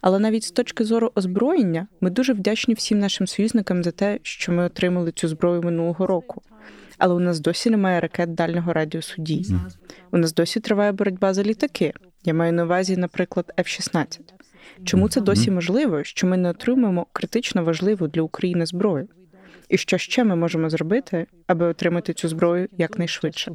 Але 0.00 0.18
навіть 0.18 0.44
з 0.44 0.50
точки 0.50 0.84
зору 0.84 1.12
озброєння 1.14 1.86
ми 2.00 2.10
дуже 2.10 2.32
вдячні 2.32 2.74
всім 2.74 2.98
нашим 2.98 3.26
союзникам 3.26 3.84
за 3.84 3.90
те, 3.90 4.18
що 4.22 4.52
ми 4.52 4.64
отримали 4.64 5.12
цю 5.12 5.28
зброю 5.28 5.62
минулого 5.62 6.06
року. 6.06 6.42
Але 6.98 7.14
у 7.14 7.20
нас 7.20 7.40
досі 7.40 7.70
немає 7.70 8.00
ракет 8.00 8.34
дальнього 8.34 8.72
радіусу 8.72 9.22
дій. 9.22 9.46
У 10.12 10.18
нас 10.18 10.34
досі 10.34 10.60
триває 10.60 10.92
боротьба 10.92 11.34
за 11.34 11.42
літаки. 11.42 11.92
Я 12.24 12.34
маю 12.34 12.52
на 12.52 12.64
увазі, 12.64 12.96
наприклад, 12.96 13.52
F-16. 13.58 14.20
Чому 14.84 15.08
це 15.08 15.20
досі 15.20 15.50
можливо, 15.50 16.04
що 16.04 16.26
ми 16.26 16.36
не 16.36 16.50
отримуємо 16.50 17.06
критично 17.12 17.64
важливу 17.64 18.08
для 18.08 18.22
України 18.22 18.66
зброю? 18.66 19.08
І 19.68 19.78
що 19.78 19.98
ще 19.98 20.24
ми 20.24 20.36
можемо 20.36 20.70
зробити, 20.70 21.26
аби 21.46 21.66
отримати 21.66 22.12
цю 22.12 22.28
зброю 22.28 22.68
якнайшвидше? 22.78 23.52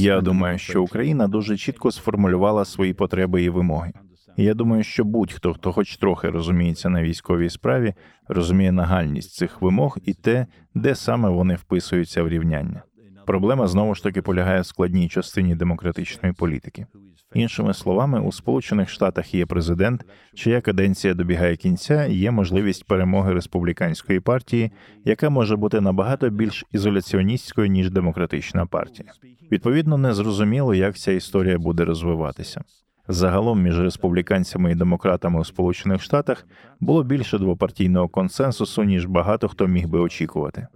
Я 0.00 0.20
думаю, 0.20 0.58
що 0.58 0.82
Україна 0.82 1.28
дуже 1.28 1.56
чітко 1.56 1.90
сформулювала 1.90 2.64
свої 2.64 2.94
потреби 2.94 3.42
і 3.42 3.48
вимоги. 3.48 3.92
І 4.36 4.44
я 4.44 4.54
думаю, 4.54 4.82
що 4.84 5.04
будь-хто, 5.04 5.54
хто 5.54 5.72
хоч 5.72 5.96
трохи 5.96 6.30
розуміється 6.30 6.88
на 6.88 7.02
військовій 7.02 7.50
справі, 7.50 7.94
розуміє 8.28 8.72
нагальність 8.72 9.34
цих 9.34 9.62
вимог 9.62 9.98
і 10.04 10.14
те, 10.14 10.46
де 10.74 10.94
саме 10.94 11.28
вони 11.28 11.54
вписуються 11.54 12.22
в 12.22 12.28
рівняння. 12.28 12.82
Проблема 13.26 13.66
знову 13.66 13.94
ж 13.94 14.02
таки 14.02 14.22
полягає 14.22 14.60
в 14.60 14.66
складній 14.66 15.08
частині 15.08 15.54
демократичної 15.54 16.34
політики. 16.34 16.86
Іншими 17.34 17.74
словами, 17.74 18.20
у 18.20 18.32
Сполучених 18.32 18.88
Штатах 18.88 19.34
є 19.34 19.46
президент, 19.46 20.04
чия 20.34 20.60
каденція 20.60 21.14
добігає 21.14 21.56
кінця, 21.56 22.04
і 22.04 22.14
є 22.14 22.30
можливість 22.30 22.84
перемоги 22.84 23.34
республіканської 23.34 24.20
партії, 24.20 24.72
яка 25.04 25.30
може 25.30 25.56
бути 25.56 25.80
набагато 25.80 26.30
більш 26.30 26.64
ізоляціоністською 26.72 27.68
ніж 27.68 27.90
демократична 27.90 28.66
партія. 28.66 29.12
Відповідно, 29.52 29.98
незрозуміло, 29.98 30.74
як 30.74 30.96
ця 30.96 31.12
історія 31.12 31.58
буде 31.58 31.84
розвиватися. 31.84 32.64
Загалом 33.08 33.62
між 33.62 33.80
республіканцями 33.80 34.72
і 34.72 34.74
демократами 34.74 35.40
у 35.40 35.44
Сполучених 35.44 36.02
Штатах 36.02 36.46
було 36.80 37.02
більше 37.02 37.38
двопартійного 37.38 38.08
консенсусу, 38.08 38.82
ніж 38.82 39.06
багато 39.06 39.48
хто 39.48 39.66
міг 39.66 39.88
би 39.88 39.98
очікувати. 40.00 40.66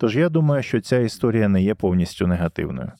Тож 0.00 0.16
я 0.16 0.28
думаю, 0.28 0.62
що 0.62 0.80
ця 0.80 0.98
історія 0.98 1.48
не 1.48 1.62
є 1.62 1.74
повністю 1.74 2.26
негативною. 2.26 2.92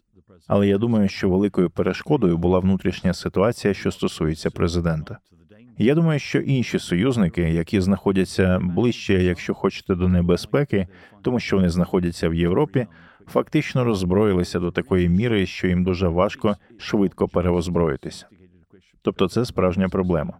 Але 0.46 0.68
я 0.68 0.78
думаю, 0.78 1.08
що 1.08 1.30
великою 1.30 1.70
перешкодою 1.70 2.38
була 2.38 2.58
внутрішня 2.58 3.14
ситуація, 3.14 3.74
що 3.74 3.90
стосується 3.90 4.50
президента. 4.50 5.18
Я 5.78 5.94
думаю, 5.94 6.18
що 6.18 6.38
інші 6.38 6.78
союзники, 6.78 7.42
які 7.42 7.80
знаходяться 7.80 8.58
ближче, 8.62 9.22
якщо 9.22 9.54
хочете, 9.54 9.94
до 9.94 10.08
небезпеки, 10.08 10.86
тому 11.22 11.40
що 11.40 11.56
вони 11.56 11.70
знаходяться 11.70 12.28
в 12.28 12.34
Європі, 12.34 12.86
фактично 13.26 13.84
роззброїлися 13.84 14.60
до 14.60 14.70
такої 14.70 15.08
міри, 15.08 15.46
що 15.46 15.66
їм 15.66 15.84
дуже 15.84 16.08
важко 16.08 16.56
швидко 16.78 17.28
переозброїтися. 17.28 18.26
Тобто 19.02 19.28
це 19.28 19.44
справжня 19.44 19.88
проблема. 19.88 20.34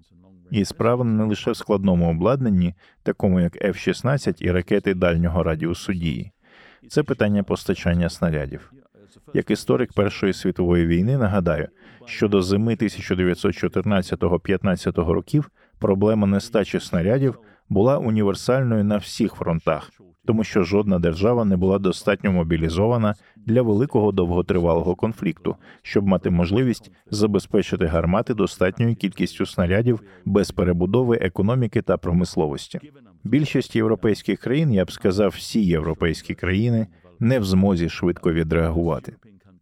І 0.51 0.65
справа 0.65 1.05
не 1.05 1.25
лише 1.25 1.51
в 1.51 1.57
складному 1.57 2.11
обладнанні, 2.11 2.75
такому 3.03 3.41
як 3.41 3.57
F-16 3.57 4.35
і 4.39 4.51
ракети 4.51 4.95
дальнього 4.95 5.43
радіусу 5.43 5.93
дії. 5.93 6.33
Це 6.89 7.03
питання 7.03 7.43
постачання 7.43 8.09
снарядів. 8.09 8.73
Як 9.35 9.51
історик 9.51 9.93
Першої 9.93 10.33
світової 10.33 10.87
війни 10.87 11.19
нагадаю, 11.19 11.69
що 12.05 12.29
до 12.29 12.43
зими 12.43 12.75
1914-15 12.75 15.05
років 15.05 15.51
проблема 15.79 16.27
нестачі 16.27 16.81
снарядів 16.81 17.39
була 17.69 17.99
універсальною 17.99 18.85
на 18.85 18.97
всіх 18.97 19.35
фронтах, 19.35 19.91
тому 20.27 20.45
що 20.45 20.63
жодна 20.63 20.99
держава 20.99 21.45
не 21.45 21.57
була 21.57 21.79
достатньо 21.79 22.33
мобілізована 22.33 23.15
для 23.37 23.63
великого 23.63 24.13
довготривалого 24.13 24.95
конфлікту, 24.95 25.57
щоб 25.83 26.07
мати 26.07 26.31
можливість 26.31 26.93
забезпечити 27.11 27.87
гармати 27.87 28.35
достатньою 28.35 28.97
кількістю 28.97 29.47
снарядів 29.47 30.01
без 30.25 30.51
перебудови 30.51 31.17
економіки 31.17 31.83
та 31.83 31.97
промисловості. 31.97 32.81
Більшість 33.25 33.77
європейських 33.77 34.41
країн, 34.41 34.73
я 34.73 34.85
б 34.85 34.93
сказав, 34.93 35.35
всі 35.37 35.65
європейські 35.65 36.35
країни 36.35 36.87
не 37.21 37.39
в 37.39 37.45
змозі 37.45 37.89
швидко 37.89 38.33
відреагувати. 38.33 39.17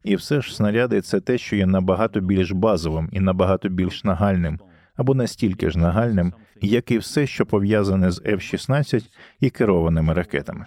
І 0.04 0.16
все 0.16 0.40
ж 0.40 0.56
снаряди 0.56 1.00
це 1.00 1.20
те, 1.20 1.38
що 1.38 1.56
є 1.56 1.66
набагато 1.66 2.20
більш 2.20 2.52
базовим 2.52 3.08
і 3.12 3.20
набагато 3.20 3.68
більш 3.68 4.04
нагальним, 4.04 4.60
або 4.96 5.14
настільки 5.14 5.70
ж 5.70 5.78
нагальним, 5.78 6.32
як 6.60 6.90
і 6.90 6.98
все, 6.98 7.26
що 7.26 7.46
пов'язане 7.46 8.10
з 8.10 8.22
F-16 8.22 9.04
і 9.40 9.50
керованими 9.50 10.14
ракетами. 10.14 10.66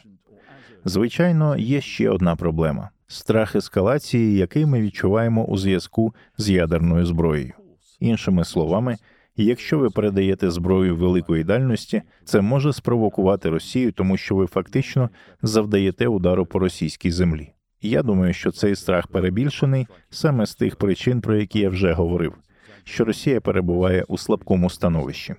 Звичайно, 0.85 1.57
є 1.57 1.81
ще 1.81 2.09
одна 2.09 2.35
проблема 2.35 2.89
страх 3.07 3.55
ескалації, 3.55 4.37
який 4.37 4.65
ми 4.65 4.81
відчуваємо 4.81 5.45
у 5.45 5.57
зв'язку 5.57 6.15
з 6.37 6.49
ядерною 6.49 7.05
зброєю. 7.05 7.53
Іншими 7.99 8.45
словами, 8.45 8.97
якщо 9.43 9.79
ви 9.79 9.89
передаєте 9.89 10.51
зброю 10.51 10.95
великої 10.95 11.43
дальності, 11.43 12.01
це 12.25 12.41
може 12.41 12.73
спровокувати 12.73 13.49
Росію, 13.49 13.91
тому 13.91 14.17
що 14.17 14.35
ви 14.35 14.47
фактично 14.47 15.09
завдаєте 15.41 16.07
удару 16.07 16.45
по 16.45 16.59
російській 16.59 17.11
землі. 17.11 17.53
Я 17.81 18.03
думаю, 18.03 18.33
що 18.33 18.51
цей 18.51 18.75
страх 18.75 19.07
перебільшений 19.07 19.87
саме 20.09 20.45
з 20.45 20.55
тих 20.55 20.75
причин, 20.75 21.21
про 21.21 21.35
які 21.35 21.59
я 21.59 21.69
вже 21.69 21.93
говорив. 21.93 22.33
Що 22.83 23.05
Росія 23.05 23.41
перебуває 23.41 24.03
у 24.07 24.17
слабкому 24.17 24.69
становищі. 24.69 25.35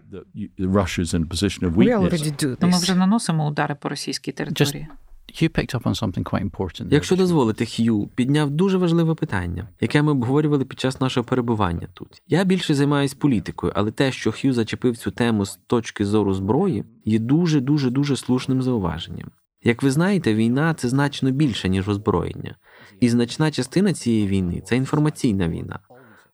То 2.61 2.67
ми 2.67 2.79
вже 2.79 2.95
наносимо 2.95 3.49
удари 3.49 3.75
по 3.75 3.89
російській 3.89 4.33
території. 4.33 4.87
You 5.29 5.49
picked 5.49 5.75
up 5.75 5.83
on 5.83 5.95
something 5.95 6.25
quite 6.25 6.51
important. 6.51 6.87
Якщо 6.91 7.17
дозволите, 7.17 7.65
Х'ю 7.65 8.11
підняв 8.15 8.51
дуже 8.51 8.79
важливе 8.79 9.15
питання, 9.15 9.69
яке 9.81 10.03
ми 10.03 10.13
обговорювали 10.13 10.65
під 10.65 10.81
час 10.81 11.01
нашого 11.01 11.25
перебування 11.25 11.89
тут. 11.95 12.23
Я 12.29 12.45
більше 12.45 12.75
займаюся 12.75 13.17
політикою, 13.19 13.73
але 13.77 13.91
те, 13.91 14.13
що 14.13 14.33
Х'ю 14.33 14.53
зачепив 14.53 14.97
цю 14.97 15.11
тему 15.11 15.45
з 15.45 15.57
точки 15.67 16.05
зору 16.05 16.35
зброї, 16.35 16.85
є 17.05 17.19
дуже 17.19 17.61
дуже 17.61 17.91
дуже 17.91 18.17
слушним 18.17 18.63
зауваженням. 18.63 19.31
Як 19.65 19.83
ви 19.83 19.91
знаєте, 19.91 20.35
війна 20.35 20.75
це 20.75 20.89
значно 20.89 21.31
більше, 21.31 21.69
ніж 21.69 21.89
озброєння, 21.89 22.57
і 23.01 23.09
значна 23.09 23.51
частина 23.51 23.93
цієї 23.93 24.27
війни 24.27 24.63
це 24.67 24.77
інформаційна 24.77 25.49
війна. 25.49 25.79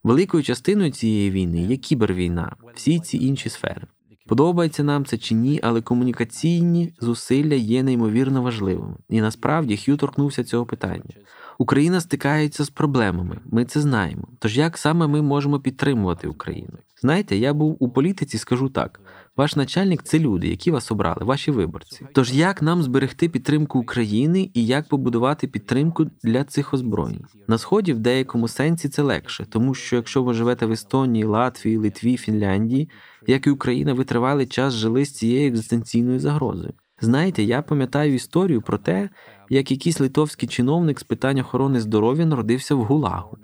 Великою 0.03 0.43
частиною 0.43 0.91
цієї 0.91 1.30
війни 1.30 1.62
є 1.62 1.76
кібервійна, 1.76 2.57
всі 2.74 3.01
ці 3.01 3.18
інші 3.18 3.49
сфери. 3.49 3.86
Подобається 4.29 4.83
нам 4.83 5.05
це 5.05 5.18
чи 5.18 5.35
ні, 5.35 5.61
але 5.62 5.81
комунікаційні 5.81 6.93
зусилля 7.01 7.55
є 7.55 7.83
неймовірно 7.83 8.43
важливими. 8.43 8.97
І 9.09 9.20
насправді 9.20 9.76
Х'ю 9.76 9.97
торкнувся 9.97 10.45
цього 10.45 10.66
питання. 10.66 11.14
Україна 11.61 12.00
стикається 12.00 12.64
з 12.64 12.70
проблемами, 12.70 13.38
ми 13.50 13.64
це 13.64 13.80
знаємо. 13.80 14.28
Тож 14.38 14.59
як 14.59 14.78
саме 14.78 15.06
ми 15.06 15.22
можемо 15.22 15.61
підтримувати 15.61 16.28
Україну? 16.28 16.78
Знаєте, 17.00 17.36
я 17.36 17.54
був 17.54 17.76
у 17.80 17.88
політиці, 17.88 18.38
скажу 18.38 18.68
так: 18.68 19.00
ваш 19.36 19.56
начальник 19.56 20.02
це 20.02 20.18
люди, 20.18 20.48
які 20.48 20.70
вас 20.70 20.90
обрали, 20.92 21.24
ваші 21.24 21.50
виборці. 21.50 22.06
Тож 22.12 22.32
як 22.32 22.62
нам 22.62 22.82
зберегти 22.82 23.28
підтримку 23.28 23.78
України 23.78 24.50
і 24.54 24.66
як 24.66 24.88
побудувати 24.88 25.46
підтримку 25.46 26.06
для 26.22 26.44
цих 26.44 26.74
озброєнь? 26.74 27.24
На 27.48 27.59
сході 27.59 27.92
в 27.92 27.98
деякому 27.98 28.48
сенсі 28.48 28.88
це 28.88 29.02
легше, 29.02 29.46
тому 29.50 29.74
що 29.74 29.96
якщо 29.96 30.22
ви 30.22 30.34
живете 30.34 30.66
в 30.66 30.72
Естонії, 30.72 31.24
Латвії, 31.24 31.76
Литві, 31.76 32.16
Фінляндії, 32.16 32.90
як 33.26 33.46
і 33.46 33.50
Україна, 33.50 33.92
ви 33.92 34.04
тривалий 34.04 34.46
час 34.46 34.74
жили 34.74 35.04
з 35.04 35.12
цією 35.12 35.48
екзистенційною 35.48 36.20
загрозою. 36.20 36.72
Знаєте, 37.00 37.42
я 37.42 37.62
пам'ятаю 37.62 38.14
історію 38.14 38.62
про 38.62 38.78
те, 38.78 39.09
як 39.51 39.70
якийсь 39.70 40.01
литовський 40.01 40.49
чиновник 40.49 41.01
з 41.01 41.03
питань 41.03 41.38
охорони 41.38 41.80
здоров'я 41.80 42.26
народився 42.26 42.74
в 42.74 42.84
Гулагу. 42.84 43.38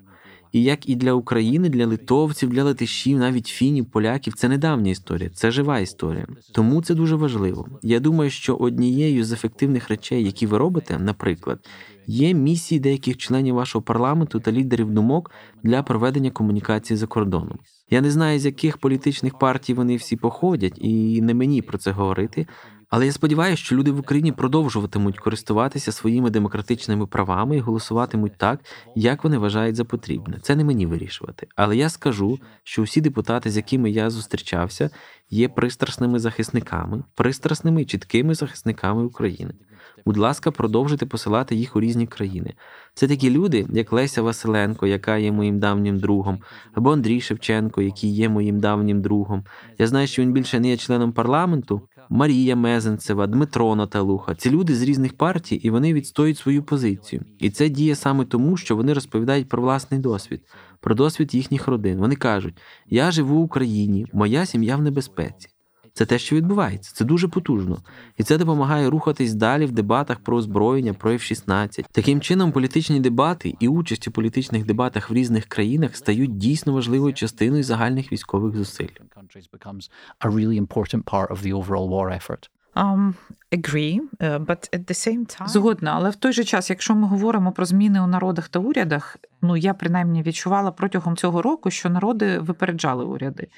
І 0.55 0.63
як 0.63 0.89
і 0.89 0.95
для 0.97 1.13
України, 1.13 1.69
для 1.69 1.87
литовців, 1.87 2.51
для 2.51 2.65
латишів, 2.65 3.19
навіть 3.19 3.47
фінів, 3.47 3.87
поляків, 3.87 4.35
це 4.35 4.49
недавня 4.49 4.91
історія, 4.91 5.31
це 5.35 5.51
жива 5.51 5.79
історія. 5.79 6.27
Тому 6.53 6.83
це 6.83 6.95
дуже 6.95 7.17
важливо. 7.17 7.69
Я 7.83 8.01
думаю, 8.01 8.31
що 8.31 8.57
однією 8.57 9.25
з 9.25 9.33
ефективних 9.33 9.89
речей, 9.89 10.25
які 10.25 10.47
ви 10.47 10.59
робите, 10.59 10.99
наприклад, 10.99 11.59
є 12.07 12.35
місії 12.35 12.81
деяких 12.81 13.17
членів 13.17 13.55
вашого 13.55 13.83
парламенту 13.83 14.41
та 14.41 14.53
лідерів 14.53 14.91
думок 14.91 15.31
для 15.63 15.83
проведення 15.83 16.31
комунікації 16.31 16.97
за 16.97 17.07
кордоном. 17.07 17.59
Я 17.91 18.01
не 18.01 18.11
знаю, 18.11 18.39
з 18.39 18.47
яких 18.47 18.79
політичних 18.79 19.39
партій 19.39 19.75
вони 19.75 19.97
всі 19.97 20.17
походять, 20.17 20.75
і 20.77 21.23
не 21.23 21.35
мені 21.35 21.63
про 21.63 21.79
це 21.79 21.91
говорити. 21.91 22.47
Але 22.95 23.07
я 23.07 23.13
сподіваюся, 23.13 23.63
що 23.63 23.77
люди 23.77 23.91
в 23.91 23.99
Україні 23.99 24.33
продовжуватимуть 24.33 25.19
користуватися 25.19 25.93
своїми 25.93 26.31
демократичними 26.31 27.07
правами 27.07 27.57
і 27.57 27.61
голосуватимуть 27.61 28.37
так, 28.37 28.61
як 28.95 29.25
вони 29.25 29.39
вважають 29.39 29.77
за 29.77 29.85
потрібне. 29.85 30.39
Це 30.43 30.57
не 30.57 30.65
мені 30.65 30.87
вирішувати. 30.87 31.47
Але 31.57 31.77
я 31.77 31.89
скажу, 31.89 32.39
що 32.65 32.83
усі 32.83 33.01
депутати, 33.01 33.51
з 33.51 33.57
якими 33.57 33.91
я 33.91 34.11
зустрічався, 34.11 34.91
є 35.31 35.49
пристрасними 35.49 36.19
захисниками, 36.19 37.03
пристрасними 37.15 37.83
і 37.83 37.85
чіткими 37.85 38.35
захисниками 38.35 39.05
України. 39.05 39.55
Будь 40.07 40.17
ласка, 40.17 40.51
продовжуйте 40.51 41.07
посилати 41.07 41.55
їх 41.55 41.77
у 41.77 41.81
різні 41.81 42.07
країни. 42.07 42.55
Це 42.95 43.09
такі 43.09 43.31
люди, 43.31 43.67
як 43.73 43.93
Леся 43.93 44.23
Василенко, 44.23 44.87
яка 44.87 45.17
є 45.17 45.33
моїм 45.33 45.59
давнім 45.59 45.99
другом, 45.99 46.39
або 46.75 46.93
Андрій 46.93 47.21
Шевченко, 47.21 47.83
який 47.83 48.15
є 48.15 48.29
моїм 48.29 48.61
давнім 48.61 49.03
другом. 49.03 49.45
Я 49.79 49.87
знаю, 49.87 50.07
що 50.07 50.23
він 50.23 50.33
більше 50.33 50.61
не 50.61 50.69
є 50.69 50.77
членом 50.77 51.13
парламенту, 51.13 51.83
Марія 52.11 52.57
Мезенцева, 52.57 53.27
Дмитро 53.27 53.77
Наталуха. 53.77 54.35
Це 54.35 54.51
люди 54.51 54.75
з 54.75 54.83
різних 54.83 55.17
партій, 55.17 55.55
і 55.55 55.71
вони 55.71 55.95
відстоюють 55.95 56.39
свою 56.39 56.63
позицію. 56.63 57.23
І 57.39 57.51
це 57.51 57.69
діє 57.69 57.95
саме 57.95 58.25
тому, 58.25 58.57
що 58.57 58.77
вони 58.77 58.93
розповідають 58.93 59.49
про 59.49 59.63
власний 59.63 60.01
досвід, 60.01 60.41
про 60.81 60.95
досвід 60.95 61.35
їхніх 61.35 61.69
родин. 61.69 61.99
Вони 61.99 62.17
кажуть: 62.17 62.59
Я 62.87 63.11
живу 63.11 63.37
в 63.37 63.45
Україні, 63.45 64.07
моя 64.13 64.47
сім'я 64.47 64.77
в 64.77 64.83
небезпеці. 64.83 65.54
Це 65.97 66.07
те, 66.07 66.19
що 66.19 66.37
відбувається. 66.37 66.93
Це 66.95 67.05
дуже 67.05 67.29
потужно, 67.29 67.79
і 68.17 68.23
це 68.23 68.39
допомагає 68.39 68.91
рухатись 68.91 69.35
далі 69.35 69.67
в 69.67 69.73
дебатах 69.73 70.19
про 70.21 70.37
озброєння, 70.37 70.95
про 70.95 71.13
F-16. 71.13 71.85
Таким 71.93 72.21
чином, 72.21 72.53
політичні 72.53 73.01
дебати 73.01 73.55
і 73.61 73.69
участь 73.69 74.09
у 74.09 74.11
політичних 74.11 74.65
дебатах 74.65 75.11
в 75.11 75.15
різних 75.15 75.47
країнах 75.47 75.97
стають 75.97 76.37
дійсно 76.39 76.73
важливою 76.73 77.15
частиною 77.15 77.63
загальних 77.63 78.13
військових 78.13 78.57
зусиль. 78.57 78.89
Um, 82.77 83.15
agree, 83.57 84.01
but 84.21 84.69
at 84.77 84.85
the 84.85 85.09
same 85.09 85.41
time... 85.41 85.49
Згодна, 85.49 85.93
але 85.95 86.11
в 86.11 86.17
той 86.17 86.33
же 86.33 86.45
час, 86.45 86.71
якщо 86.71 86.95
ми 86.95 87.07
говоримо 87.07 87.53
про 87.53 87.65
зміни 87.65 88.01
у 88.01 88.07
народах 88.07 88.49
та 88.49 88.59
урядах, 88.59 89.17
ну 89.43 89.57
я 89.57 89.75
принаймні 89.75 90.23
відчувала 90.23 90.71
протягом 90.71 91.17
цього 91.17 91.43
року, 91.43 91.71
що 91.71 91.91
народи 91.91 92.39
випереджали 92.39 93.05
уряди. 93.05 93.49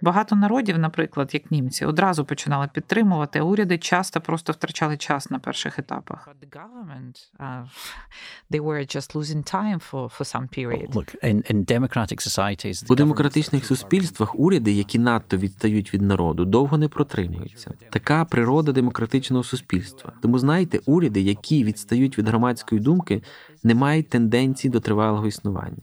Багато 0.00 0.36
народів, 0.36 0.78
наприклад, 0.78 1.30
як 1.34 1.50
німці, 1.50 1.84
одразу 1.84 2.24
починали 2.24 2.68
підтримувати, 2.72 3.38
а 3.38 3.42
уряди 3.42 3.78
часто 3.78 4.20
просто 4.20 4.52
втрачали 4.52 4.96
час 4.96 5.30
на 5.30 5.38
перших 5.38 5.78
етапах. 5.78 6.28
Uh, 7.40 7.66
у 12.88 12.94
демократичних 12.94 13.66
суспільствах 13.66 14.38
уряди, 14.38 14.72
які 14.72 14.98
надто 14.98 15.36
відстають 15.36 15.94
від 15.94 16.02
народу, 16.02 16.44
довго 16.44 16.78
не 16.78 16.88
протримуються. 16.88 17.70
Така 17.90 18.24
природа 18.24 18.72
демократичного 18.72 19.44
суспільства. 19.46 20.12
Тому 20.22 20.38
знаєте, 20.38 20.80
уряди, 20.86 21.20
які 21.20 21.64
відстають 21.64 22.18
від 22.18 22.28
громадської 22.28 22.80
думки, 22.80 23.22
не 23.62 23.74
мають 23.74 24.08
тенденції 24.08 24.70
до 24.70 24.80
тривалого 24.80 25.26
існування. 25.26 25.82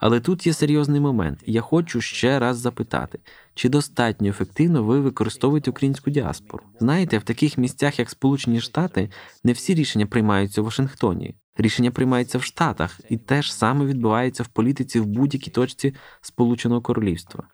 Але 0.00 0.20
тут 0.20 0.46
є 0.46 0.52
серйозний 0.52 1.00
момент, 1.00 1.38
і 1.46 1.52
я 1.52 1.60
хочу 1.60 2.00
ще 2.00 2.38
раз 2.38 2.58
запитати, 2.58 3.18
чи 3.54 3.68
достатньо 3.68 4.28
ефективно 4.28 4.82
ви 4.82 5.00
використовуєте 5.00 5.70
українську 5.70 6.10
діаспору? 6.10 6.64
Знаєте, 6.80 7.18
в 7.18 7.22
таких 7.22 7.58
місцях, 7.58 7.98
як 7.98 8.10
Сполучені 8.10 8.60
Штати, 8.60 9.10
не 9.44 9.52
всі 9.52 9.74
рішення 9.74 10.06
приймаються 10.06 10.62
в 10.62 10.64
Вашингтоні. 10.64 11.34
Рішення 11.56 11.90
приймаються 11.90 12.38
в 12.38 12.42
Штатах, 12.42 13.00
і 13.08 13.16
те 13.16 13.42
ж 13.42 13.54
саме 13.54 13.84
відбувається 13.84 14.42
в 14.42 14.48
політиці 14.48 15.00
в 15.00 15.06
будь-якій 15.06 15.50
точці 15.50 15.94
Сполученого 16.20 16.80
Королівства. 16.80 17.44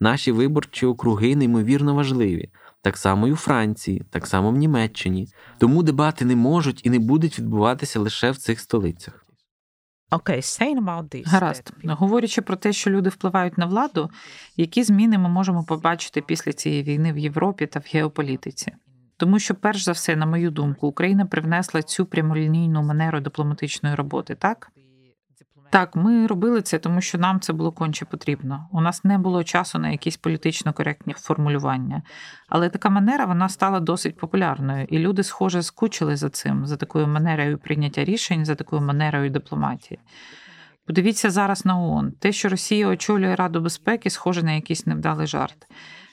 Наші 0.00 0.32
виборчі 0.32 0.86
округи 0.86 1.36
неймовірно 1.36 1.94
важливі. 1.94 2.50
Так 2.84 2.96
само 2.96 3.28
і 3.28 3.32
у 3.32 3.36
Франції, 3.36 4.02
так 4.10 4.26
само 4.26 4.50
в 4.50 4.56
Німеччині. 4.56 5.28
Тому 5.58 5.82
дебати 5.82 6.24
не 6.24 6.36
можуть 6.36 6.86
і 6.86 6.90
не 6.90 6.98
будуть 6.98 7.38
відбуватися 7.38 8.00
лише 8.00 8.30
в 8.30 8.36
цих 8.36 8.60
столицях. 8.60 9.26
Окей, 10.10 10.40
okay, 10.40 10.42
Гаразд. 11.26 11.72
Говорячи 11.84 12.42
про 12.42 12.56
те, 12.56 12.72
що 12.72 12.90
люди 12.90 13.10
впливають 13.10 13.58
на 13.58 13.66
владу, 13.66 14.10
які 14.56 14.82
зміни 14.82 15.18
ми 15.18 15.28
можемо 15.28 15.64
побачити 15.64 16.20
після 16.20 16.52
цієї 16.52 16.82
війни 16.82 17.12
в 17.12 17.18
Європі 17.18 17.66
та 17.66 17.80
в 17.80 17.84
геополітиці? 17.92 18.72
Тому 19.16 19.38
що, 19.38 19.54
перш 19.54 19.84
за 19.84 19.92
все, 19.92 20.16
на 20.16 20.26
мою 20.26 20.50
думку, 20.50 20.86
Україна 20.86 21.26
привнесла 21.26 21.82
цю 21.82 22.06
прямолінійну 22.06 22.82
манеру 22.82 23.20
дипломатичної 23.20 23.94
роботи, 23.94 24.34
так? 24.34 24.70
Так, 25.70 25.96
ми 25.96 26.26
робили 26.26 26.62
це, 26.62 26.78
тому 26.78 27.00
що 27.00 27.18
нам 27.18 27.40
це 27.40 27.52
було 27.52 27.72
конче 27.72 28.04
потрібно. 28.04 28.68
У 28.72 28.80
нас 28.80 29.04
не 29.04 29.18
було 29.18 29.44
часу 29.44 29.78
на 29.78 29.88
якісь 29.88 30.16
політично 30.16 30.72
коректні 30.72 31.14
формулювання. 31.14 32.02
Але 32.48 32.68
така 32.68 32.90
манера 32.90 33.24
вона 33.24 33.48
стала 33.48 33.80
досить 33.80 34.16
популярною, 34.16 34.86
і 34.90 34.98
люди, 34.98 35.22
схоже, 35.22 35.62
скучили 35.62 36.16
за 36.16 36.30
цим, 36.30 36.66
за 36.66 36.76
такою 36.76 37.06
манерою 37.06 37.58
прийняття 37.58 38.04
рішень, 38.04 38.44
за 38.44 38.54
такою 38.54 38.82
манерою 38.82 39.30
дипломатії. 39.30 40.00
Подивіться 40.86 41.30
зараз 41.30 41.64
на 41.66 41.78
ООН. 41.78 42.12
Те, 42.12 42.32
що 42.32 42.48
Росія 42.48 42.88
очолює 42.88 43.34
Раду 43.34 43.60
безпеки, 43.60 44.10
схоже 44.10 44.42
на 44.42 44.52
якийсь 44.52 44.86
невдалий 44.86 45.26
жарт. 45.26 45.66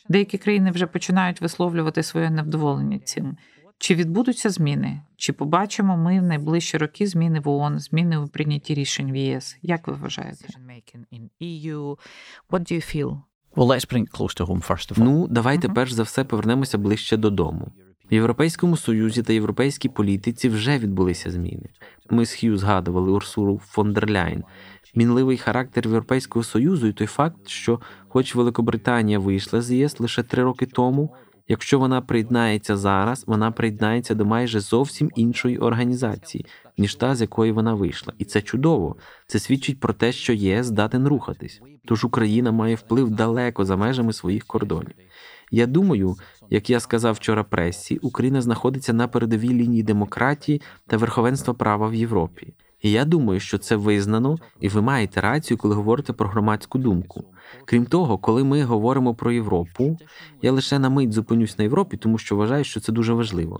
Деякі 0.10 0.38
країни 0.38 0.72
вже 0.72 0.88
починають 0.88 1.42
висловлювати 1.42 2.04
своє 2.04 2.30
невдоволення 2.30 3.00
цим. 3.00 3.38
Чи 3.82 3.96
відбудуться 3.96 4.50
зміни? 4.50 5.02
Чи 5.18 5.34
побачимо 5.34 5.98
ми 5.98 6.20
в 6.20 6.24
найближчі 6.24 6.78
роки 6.78 7.08
зміни 7.08 7.40
в 7.40 7.50
ООН, 7.50 7.80
зміни 7.80 8.18
у 8.18 8.28
прийнятті 8.28 8.74
рішень 8.74 9.12
в 9.12 9.16
ЄС? 9.16 9.58
Як 9.62 9.88
ви 9.88 9.94
вважаєте? 9.94 10.48
Ну, 15.06 15.28
давайте 15.28 15.70
перш 15.70 15.92
за 15.92 16.04
все 16.04 16.24
повернемося 16.24 16.78
ближче 16.78 17.18
додому. 17.18 17.72
В 18.12 18.14
Європейському 18.14 18.78
Союзі 18.78 19.24
та 19.24 19.34
європейській 19.34 19.90
політиці 19.90 20.50
вже 20.50 20.78
відбулися 20.78 21.32
зміни. 21.32 21.70
Ми 22.10 22.26
з 22.26 22.34
Хью 22.34 22.58
згадували 22.58 23.12
Урсуру 23.12 23.62
фон 23.66 23.94
дер 23.94 24.10
Ляйн. 24.10 24.44
Мінливий 24.96 25.38
характер 25.38 25.88
Європейського 25.88 26.44
Союзу 26.44 26.88
і 26.88 26.94
той 26.94 27.08
факт, 27.08 27.48
що, 27.48 27.80
хоч 28.08 28.36
Великобританія 28.36 29.20
вийшла 29.20 29.62
з 29.62 29.72
ЄС 29.72 30.00
лише 30.00 30.24
три 30.24 30.44
роки 30.44 30.66
тому, 30.66 31.16
Якщо 31.48 31.80
вона 31.80 32.02
приєднається 32.02 32.78
зараз, 32.78 33.24
вона 33.28 33.52
приєднається 33.52 34.16
до 34.16 34.26
майже 34.26 34.60
зовсім 34.60 35.12
іншої 35.16 35.58
організації, 35.58 36.46
ніж 36.78 36.96
та, 36.96 37.16
з 37.16 37.22
якої 37.22 37.52
вона 37.52 37.74
вийшла, 37.74 38.14
і 38.18 38.26
це 38.26 38.42
чудово. 38.42 38.96
Це 39.28 39.40
свідчить 39.40 39.80
про 39.80 39.94
те, 39.94 40.12
що 40.12 40.34
ЄС 40.34 40.66
здатен 40.66 41.08
рухатись. 41.08 41.62
Тож 41.86 42.06
Україна 42.06 42.52
має 42.52 42.76
вплив 42.76 43.10
далеко 43.10 43.66
за 43.66 43.78
межами 43.78 44.14
своїх 44.14 44.46
кордонів. 44.46 44.96
Я 45.52 45.66
думаю, 45.66 46.16
як 46.50 46.70
я 46.70 46.80
сказав 46.80 47.14
вчора 47.14 47.44
пресі, 47.44 47.98
Україна 47.98 48.42
знаходиться 48.42 48.94
на 48.94 49.08
передовій 49.08 49.50
лінії 49.50 49.84
демократії 49.84 50.62
та 50.88 50.98
верховенства 50.98 51.54
права 51.54 51.88
в 51.88 51.94
Європі. 51.94 52.54
І 52.82 52.92
я 52.92 53.06
думаю, 53.06 53.40
що 53.40 53.58
це 53.58 53.76
визнано, 53.76 54.38
і 54.60 54.70
ви 54.70 54.82
маєте 54.82 55.22
рацію, 55.22 55.58
коли 55.58 55.76
говорите 55.76 56.14
про 56.14 56.30
громадську 56.30 56.78
думку. 56.78 57.24
Крім 57.66 57.86
того, 57.86 58.18
коли 58.18 58.44
ми 58.44 58.64
говоримо 58.64 59.16
про 59.16 59.32
Європу, 59.32 59.98
я 60.42 60.52
лише 60.52 60.80
на 60.80 60.90
мить 60.90 61.14
зупинюсь 61.14 61.58
на 61.58 61.64
Європі, 61.64 61.98
тому 61.98 62.18
що 62.18 62.36
вважаю, 62.36 62.64
що 62.64 62.80
це 62.80 62.92
дуже 62.92 63.14
важливо. 63.14 63.60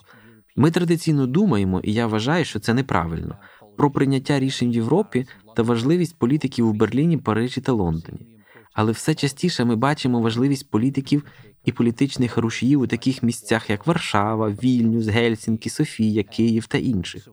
Ми 0.56 0.72
традиційно 0.72 1.28
думаємо, 1.28 1.80
і 1.84 1.94
я 1.94 2.08
вважаю, 2.08 2.46
що 2.46 2.60
це 2.60 2.74
неправильно, 2.74 3.36
про 3.78 3.92
прийняття 3.92 4.40
рішень 4.40 4.72
в 4.72 4.74
Європі 4.74 5.26
та 5.56 5.64
важливість 5.64 6.20
політиків 6.20 6.68
у 6.68 6.74
Берліні, 6.74 7.18
Парижі 7.18 7.62
та 7.62 7.72
Лондоні. 7.72 8.28
Але 8.74 8.92
все 8.92 9.16
частіше 9.16 9.66
ми 9.66 9.76
бачимо 9.76 10.22
важливість 10.22 10.70
політиків 10.70 11.24
і 11.66 11.72
політичних 11.72 12.38
рушіїв 12.38 12.82
у 12.82 12.88
таких 12.88 13.24
місцях, 13.24 13.70
як 13.70 13.88
Варшава, 13.88 14.50
Вільнюс, 14.50 15.08
Гельсінкі, 15.08 15.70
Софія, 15.70 16.24
Київ 16.24 16.68
та 16.68 16.78
інших. 16.78 17.28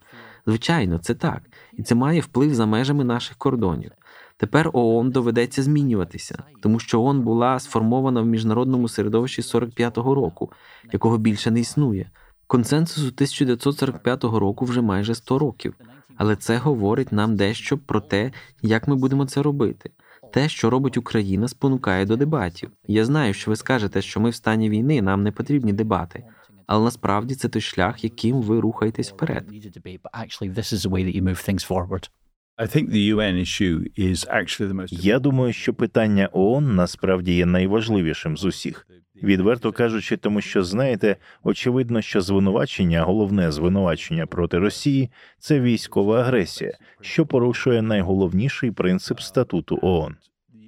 Звичайно, 0.49 0.99
це 0.99 1.15
так, 1.15 1.43
і 1.73 1.83
це 1.83 1.95
має 1.95 2.21
вплив 2.21 2.55
за 2.55 2.67
межами 2.67 3.05
наших 3.05 3.37
кордонів. 3.37 3.91
Тепер 4.37 4.71
ООН 4.73 5.11
доведеться 5.11 5.63
змінюватися, 5.63 6.43
тому 6.63 6.79
що 6.79 7.03
ООН 7.03 7.21
була 7.21 7.59
сформована 7.59 8.21
в 8.21 8.27
міжнародному 8.27 8.89
середовищі 8.89 9.43
45-го 9.43 10.15
року, 10.15 10.53
якого 10.93 11.19
більше 11.19 11.51
не 11.51 11.61
існує. 11.61 12.11
Консенсусу 12.47 13.07
1945 13.07 14.25
року 14.25 14.65
вже 14.65 14.81
майже 14.81 15.15
100 15.15 15.39
років, 15.39 15.75
але 16.17 16.37
це 16.37 16.57
говорить 16.57 17.13
нам 17.13 17.37
дещо 17.37 17.79
про 17.79 18.01
те, 18.01 18.33
як 18.63 18.89
ми 18.89 18.97
будемо 18.97 19.27
це 19.27 19.43
робити. 19.43 19.91
Те, 20.33 20.49
що 20.49 20.71
робить 20.71 20.97
Україна, 20.97 21.49
спонукає 21.49 22.07
до 22.07 22.17
дебатів. 22.17 22.71
Я 22.87 23.05
знаю, 23.05 23.35
що 23.35 23.51
ви 23.51 23.57
скажете, 23.57 24.03
що 24.03 24.21
ми 24.21 24.31
в 24.31 24.35
стані 24.35 24.71
війни, 24.71 25.03
нам 25.03 25.23
не 25.23 25.33
потрібні 25.33 25.73
дебати. 25.73 26.25
Але 26.69 26.85
насправді 26.85 27.35
це 27.35 27.49
той 27.49 27.63
шлях, 27.63 28.05
яким 28.05 28.43
ви 28.43 28.61
рухаєтесь 28.61 29.13
вперед. 29.13 29.45
Я 34.91 35.19
думаю, 35.19 35.53
що 35.53 35.75
питання 35.75 36.29
ООН 36.33 36.75
насправді 36.75 37.35
є 37.35 37.47
найважливішим 37.47 38.37
з 38.37 38.45
усіх. 38.45 38.87
Відверто 39.23 39.73
кажучи, 39.73 40.17
тому 40.17 40.41
що 40.41 40.63
знаєте, 40.63 41.17
очевидно, 41.43 42.03
що 42.03 42.21
звинувачення, 42.21 43.03
головне 43.03 43.53
звинувачення 43.53 44.27
проти 44.27 44.59
Росії 44.59 45.11
це 45.39 45.61
військова 45.61 46.21
агресія, 46.21 46.79
що 47.01 47.27
порушує 47.27 47.83
найголовніший 47.83 48.71
принцип 48.71 49.21
статуту 49.21 49.79
ООН. 49.83 50.17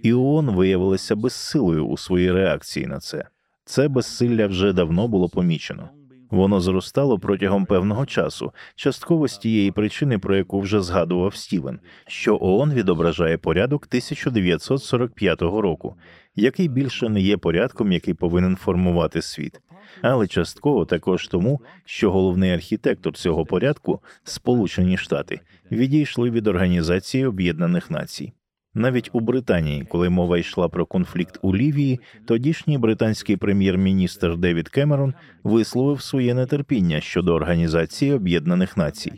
І 0.02 0.12
ООН 0.12 0.50
виявилася 0.50 1.16
безсилою 1.16 1.86
у 1.86 1.96
своїй 1.96 2.32
реакції 2.32 2.86
на 2.86 2.98
це. 2.98 3.24
Це 3.70 3.88
безсилля 3.88 4.46
вже 4.46 4.72
давно 4.72 5.08
було 5.08 5.28
помічено. 5.28 5.88
Воно 6.30 6.60
зростало 6.60 7.18
протягом 7.18 7.66
певного 7.66 8.06
часу, 8.06 8.52
частково 8.74 9.28
з 9.28 9.38
тієї 9.38 9.70
причини, 9.70 10.18
про 10.18 10.36
яку 10.36 10.60
вже 10.60 10.80
згадував 10.80 11.34
Стівен, 11.34 11.80
що 12.06 12.38
ООН 12.40 12.72
відображає 12.72 13.38
порядок 13.38 13.86
1945 13.86 15.42
року, 15.42 15.96
який 16.34 16.68
більше 16.68 17.08
не 17.08 17.20
є 17.20 17.36
порядком, 17.36 17.92
який 17.92 18.14
повинен 18.14 18.56
формувати 18.56 19.22
світ, 19.22 19.60
але 20.02 20.26
частково 20.26 20.84
також 20.84 21.28
тому, 21.28 21.60
що 21.84 22.10
головний 22.10 22.52
архітектор 22.52 23.12
цього 23.12 23.46
порядку, 23.46 24.00
Сполучені 24.24 24.96
Штати, 24.96 25.40
відійшли 25.70 26.30
від 26.30 26.46
Організації 26.46 27.26
Об'єднаних 27.26 27.90
Націй. 27.90 28.32
Навіть 28.74 29.10
у 29.12 29.20
Британії, 29.20 29.86
коли 29.88 30.08
мова 30.08 30.38
йшла 30.38 30.68
про 30.68 30.86
конфлікт 30.86 31.38
у 31.42 31.56
Лівії, 31.56 32.00
тодішній 32.26 32.78
британський 32.78 33.36
прем'єр-міністр 33.36 34.36
Девід 34.36 34.68
Кемерон 34.68 35.14
висловив 35.44 36.02
своє 36.02 36.34
нетерпіння 36.34 37.00
щодо 37.00 37.34
Організації 37.34 38.12
Об'єднаних 38.12 38.76
Націй. 38.76 39.12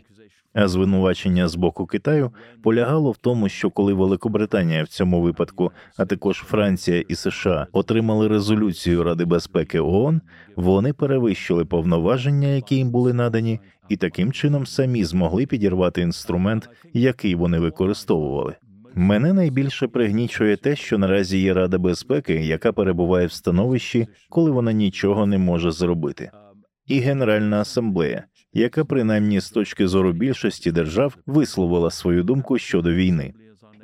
А 0.53 0.67
звинувачення 0.67 1.47
з 1.47 1.55
боку 1.55 1.85
Китаю 1.85 2.31
полягало 2.63 3.11
в 3.11 3.17
тому, 3.17 3.49
що 3.49 3.69
коли 3.69 3.93
Великобританія 3.93 4.83
в 4.83 4.87
цьому 4.87 5.21
випадку, 5.21 5.71
а 5.97 6.05
також 6.05 6.37
Франція 6.37 7.03
і 7.07 7.15
США 7.15 7.67
отримали 7.71 8.27
резолюцію 8.27 9.03
Ради 9.03 9.25
безпеки 9.25 9.79
ООН, 9.79 10.21
вони 10.55 10.93
перевищили 10.93 11.65
повноваження, 11.65 12.47
які 12.47 12.75
їм 12.75 12.91
були 12.91 13.13
надані, 13.13 13.59
і 13.89 13.97
таким 13.97 14.31
чином 14.31 14.65
самі 14.65 15.03
змогли 15.03 15.45
підірвати 15.45 16.01
інструмент, 16.01 16.69
який 16.93 17.35
вони 17.35 17.59
використовували. 17.59 18.55
Мене 18.95 19.33
найбільше 19.33 19.87
пригнічує 19.87 20.57
те, 20.57 20.75
що 20.75 20.97
наразі 20.97 21.39
є 21.39 21.53
Рада 21.53 21.77
безпеки, 21.77 22.33
яка 22.33 22.71
перебуває 22.73 23.27
в 23.27 23.31
становищі, 23.31 24.07
коли 24.29 24.51
вона 24.51 24.71
нічого 24.71 25.25
не 25.25 25.37
може 25.37 25.71
зробити, 25.71 26.31
і 26.87 26.99
Генеральна 26.99 27.61
асамблея, 27.61 28.23
яка 28.53 28.85
принаймні 28.85 29.39
з 29.39 29.49
точки 29.49 29.87
зору 29.87 30.11
більшості 30.11 30.71
держав 30.71 31.17
висловила 31.25 31.91
свою 31.91 32.23
думку 32.23 32.57
щодо 32.57 32.93
війни. 32.93 33.33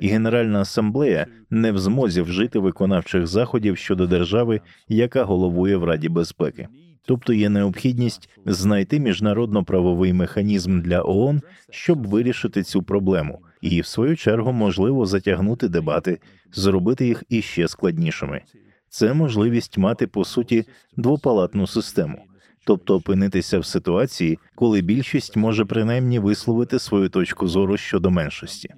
І 0.00 0.08
Генеральна 0.08 0.60
асамблея 0.60 1.26
не 1.50 1.72
в 1.72 1.78
змозі 1.78 2.22
вжити 2.22 2.58
виконавчих 2.58 3.26
заходів 3.26 3.76
щодо 3.76 4.06
держави, 4.06 4.60
яка 4.88 5.24
головує 5.24 5.76
в 5.76 5.84
Раді 5.84 6.08
безпеки. 6.08 6.68
Тобто 7.06 7.32
є 7.32 7.48
необхідність 7.48 8.28
знайти 8.46 9.00
міжнародно-правовий 9.00 10.12
механізм 10.12 10.80
для 10.80 11.02
ООН, 11.02 11.42
щоб 11.70 12.06
вирішити 12.06 12.62
цю 12.62 12.82
проблему, 12.82 13.38
і 13.60 13.80
в 13.80 13.86
свою 13.86 14.16
чергу 14.16 14.52
можливо 14.52 15.06
затягнути 15.06 15.68
дебати, 15.68 16.18
зробити 16.52 17.06
їх 17.06 17.24
іще 17.28 17.68
складнішими. 17.68 18.42
Це 18.88 19.14
можливість 19.14 19.78
мати 19.78 20.06
по 20.06 20.24
суті 20.24 20.64
двопалатну 20.96 21.66
систему 21.66 22.18
тобто 22.64 22.94
опинитися 22.94 23.58
в 23.58 23.66
ситуації, 23.66 24.38
коли 24.54 24.80
більшість 24.80 25.36
може 25.36 25.64
принаймні 25.64 26.18
висловити 26.18 26.78
свою 26.78 27.08
точку 27.08 27.48
зору 27.48 27.76
щодо 27.76 28.10
меншості. 28.10 28.68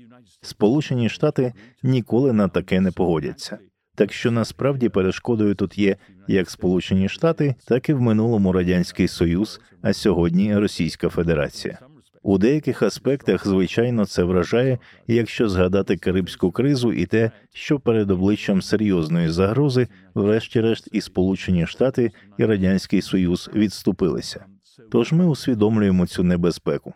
Сполучені 0.40 1.08
Штати 1.08 1.52
ніколи 1.82 2.32
на 2.32 2.48
таке 2.48 2.80
не 2.80 2.90
погодяться. 2.90 3.58
Так 3.94 4.12
що 4.12 4.30
насправді 4.30 4.88
перешкодою 4.88 5.54
тут 5.54 5.78
є 5.78 5.96
як 6.28 6.50
Сполучені 6.50 7.08
Штати, 7.08 7.54
так 7.66 7.88
і 7.88 7.92
в 7.92 8.00
минулому 8.00 8.52
радянський 8.52 9.08
Союз, 9.08 9.60
а 9.82 9.92
сьогодні 9.92 10.56
Російська 10.58 11.08
Федерація. 11.08 11.78
У 12.22 12.38
деяких 12.38 12.82
аспектах, 12.82 13.46
звичайно, 13.46 14.06
це 14.06 14.22
вражає, 14.22 14.78
якщо 15.06 15.48
згадати 15.48 15.96
карибську 15.96 16.50
кризу 16.50 16.92
і 16.92 17.06
те, 17.06 17.30
що 17.52 17.80
перед 17.80 18.10
обличчям 18.10 18.62
серйозної 18.62 19.28
загрози, 19.28 19.88
врешті-решт, 20.14 20.88
і 20.92 21.00
Сполучені 21.00 21.66
Штати 21.66 22.10
і 22.38 22.44
Радянський 22.44 23.02
Союз 23.02 23.50
відступилися. 23.54 24.44
Тож 24.90 25.12
ми 25.12 25.26
усвідомлюємо 25.26 26.06
цю 26.06 26.22
небезпеку. 26.22 26.94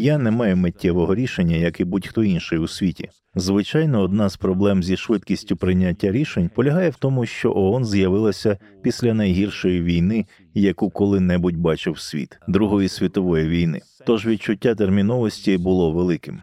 Я 0.00 0.18
не 0.18 0.30
маю 0.30 0.56
миттєвого 0.56 1.14
рішення, 1.14 1.56
як 1.56 1.80
і 1.80 1.84
будь-хто 1.84 2.24
інший 2.24 2.58
у 2.58 2.68
світі. 2.68 3.08
Звичайно, 3.34 4.00
одна 4.00 4.28
з 4.28 4.36
проблем 4.36 4.82
зі 4.82 4.96
швидкістю 4.96 5.56
прийняття 5.56 6.12
рішень 6.12 6.50
полягає 6.54 6.90
в 6.90 6.96
тому, 6.96 7.26
що 7.26 7.52
ООН 7.56 7.84
з'явилася 7.84 8.58
після 8.82 9.14
найгіршої 9.14 9.82
війни, 9.82 10.26
яку 10.54 10.90
коли-небудь 10.90 11.56
бачив 11.56 11.98
світ 11.98 12.38
Другої 12.48 12.88
світової 12.88 13.48
війни. 13.48 13.80
Тож 14.06 14.26
відчуття 14.26 14.74
терміновості 14.74 15.58
було 15.58 15.92
великим. 15.92 16.42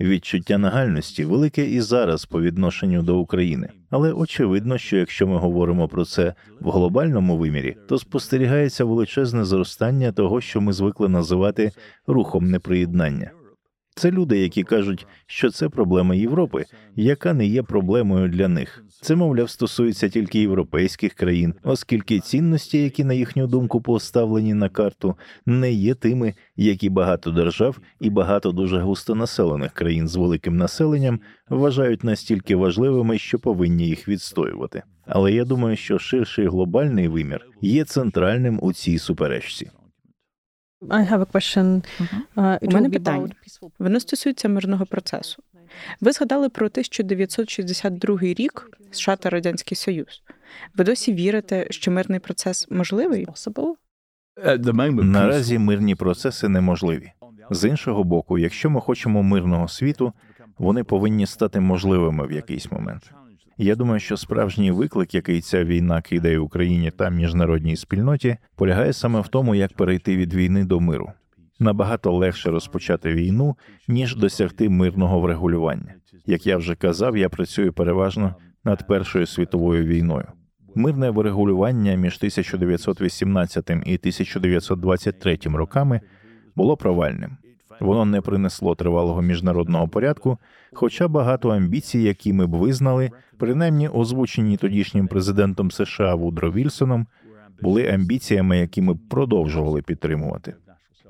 Відчуття 0.00 0.58
нагальності 0.58 1.24
велике 1.24 1.66
і 1.66 1.80
зараз 1.80 2.24
по 2.24 2.42
відношенню 2.42 3.02
до 3.02 3.18
України, 3.18 3.68
але 3.90 4.12
очевидно, 4.12 4.78
що 4.78 4.96
якщо 4.96 5.26
ми 5.26 5.36
говоримо 5.36 5.88
про 5.88 6.04
це 6.04 6.34
в 6.60 6.70
глобальному 6.70 7.38
вимірі, 7.38 7.76
то 7.88 7.98
спостерігається 7.98 8.84
величезне 8.84 9.44
зростання 9.44 10.12
того, 10.12 10.40
що 10.40 10.60
ми 10.60 10.72
звикли 10.72 11.08
називати 11.08 11.72
рухом 12.06 12.50
неприєднання. 12.50 13.30
Це 13.94 14.10
люди, 14.10 14.38
які 14.38 14.62
кажуть, 14.62 15.06
що 15.26 15.50
це 15.50 15.68
проблема 15.68 16.14
Європи, 16.14 16.64
яка 16.96 17.32
не 17.32 17.46
є 17.46 17.62
проблемою 17.62 18.28
для 18.28 18.48
них. 18.48 18.84
Це, 19.02 19.16
мовляв, 19.16 19.50
стосується 19.50 20.08
тільки 20.08 20.40
європейських 20.40 21.14
країн, 21.14 21.54
оскільки 21.62 22.20
цінності, 22.20 22.82
які 22.82 23.04
на 23.04 23.14
їхню 23.14 23.46
думку 23.46 23.80
поставлені 23.80 24.54
на 24.54 24.68
карту, 24.68 25.16
не 25.46 25.72
є 25.72 25.94
тими, 25.94 26.34
які 26.56 26.90
багато 26.90 27.30
держав 27.30 27.78
і 28.00 28.10
багато 28.10 28.52
дуже 28.52 28.78
густонаселених 28.80 29.72
країн 29.72 30.08
з 30.08 30.16
великим 30.16 30.56
населенням 30.56 31.20
вважають 31.48 32.04
настільки 32.04 32.56
важливими, 32.56 33.18
що 33.18 33.38
повинні 33.38 33.86
їх 33.86 34.08
відстоювати. 34.08 34.82
Але 35.06 35.32
я 35.32 35.44
думаю, 35.44 35.76
що 35.76 35.98
ширший 35.98 36.46
глобальний 36.46 37.08
вимір 37.08 37.46
є 37.60 37.84
центральним 37.84 38.58
у 38.62 38.72
цій 38.72 38.98
суперечці. 38.98 39.70
I 40.88 41.10
have 41.10 41.20
a 41.20 41.32
question. 41.32 41.84
Uh, 42.36 42.58
У 42.62 42.70
мене 42.70 42.90
питання. 42.90 43.28
Воно 43.78 44.00
стосується 44.00 44.48
мирного 44.48 44.86
процесу. 44.86 45.42
Ви 46.00 46.12
згадали 46.12 46.48
про 46.48 46.66
1962 46.66 48.18
рік 48.20 48.70
США 48.90 49.16
та 49.16 49.30
Радянський 49.30 49.76
Союз. 49.76 50.22
Ви 50.74 50.84
досі 50.84 51.12
вірите, 51.12 51.66
що 51.70 51.90
мирний 51.90 52.20
процес 52.20 52.70
можливий? 52.70 53.26
Наразі 55.12 55.58
мирні 55.58 55.94
процеси 55.94 56.48
неможливі. 56.48 57.12
З 57.50 57.68
іншого 57.68 58.04
боку, 58.04 58.38
якщо 58.38 58.70
ми 58.70 58.80
хочемо 58.80 59.22
мирного 59.22 59.68
світу, 59.68 60.12
вони 60.58 60.84
повинні 60.84 61.26
стати 61.26 61.60
можливими 61.60 62.26
в 62.26 62.32
якийсь 62.32 62.72
момент. 62.72 63.12
Я 63.58 63.76
думаю, 63.76 64.00
що 64.00 64.16
справжній 64.16 64.70
виклик, 64.70 65.14
який 65.14 65.40
ця 65.40 65.64
війна 65.64 66.02
кидає 66.02 66.38
Україні 66.38 66.90
та 66.90 67.10
міжнародній 67.10 67.76
спільноті, 67.76 68.36
полягає 68.56 68.92
саме 68.92 69.20
в 69.20 69.28
тому, 69.28 69.54
як 69.54 69.72
перейти 69.72 70.16
від 70.16 70.34
війни 70.34 70.64
до 70.64 70.80
миру. 70.80 71.12
Набагато 71.62 72.12
легше 72.12 72.50
розпочати 72.50 73.12
війну, 73.14 73.56
ніж 73.88 74.16
досягти 74.16 74.68
мирного 74.68 75.20
врегулювання. 75.20 75.94
Як 76.26 76.46
я 76.46 76.56
вже 76.56 76.74
казав, 76.74 77.16
я 77.16 77.28
працюю 77.28 77.72
переважно 77.72 78.34
над 78.64 78.86
Першою 78.86 79.26
світовою 79.26 79.84
війною. 79.84 80.26
Мирне 80.74 81.10
врегулювання 81.10 81.94
між 81.94 82.16
1918 82.16 83.70
і 83.70 83.74
1923 83.74 85.38
роками 85.44 86.00
було 86.56 86.76
провальним. 86.76 87.36
Воно 87.80 88.04
не 88.04 88.20
принесло 88.20 88.74
тривалого 88.74 89.22
міжнародного 89.22 89.88
порядку, 89.88 90.38
хоча 90.72 91.08
багато 91.08 91.48
амбіцій, 91.48 91.98
які 91.98 92.32
ми 92.32 92.46
б 92.46 92.54
визнали, 92.54 93.10
принаймні 93.38 93.88
озвучені 93.88 94.56
тодішнім 94.56 95.08
президентом 95.08 95.70
США 95.70 96.14
Вудро 96.14 96.52
Вільсоном, 96.52 97.06
були 97.60 97.88
амбіціями, 97.88 98.58
які 98.58 98.82
ми 98.82 98.94
б 98.94 98.98
продовжували 99.08 99.82
підтримувати. 99.82 100.54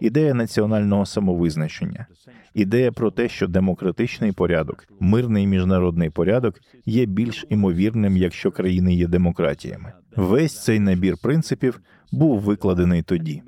Ідея 0.02 0.34
національного 0.34 1.06
самовизначення, 1.06 2.06
ідея 2.54 2.92
про 2.92 3.10
те, 3.10 3.28
що 3.28 3.48
демократичний 3.48 4.32
порядок, 4.32 4.84
мирний 5.00 5.46
міжнародний 5.46 6.10
порядок 6.10 6.60
є 6.86 7.06
більш 7.06 7.46
імовірним, 7.48 8.16
якщо 8.16 8.50
країни 8.50 8.94
є 8.94 9.06
демократіями. 9.06 9.92
Весь 10.16 10.64
цей 10.64 10.80
набір 10.80 11.14
принципів 11.22 11.80
був 12.12 12.40
викладений 12.40 13.02
тоді. 13.02 13.42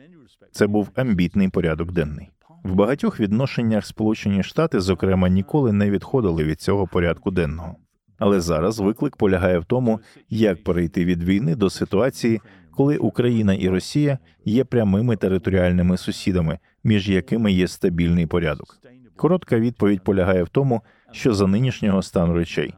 Це 0.52 0.66
був 0.66 0.88
амбітний 0.94 1.48
порядок 1.48 1.92
денний. 1.92 2.30
В 2.64 2.74
багатьох 2.74 3.20
відношеннях 3.20 3.86
Сполучені 3.86 4.42
Штати, 4.42 4.80
зокрема, 4.80 5.28
ніколи 5.28 5.72
не 5.72 5.90
відходили 5.90 6.44
від 6.44 6.60
цього 6.60 6.86
порядку 6.86 7.30
денного. 7.30 7.76
Але 8.18 8.40
зараз 8.40 8.78
виклик 8.78 9.16
полягає 9.16 9.58
в 9.58 9.64
тому, 9.64 10.00
як 10.30 10.64
перейти 10.64 11.04
від 11.04 11.22
війни 11.22 11.56
до 11.56 11.70
ситуації, 11.70 12.40
коли 12.76 12.96
Україна 12.96 13.54
і 13.54 13.68
Росія 13.68 14.18
є 14.44 14.64
прямими 14.64 15.16
територіальними 15.16 15.96
сусідами, 15.96 16.58
між 16.84 17.08
якими 17.08 17.52
є 17.52 17.68
стабільний 17.68 18.26
порядок. 18.26 18.80
Коротка 19.16 19.58
відповідь 19.58 20.04
полягає 20.04 20.42
в 20.42 20.48
тому, 20.48 20.82
що 21.12 21.34
за 21.34 21.46
нинішнього 21.46 22.02
стану 22.02 22.34
речей, 22.34 22.74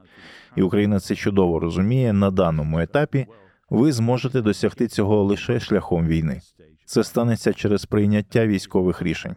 і 0.57 0.62
Україна 0.62 1.01
це 1.01 1.14
чудово 1.14 1.61
розуміє 1.61 2.12
на 2.12 2.30
даному 2.30 2.80
етапі. 2.80 3.26
Ви 3.70 3.92
зможете 3.92 4.42
досягти 4.42 4.88
цього 4.88 5.22
лише 5.22 5.61
шляхом 5.61 6.07
війни. 6.07 6.40
Це 6.84 7.05
станеться 7.05 7.53
через 7.53 7.84
прийняття 7.84 8.47
військових 8.47 9.03
рішень 9.03 9.36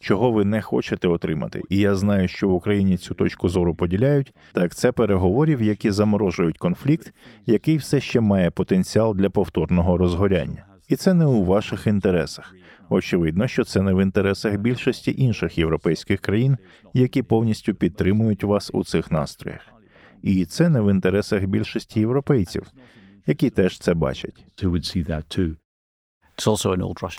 чого 0.00 0.32
ви 0.32 0.44
не 0.44 0.62
хочете 0.62 1.08
отримати, 1.08 1.62
і 1.68 1.78
я 1.78 1.94
знаю, 1.94 2.28
що 2.28 2.48
в 2.48 2.52
Україні 2.52 2.96
цю 2.96 3.14
точку 3.14 3.48
зору 3.48 3.74
поділяють. 3.74 4.34
Так 4.52 4.74
це 4.74 4.92
переговорів, 4.92 5.62
які 5.62 5.90
заморожують 5.90 6.58
конфлікт, 6.58 7.12
який 7.46 7.76
все 7.76 8.00
ще 8.00 8.20
має 8.20 8.50
потенціал 8.50 9.14
для 9.14 9.30
повторного 9.30 9.96
розгоряння, 9.96 10.64
і 10.88 10.96
це 10.96 11.14
не 11.14 11.26
у 11.26 11.44
ваших 11.44 11.86
інтересах. 11.86 12.54
Очевидно, 12.88 13.48
що 13.48 13.64
це 13.64 13.82
не 13.82 13.94
в 13.94 14.02
інтересах 14.02 14.56
більшості 14.56 15.14
інших 15.18 15.58
європейських 15.58 16.20
країн, 16.20 16.56
які 16.94 17.22
повністю 17.22 17.74
підтримують 17.74 18.44
вас 18.44 18.70
у 18.74 18.84
цих 18.84 19.10
настроях, 19.10 19.60
і 20.22 20.44
це 20.44 20.68
не 20.68 20.80
в 20.80 20.90
інтересах 20.90 21.44
більшості 21.44 22.00
європейців, 22.00 22.62
які 23.26 23.50
теж 23.50 23.78
це 23.78 23.94
бачать. 23.94 24.44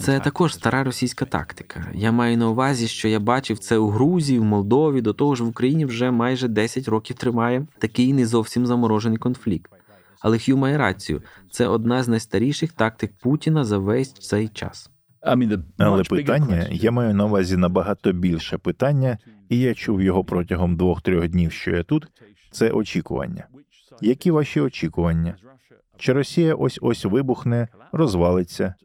Це 0.05 0.19
також 0.19 0.53
стара 0.53 0.83
російська 0.83 1.25
тактика. 1.25 1.91
Я 1.93 2.11
маю 2.11 2.37
на 2.37 2.49
увазі, 2.49 2.87
що 2.87 3.07
я 3.07 3.19
бачив 3.19 3.59
це 3.59 3.77
у 3.77 3.87
Грузії, 3.89 4.39
в 4.39 4.43
Молдові. 4.43 5.01
До 5.01 5.13
того 5.13 5.35
ж, 5.35 5.43
в 5.43 5.47
Україні 5.47 5.85
вже 5.85 6.11
майже 6.11 6.47
10 6.47 6.87
років 6.87 7.15
тримає 7.17 7.67
такий 7.77 8.13
не 8.13 8.25
зовсім 8.25 8.65
заморожений 8.65 9.17
конфлікт. 9.17 9.71
Але 10.21 10.37
Х'ю 10.37 10.57
має 10.57 10.77
рацію. 10.77 11.21
Це 11.51 11.67
одна 11.67 12.03
з 12.03 12.07
найстаріших 12.07 12.71
тактик 12.71 13.11
Путіна 13.21 13.63
за 13.63 13.77
весь 13.77 14.13
цей 14.13 14.47
час. 14.47 14.89
Але 15.77 16.03
питання 16.03 16.67
я 16.71 16.91
маю 16.91 17.13
на 17.13 17.25
увазі 17.25 17.57
набагато 17.57 18.11
більше 18.11 18.57
питання, 18.57 19.17
і 19.49 19.59
я 19.59 19.73
чув 19.73 20.01
його 20.01 20.23
протягом 20.23 20.75
двох-трьох 20.75 21.27
днів, 21.27 21.51
що 21.51 21.71
я 21.71 21.83
тут. 21.83 22.07
Це 22.51 22.69
очікування. 22.71 23.47
Які 24.01 24.31
ваші 24.31 24.61
очікування? 24.61 25.35
Чи 25.97 26.13
Росія 26.13 26.55
ось 26.55 26.79
ось 26.81 27.05
вибухне, 27.05 27.67
розвалиться? 27.91 28.75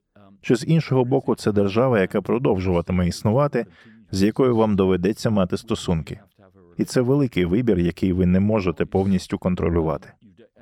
Чи 0.47 0.57
з 0.57 0.64
іншого 0.66 1.05
боку 1.05 1.34
це 1.34 1.53
держава, 1.53 2.01
яка 2.01 2.22
продовжуватиме 2.22 3.09
існувати, 3.09 3.66
з 4.11 4.22
якою 4.22 4.57
вам 4.57 4.76
доведеться 4.76 5.30
мати 5.30 5.57
стосунки? 5.57 6.20
І 6.76 6.84
це 6.84 7.01
великий 7.01 7.44
вибір, 7.44 7.78
який 7.78 8.12
ви 8.12 8.26
не 8.26 8.40
можете 8.40 8.84
повністю 8.84 9.38
контролювати. 9.38 10.09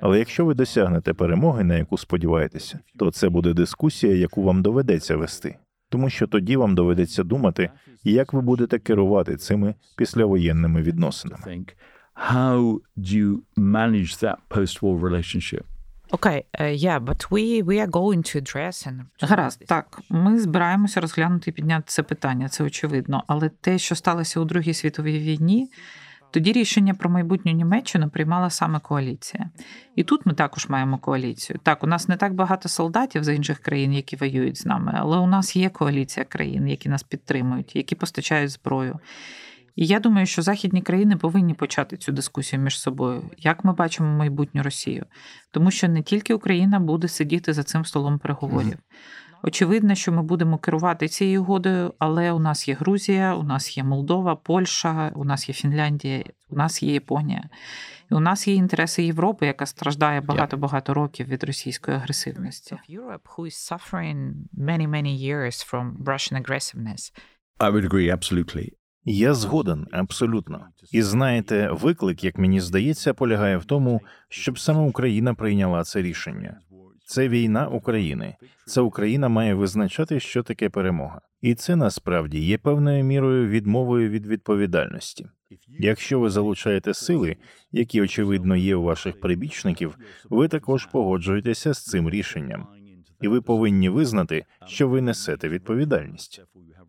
Але 0.01 0.19
якщо 0.19 0.45
ви 0.45 0.53
досягнете 0.53 1.13
перемоги, 1.13 1.63
на 1.63 1.75
яку 1.77 1.97
сподіваєтеся, 1.97 2.79
то 2.99 3.11
це 3.11 3.29
буде 3.29 3.53
дискусія, 3.53 4.15
яку 4.15 4.43
вам 4.43 4.61
доведеться 4.61 5.15
вести, 5.15 5.55
тому 5.89 6.09
що 6.09 6.27
тоді 6.27 6.57
вам 6.57 6.75
доведеться 6.75 7.23
думати, 7.23 7.69
як 8.03 8.33
ви 8.33 8.41
будете 8.41 8.79
керувати 8.79 9.37
цими 9.37 9.75
післявоєнними 9.97 10.81
відносинами. 10.81 11.65
How 12.31 12.79
do 12.97 13.17
you 13.17 13.37
manage 13.57 14.23
that 14.23 14.35
post-war 14.49 14.99
relationship? 14.99 15.63
Okay, 16.11 16.43
yeah, 16.59 16.99
but 16.99 17.31
we, 17.31 17.61
we 17.61 17.79
are 17.79 17.87
going 17.87 18.23
to 18.23 18.37
address 18.39 18.87
and... 18.87 19.01
Гаразд, 19.21 19.65
так, 19.65 19.99
ми 20.09 20.39
збираємося 20.39 21.01
розглянути 21.01 21.49
і 21.49 21.53
підняти 21.53 21.83
це 21.87 22.03
питання, 22.03 22.49
це 22.49 22.63
очевидно. 22.63 23.23
Але 23.27 23.49
те, 23.49 23.77
що 23.77 23.95
сталося 23.95 24.39
у 24.39 24.45
Другій 24.45 24.73
світовій 24.73 25.19
війні, 25.19 25.71
тоді 26.31 26.51
рішення 26.51 26.93
про 26.93 27.09
майбутню 27.09 27.51
Німеччину 27.51 28.09
приймала 28.09 28.49
саме 28.49 28.79
коаліція. 28.79 29.49
І 29.95 30.03
тут 30.03 30.25
ми 30.25 30.33
також 30.33 30.69
маємо 30.69 30.97
коаліцію. 30.97 31.59
Так, 31.63 31.83
у 31.83 31.87
нас 31.87 32.07
не 32.07 32.17
так 32.17 32.33
багато 32.33 32.69
солдатів 32.69 33.23
з 33.23 33.35
інших 33.35 33.59
країн, 33.59 33.93
які 33.93 34.15
воюють 34.15 34.57
з 34.57 34.65
нами, 34.65 34.93
але 34.95 35.17
у 35.17 35.27
нас 35.27 35.55
є 35.55 35.69
коаліція 35.69 36.25
країн, 36.25 36.67
які 36.67 36.89
нас 36.89 37.03
підтримують, 37.03 37.75
які 37.75 37.95
постачають 37.95 38.51
зброю. 38.51 38.99
І 39.75 39.85
я 39.85 39.99
думаю, 39.99 40.25
що 40.25 40.41
західні 40.41 40.81
країни 40.81 41.17
повинні 41.17 41.53
почати 41.53 41.97
цю 41.97 42.11
дискусію 42.11 42.61
між 42.61 42.79
собою, 42.79 43.23
як 43.37 43.63
ми 43.63 43.73
бачимо 43.73 44.17
майбутню 44.17 44.63
Росію, 44.63 45.05
тому 45.51 45.71
що 45.71 45.87
не 45.87 46.01
тільки 46.01 46.33
Україна 46.33 46.79
буде 46.79 47.07
сидіти 47.07 47.53
за 47.53 47.63
цим 47.63 47.85
столом 47.85 48.19
переговорів. 48.19 48.77
Очевидно, 49.43 49.95
що 49.95 50.11
ми 50.11 50.23
будемо 50.23 50.57
керувати 50.57 51.07
цією 51.07 51.41
угодою, 51.41 51.93
але 51.99 52.31
у 52.31 52.39
нас 52.39 52.67
є 52.67 52.73
Грузія, 52.73 53.35
у 53.35 53.43
нас 53.43 53.77
є 53.77 53.83
Молдова, 53.83 54.35
Польща, 54.35 55.11
у 55.15 55.23
нас 55.25 55.49
є 55.49 55.55
Фінляндія, 55.55 56.23
у 56.49 56.55
нас 56.55 56.83
є 56.83 56.93
Японія. 56.93 57.49
І 58.11 58.15
у 58.15 58.19
нас 58.19 58.47
є 58.47 58.53
інтереси 58.53 59.03
Європи, 59.03 59.45
яка 59.45 59.65
страждає 59.65 60.21
багато 60.21 60.57
багато 60.57 60.93
років 60.93 61.27
від 61.27 61.43
російської 61.43 61.97
агресивності. 61.97 62.77
I 67.59 67.71
would 67.71 67.89
agree 67.89 68.11
absolutely. 68.11 68.69
Я 69.05 69.33
згоден 69.33 69.87
абсолютно. 69.91 70.65
І 70.91 71.01
знаєте, 71.01 71.69
виклик, 71.71 72.23
як 72.23 72.37
мені 72.37 72.59
здається, 72.61 73.13
полягає 73.13 73.57
в 73.57 73.65
тому, 73.65 74.01
щоб 74.29 74.59
саме 74.59 74.79
Україна 74.79 75.33
прийняла 75.33 75.83
це 75.83 76.01
рішення. 76.01 76.59
Це 77.05 77.29
війна 77.29 77.67
України. 77.67 78.35
Це 78.65 78.81
Україна 78.81 79.29
має 79.29 79.53
визначати, 79.53 80.19
що 80.19 80.43
таке 80.43 80.69
перемога, 80.69 81.21
і 81.41 81.55
це 81.55 81.75
насправді 81.75 82.39
є 82.39 82.57
певною 82.57 83.03
мірою 83.03 83.47
відмовою 83.47 84.09
від 84.09 84.27
відповідальності. 84.27 85.27
Якщо 85.79 86.19
ви 86.19 86.29
залучаєте 86.29 86.93
сили, 86.93 87.35
які 87.71 88.01
очевидно 88.01 88.55
є 88.55 88.75
у 88.75 88.83
ваших 88.83 89.19
прибічників, 89.19 89.97
ви 90.29 90.47
також 90.47 90.85
погоджуєтеся 90.85 91.73
з 91.73 91.83
цим 91.83 92.09
рішенням, 92.09 92.67
і 93.25 93.27
ви 93.27 93.41
повинні 93.41 93.89
визнати, 93.89 94.45
що 94.65 94.87
ви 94.87 95.01
несете 95.01 95.49
відповідальність. 95.49 96.41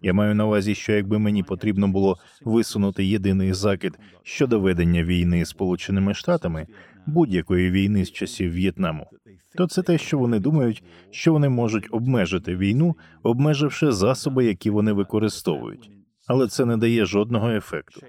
Я 0.03 0.13
маю 0.13 0.35
на 0.35 0.47
увазі, 0.47 0.75
що 0.75 0.93
якби 0.93 1.19
мені 1.19 1.43
потрібно 1.43 1.89
було 1.89 2.19
висунути 2.45 3.05
єдиний 3.05 3.53
закид 3.53 3.99
щодо 4.23 4.61
ведення 4.61 5.05
війни 5.05 5.45
з 5.45 5.49
Сполученими 5.49 6.15
Штатами, 6.15 6.67
будь-якої 7.07 7.71
війни 7.71 8.05
з 8.05 8.13
часів 8.13 8.53
В'єтнаму, 8.53 9.07
то 9.55 9.67
це 9.67 9.83
те, 9.83 9.99
що 9.99 10.19
вони 10.19 10.39
думають, 10.39 10.83
що 11.11 11.33
вони 11.33 11.49
можуть 11.49 11.89
обмежити 11.91 12.57
війну, 12.57 12.97
обмеживши 13.23 13.93
засоби, 13.93 14.45
які 14.45 14.71
вони 14.71 14.93
використовують, 14.93 15.91
але 16.27 16.49
це 16.49 16.65
не 16.65 16.77
дає 16.77 17.05
жодного 17.05 17.51
ефекту. 17.51 18.01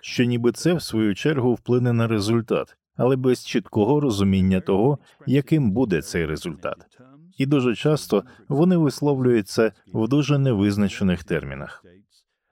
Що 0.00 0.24
ніби 0.24 0.52
це 0.52 0.74
в 0.74 0.82
свою 0.82 1.14
чергу 1.14 1.54
вплине 1.54 1.92
на 1.92 2.08
результат, 2.08 2.76
але 2.96 3.16
без 3.16 3.46
чіткого 3.46 4.00
розуміння 4.00 4.60
того, 4.60 4.98
яким 5.26 5.70
буде 5.70 6.02
цей 6.02 6.26
результат. 6.26 6.76
І 7.42 7.46
дуже 7.46 7.74
часто 7.74 8.24
вони 8.48 8.76
висловлюються 8.76 9.72
в 9.94 10.08
дуже 10.08 10.38
невизначених 10.38 11.24
термінах. 11.24 11.84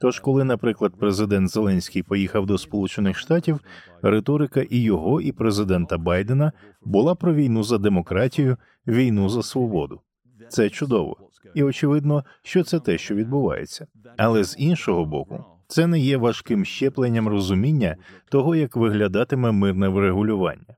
Тож, 0.00 0.20
коли, 0.20 0.44
наприклад, 0.44 0.92
президент 0.98 1.50
Зеленський 1.50 2.02
поїхав 2.02 2.46
до 2.46 2.58
Сполучених 2.58 3.18
Штатів, 3.18 3.60
риторика 4.02 4.62
і 4.70 4.78
його, 4.78 5.20
і 5.20 5.32
президента 5.32 5.98
Байдена 5.98 6.52
була 6.82 7.14
про 7.14 7.34
війну 7.34 7.62
за 7.62 7.78
демократію, 7.78 8.56
війну 8.86 9.28
за 9.28 9.42
свободу. 9.42 10.00
Це 10.48 10.70
чудово, 10.70 11.16
і 11.54 11.62
очевидно, 11.62 12.24
що 12.42 12.62
це 12.64 12.80
те, 12.80 12.98
що 12.98 13.14
відбувається. 13.14 13.86
Але 14.16 14.44
з 14.44 14.56
іншого 14.58 15.04
боку, 15.04 15.44
це 15.66 15.86
не 15.86 15.98
є 16.00 16.16
важким 16.16 16.64
щепленням 16.64 17.28
розуміння 17.28 17.96
того, 18.30 18.56
як 18.56 18.76
виглядатиме 18.76 19.52
мирне 19.52 19.88
врегулювання. 19.88 20.76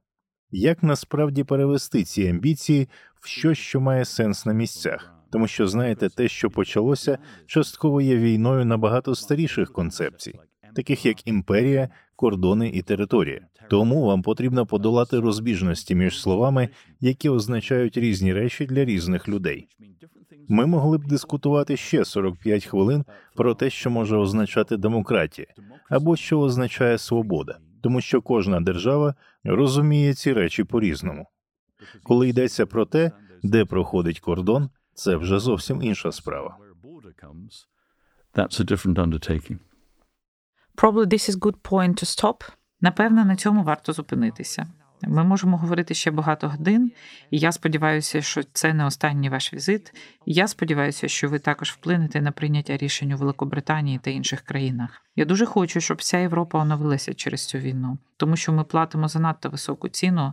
Як 0.54 0.82
насправді 0.82 1.44
перевести 1.44 2.04
ці 2.04 2.28
амбіції 2.28 2.88
в 3.22 3.54
що 3.54 3.80
має 3.80 4.04
сенс 4.04 4.46
на 4.46 4.52
місцях? 4.52 5.12
тому 5.32 5.46
що 5.46 5.66
знаєте, 5.66 6.08
те, 6.08 6.28
що 6.28 6.50
почалося, 6.50 7.18
частково 7.46 8.00
є 8.00 8.16
війною 8.16 8.64
набагато 8.64 9.14
старіших 9.14 9.72
концепцій, 9.72 10.38
таких 10.76 11.06
як 11.06 11.28
імперія, 11.28 11.88
кордони 12.16 12.68
і 12.68 12.82
територія. 12.82 13.40
Тому 13.70 14.04
вам 14.04 14.22
потрібно 14.22 14.66
подолати 14.66 15.20
розбіжності 15.20 15.94
між 15.94 16.20
словами, 16.20 16.68
які 17.00 17.28
означають 17.28 17.96
різні 17.96 18.32
речі 18.32 18.66
для 18.66 18.84
різних 18.84 19.28
людей. 19.28 19.68
Ми 20.48 20.66
могли 20.66 20.98
б 20.98 21.06
дискутувати 21.06 21.76
ще 21.76 22.04
45 22.04 22.66
хвилин 22.66 23.04
про 23.34 23.54
те, 23.54 23.70
що 23.70 23.90
може 23.90 24.16
означати 24.16 24.76
демократія, 24.76 25.46
або 25.90 26.16
що 26.16 26.40
означає 26.40 26.98
свобода, 26.98 27.58
тому 27.82 28.00
що 28.00 28.22
кожна 28.22 28.60
держава 28.60 29.14
розуміє 29.44 30.14
ці 30.14 30.32
речі 30.32 30.64
по 30.64 30.80
різному. 30.80 31.26
Коли 32.03 32.28
йдеться 32.28 32.66
про 32.66 32.87
те, 32.87 33.12
де 33.43 33.64
проходить 33.64 34.20
кордон, 34.20 34.70
це 34.95 35.16
вже 35.16 35.39
зовсім 35.39 35.83
інша 35.83 36.12
справа. 36.12 36.57
That's 38.35 38.61
a 38.61 38.64
different 38.64 38.95
undertaking. 38.95 39.59
Probably 40.76 41.07
this 41.07 41.30
is 41.30 41.39
good 41.39 41.57
point 41.70 41.95
to 41.95 42.05
stop. 42.05 42.51
Напевно, 42.80 43.24
на 43.24 43.37
цьому 43.37 43.62
варто 43.62 43.93
зупинитися. 43.93 44.66
Ми 45.09 45.24
можемо 45.24 45.57
говорити 45.57 45.95
ще 45.95 46.11
багато 46.11 46.49
годин, 46.49 46.93
і 47.30 47.39
я 47.39 47.53
сподіваюся, 47.53 48.22
що 48.22 48.43
це 48.53 48.74
не 48.74 48.85
останній 48.85 49.28
ваш 49.28 49.55
візит. 49.55 49.93
Я 50.26 50.49
сподіваюся, 50.49 51.09
що 51.09 51.28
ви 51.28 51.39
також 51.39 51.70
вплинете 51.70 52.20
на 52.20 52.33
прийняття 52.33 52.76
рішень 52.76 53.12
у 53.12 53.16
Великобританії 53.16 53.99
та 53.99 54.11
інших 54.11 54.41
країнах. 54.41 55.03
Я 55.16 55.24
дуже 55.24 55.47
хочу, 55.47 55.80
щоб 55.80 55.97
вся 55.97 56.18
Європа 56.18 56.59
оновилася 56.59 57.14
через 57.14 57.47
цю 57.47 57.59
війну, 57.59 57.99
тому 58.16 58.37
що 58.37 58.53
ми 58.53 58.64
платимо 58.64 59.09
занадто 59.09 59.51
високу 59.51 59.89
ціну 59.89 60.33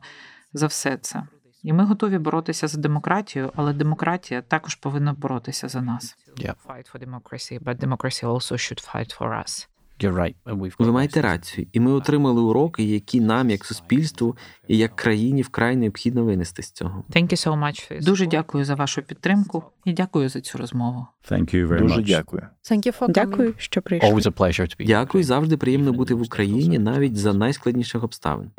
за 0.54 0.68
все 0.68 0.98
це. 0.98 1.24
І 1.64 1.74
ми 1.74 1.86
готові 1.86 2.18
боротися 2.18 2.68
за 2.68 2.80
демократію, 2.82 3.52
але 3.56 3.74
демократія 3.74 4.42
також 4.42 4.76
повинна 4.76 5.14
боротися 5.14 5.68
за 5.68 5.82
нас. 5.82 6.18
Yeah. 6.38 6.54
Fight 6.68 6.94
for 6.94 7.10
democracy, 7.10 7.64
but 7.64 7.80
democracy 7.88 8.26
also 8.26 8.54
should 8.54 8.96
fight 8.96 9.20
for 9.20 9.44
us. 9.44 9.68
You're 10.00 10.16
right. 10.16 10.36
Ви 10.80 10.92
маєте 10.92 11.22
рацію, 11.22 11.68
і 11.74 11.80
ми 11.80 11.92
отримали 11.92 12.42
уроки, 12.42 12.84
які 12.84 13.22
нам, 13.22 13.50
як 13.50 13.66
суспільству 13.66 14.38
і 14.68 14.78
як 14.78 14.96
країні, 14.96 15.42
вкрай 15.42 15.76
необхідно 15.76 16.24
винести 16.24 16.64
з 16.64 16.72
цього. 16.72 17.04
Thank 17.10 17.24
you 17.24 17.48
so 17.48 17.60
much. 17.60 18.06
Дуже 18.06 18.26
дякую 18.28 18.66
за 18.66 18.76
вашу 18.76 19.02
підтримку 19.02 19.64
і 19.86 19.94
дякую 19.94 20.30
за 20.30 20.42
цю 20.42 20.58
розмову. 20.58 21.08
Thank 21.32 21.56
you 21.56 21.68
very 21.68 21.80
Дуже 21.80 21.96
much. 21.96 22.06
дякую. 22.06 22.44
Thank 22.72 22.88
you 22.88 23.00
for. 23.00 23.12
Дякую, 23.12 23.54
що 23.58 23.82
прийшли. 23.82 24.10
Always 24.10 24.28
a 24.28 24.32
pleasure 24.34 24.62
to 24.62 24.82
be. 24.82 24.86
Дякую, 24.88 25.24
завжди 25.24 25.58
приємно 25.58 25.94
бути 25.94 26.14
в 26.14 26.22
Україні, 26.22 26.80
навіть 26.80 27.18
за 27.18 27.34
найскладніших 27.34 28.04
обставин. 28.04 28.52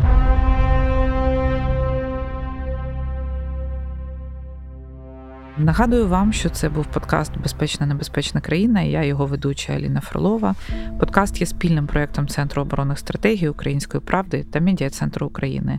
Нагадую 5.60 6.08
вам, 6.08 6.32
що 6.32 6.48
це 6.48 6.68
був 6.68 6.86
подкаст 6.86 7.32
Безпечна 7.42 7.86
небезпечна 7.86 8.40
країна. 8.40 8.80
Я 8.82 9.04
його 9.04 9.26
ведуча 9.26 9.72
Аліна 9.72 10.00
Фролова. 10.00 10.54
Подкаст 11.00 11.40
є 11.40 11.46
спільним 11.46 11.86
проєктом 11.86 12.28
Центру 12.28 12.62
оборонних 12.62 12.98
стратегій 12.98 13.48
Української 13.48 14.00
правди 14.00 14.46
та 14.50 14.60
Медіа 14.60 14.90
Центру 14.90 15.26
України. 15.26 15.78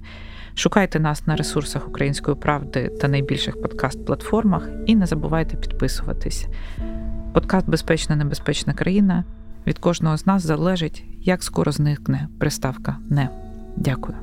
Шукайте 0.56 1.00
нас 1.00 1.28
на 1.28 1.36
ресурсах 1.36 1.88
Української 1.88 2.38
правди 2.38 2.92
та 3.02 3.08
найбільших 3.08 3.58
подкаст-платформах 3.58 4.70
і 4.86 4.96
не 4.96 5.06
забувайте 5.06 5.58
підписуватись. 5.58 6.48
Подкаст 7.34 7.70
Безпечна 7.70 8.16
небезпечна 8.16 8.74
країна 8.74 9.24
від 9.68 9.80
кожного 9.80 10.18
з 10.18 10.26
нас 10.26 10.44
залежить, 10.44 11.04
як 11.22 11.44
скоро 11.44 11.72
зникне 11.72 12.28
приставка 12.40 12.98
не. 13.10 13.30
Дякую. 13.78 14.18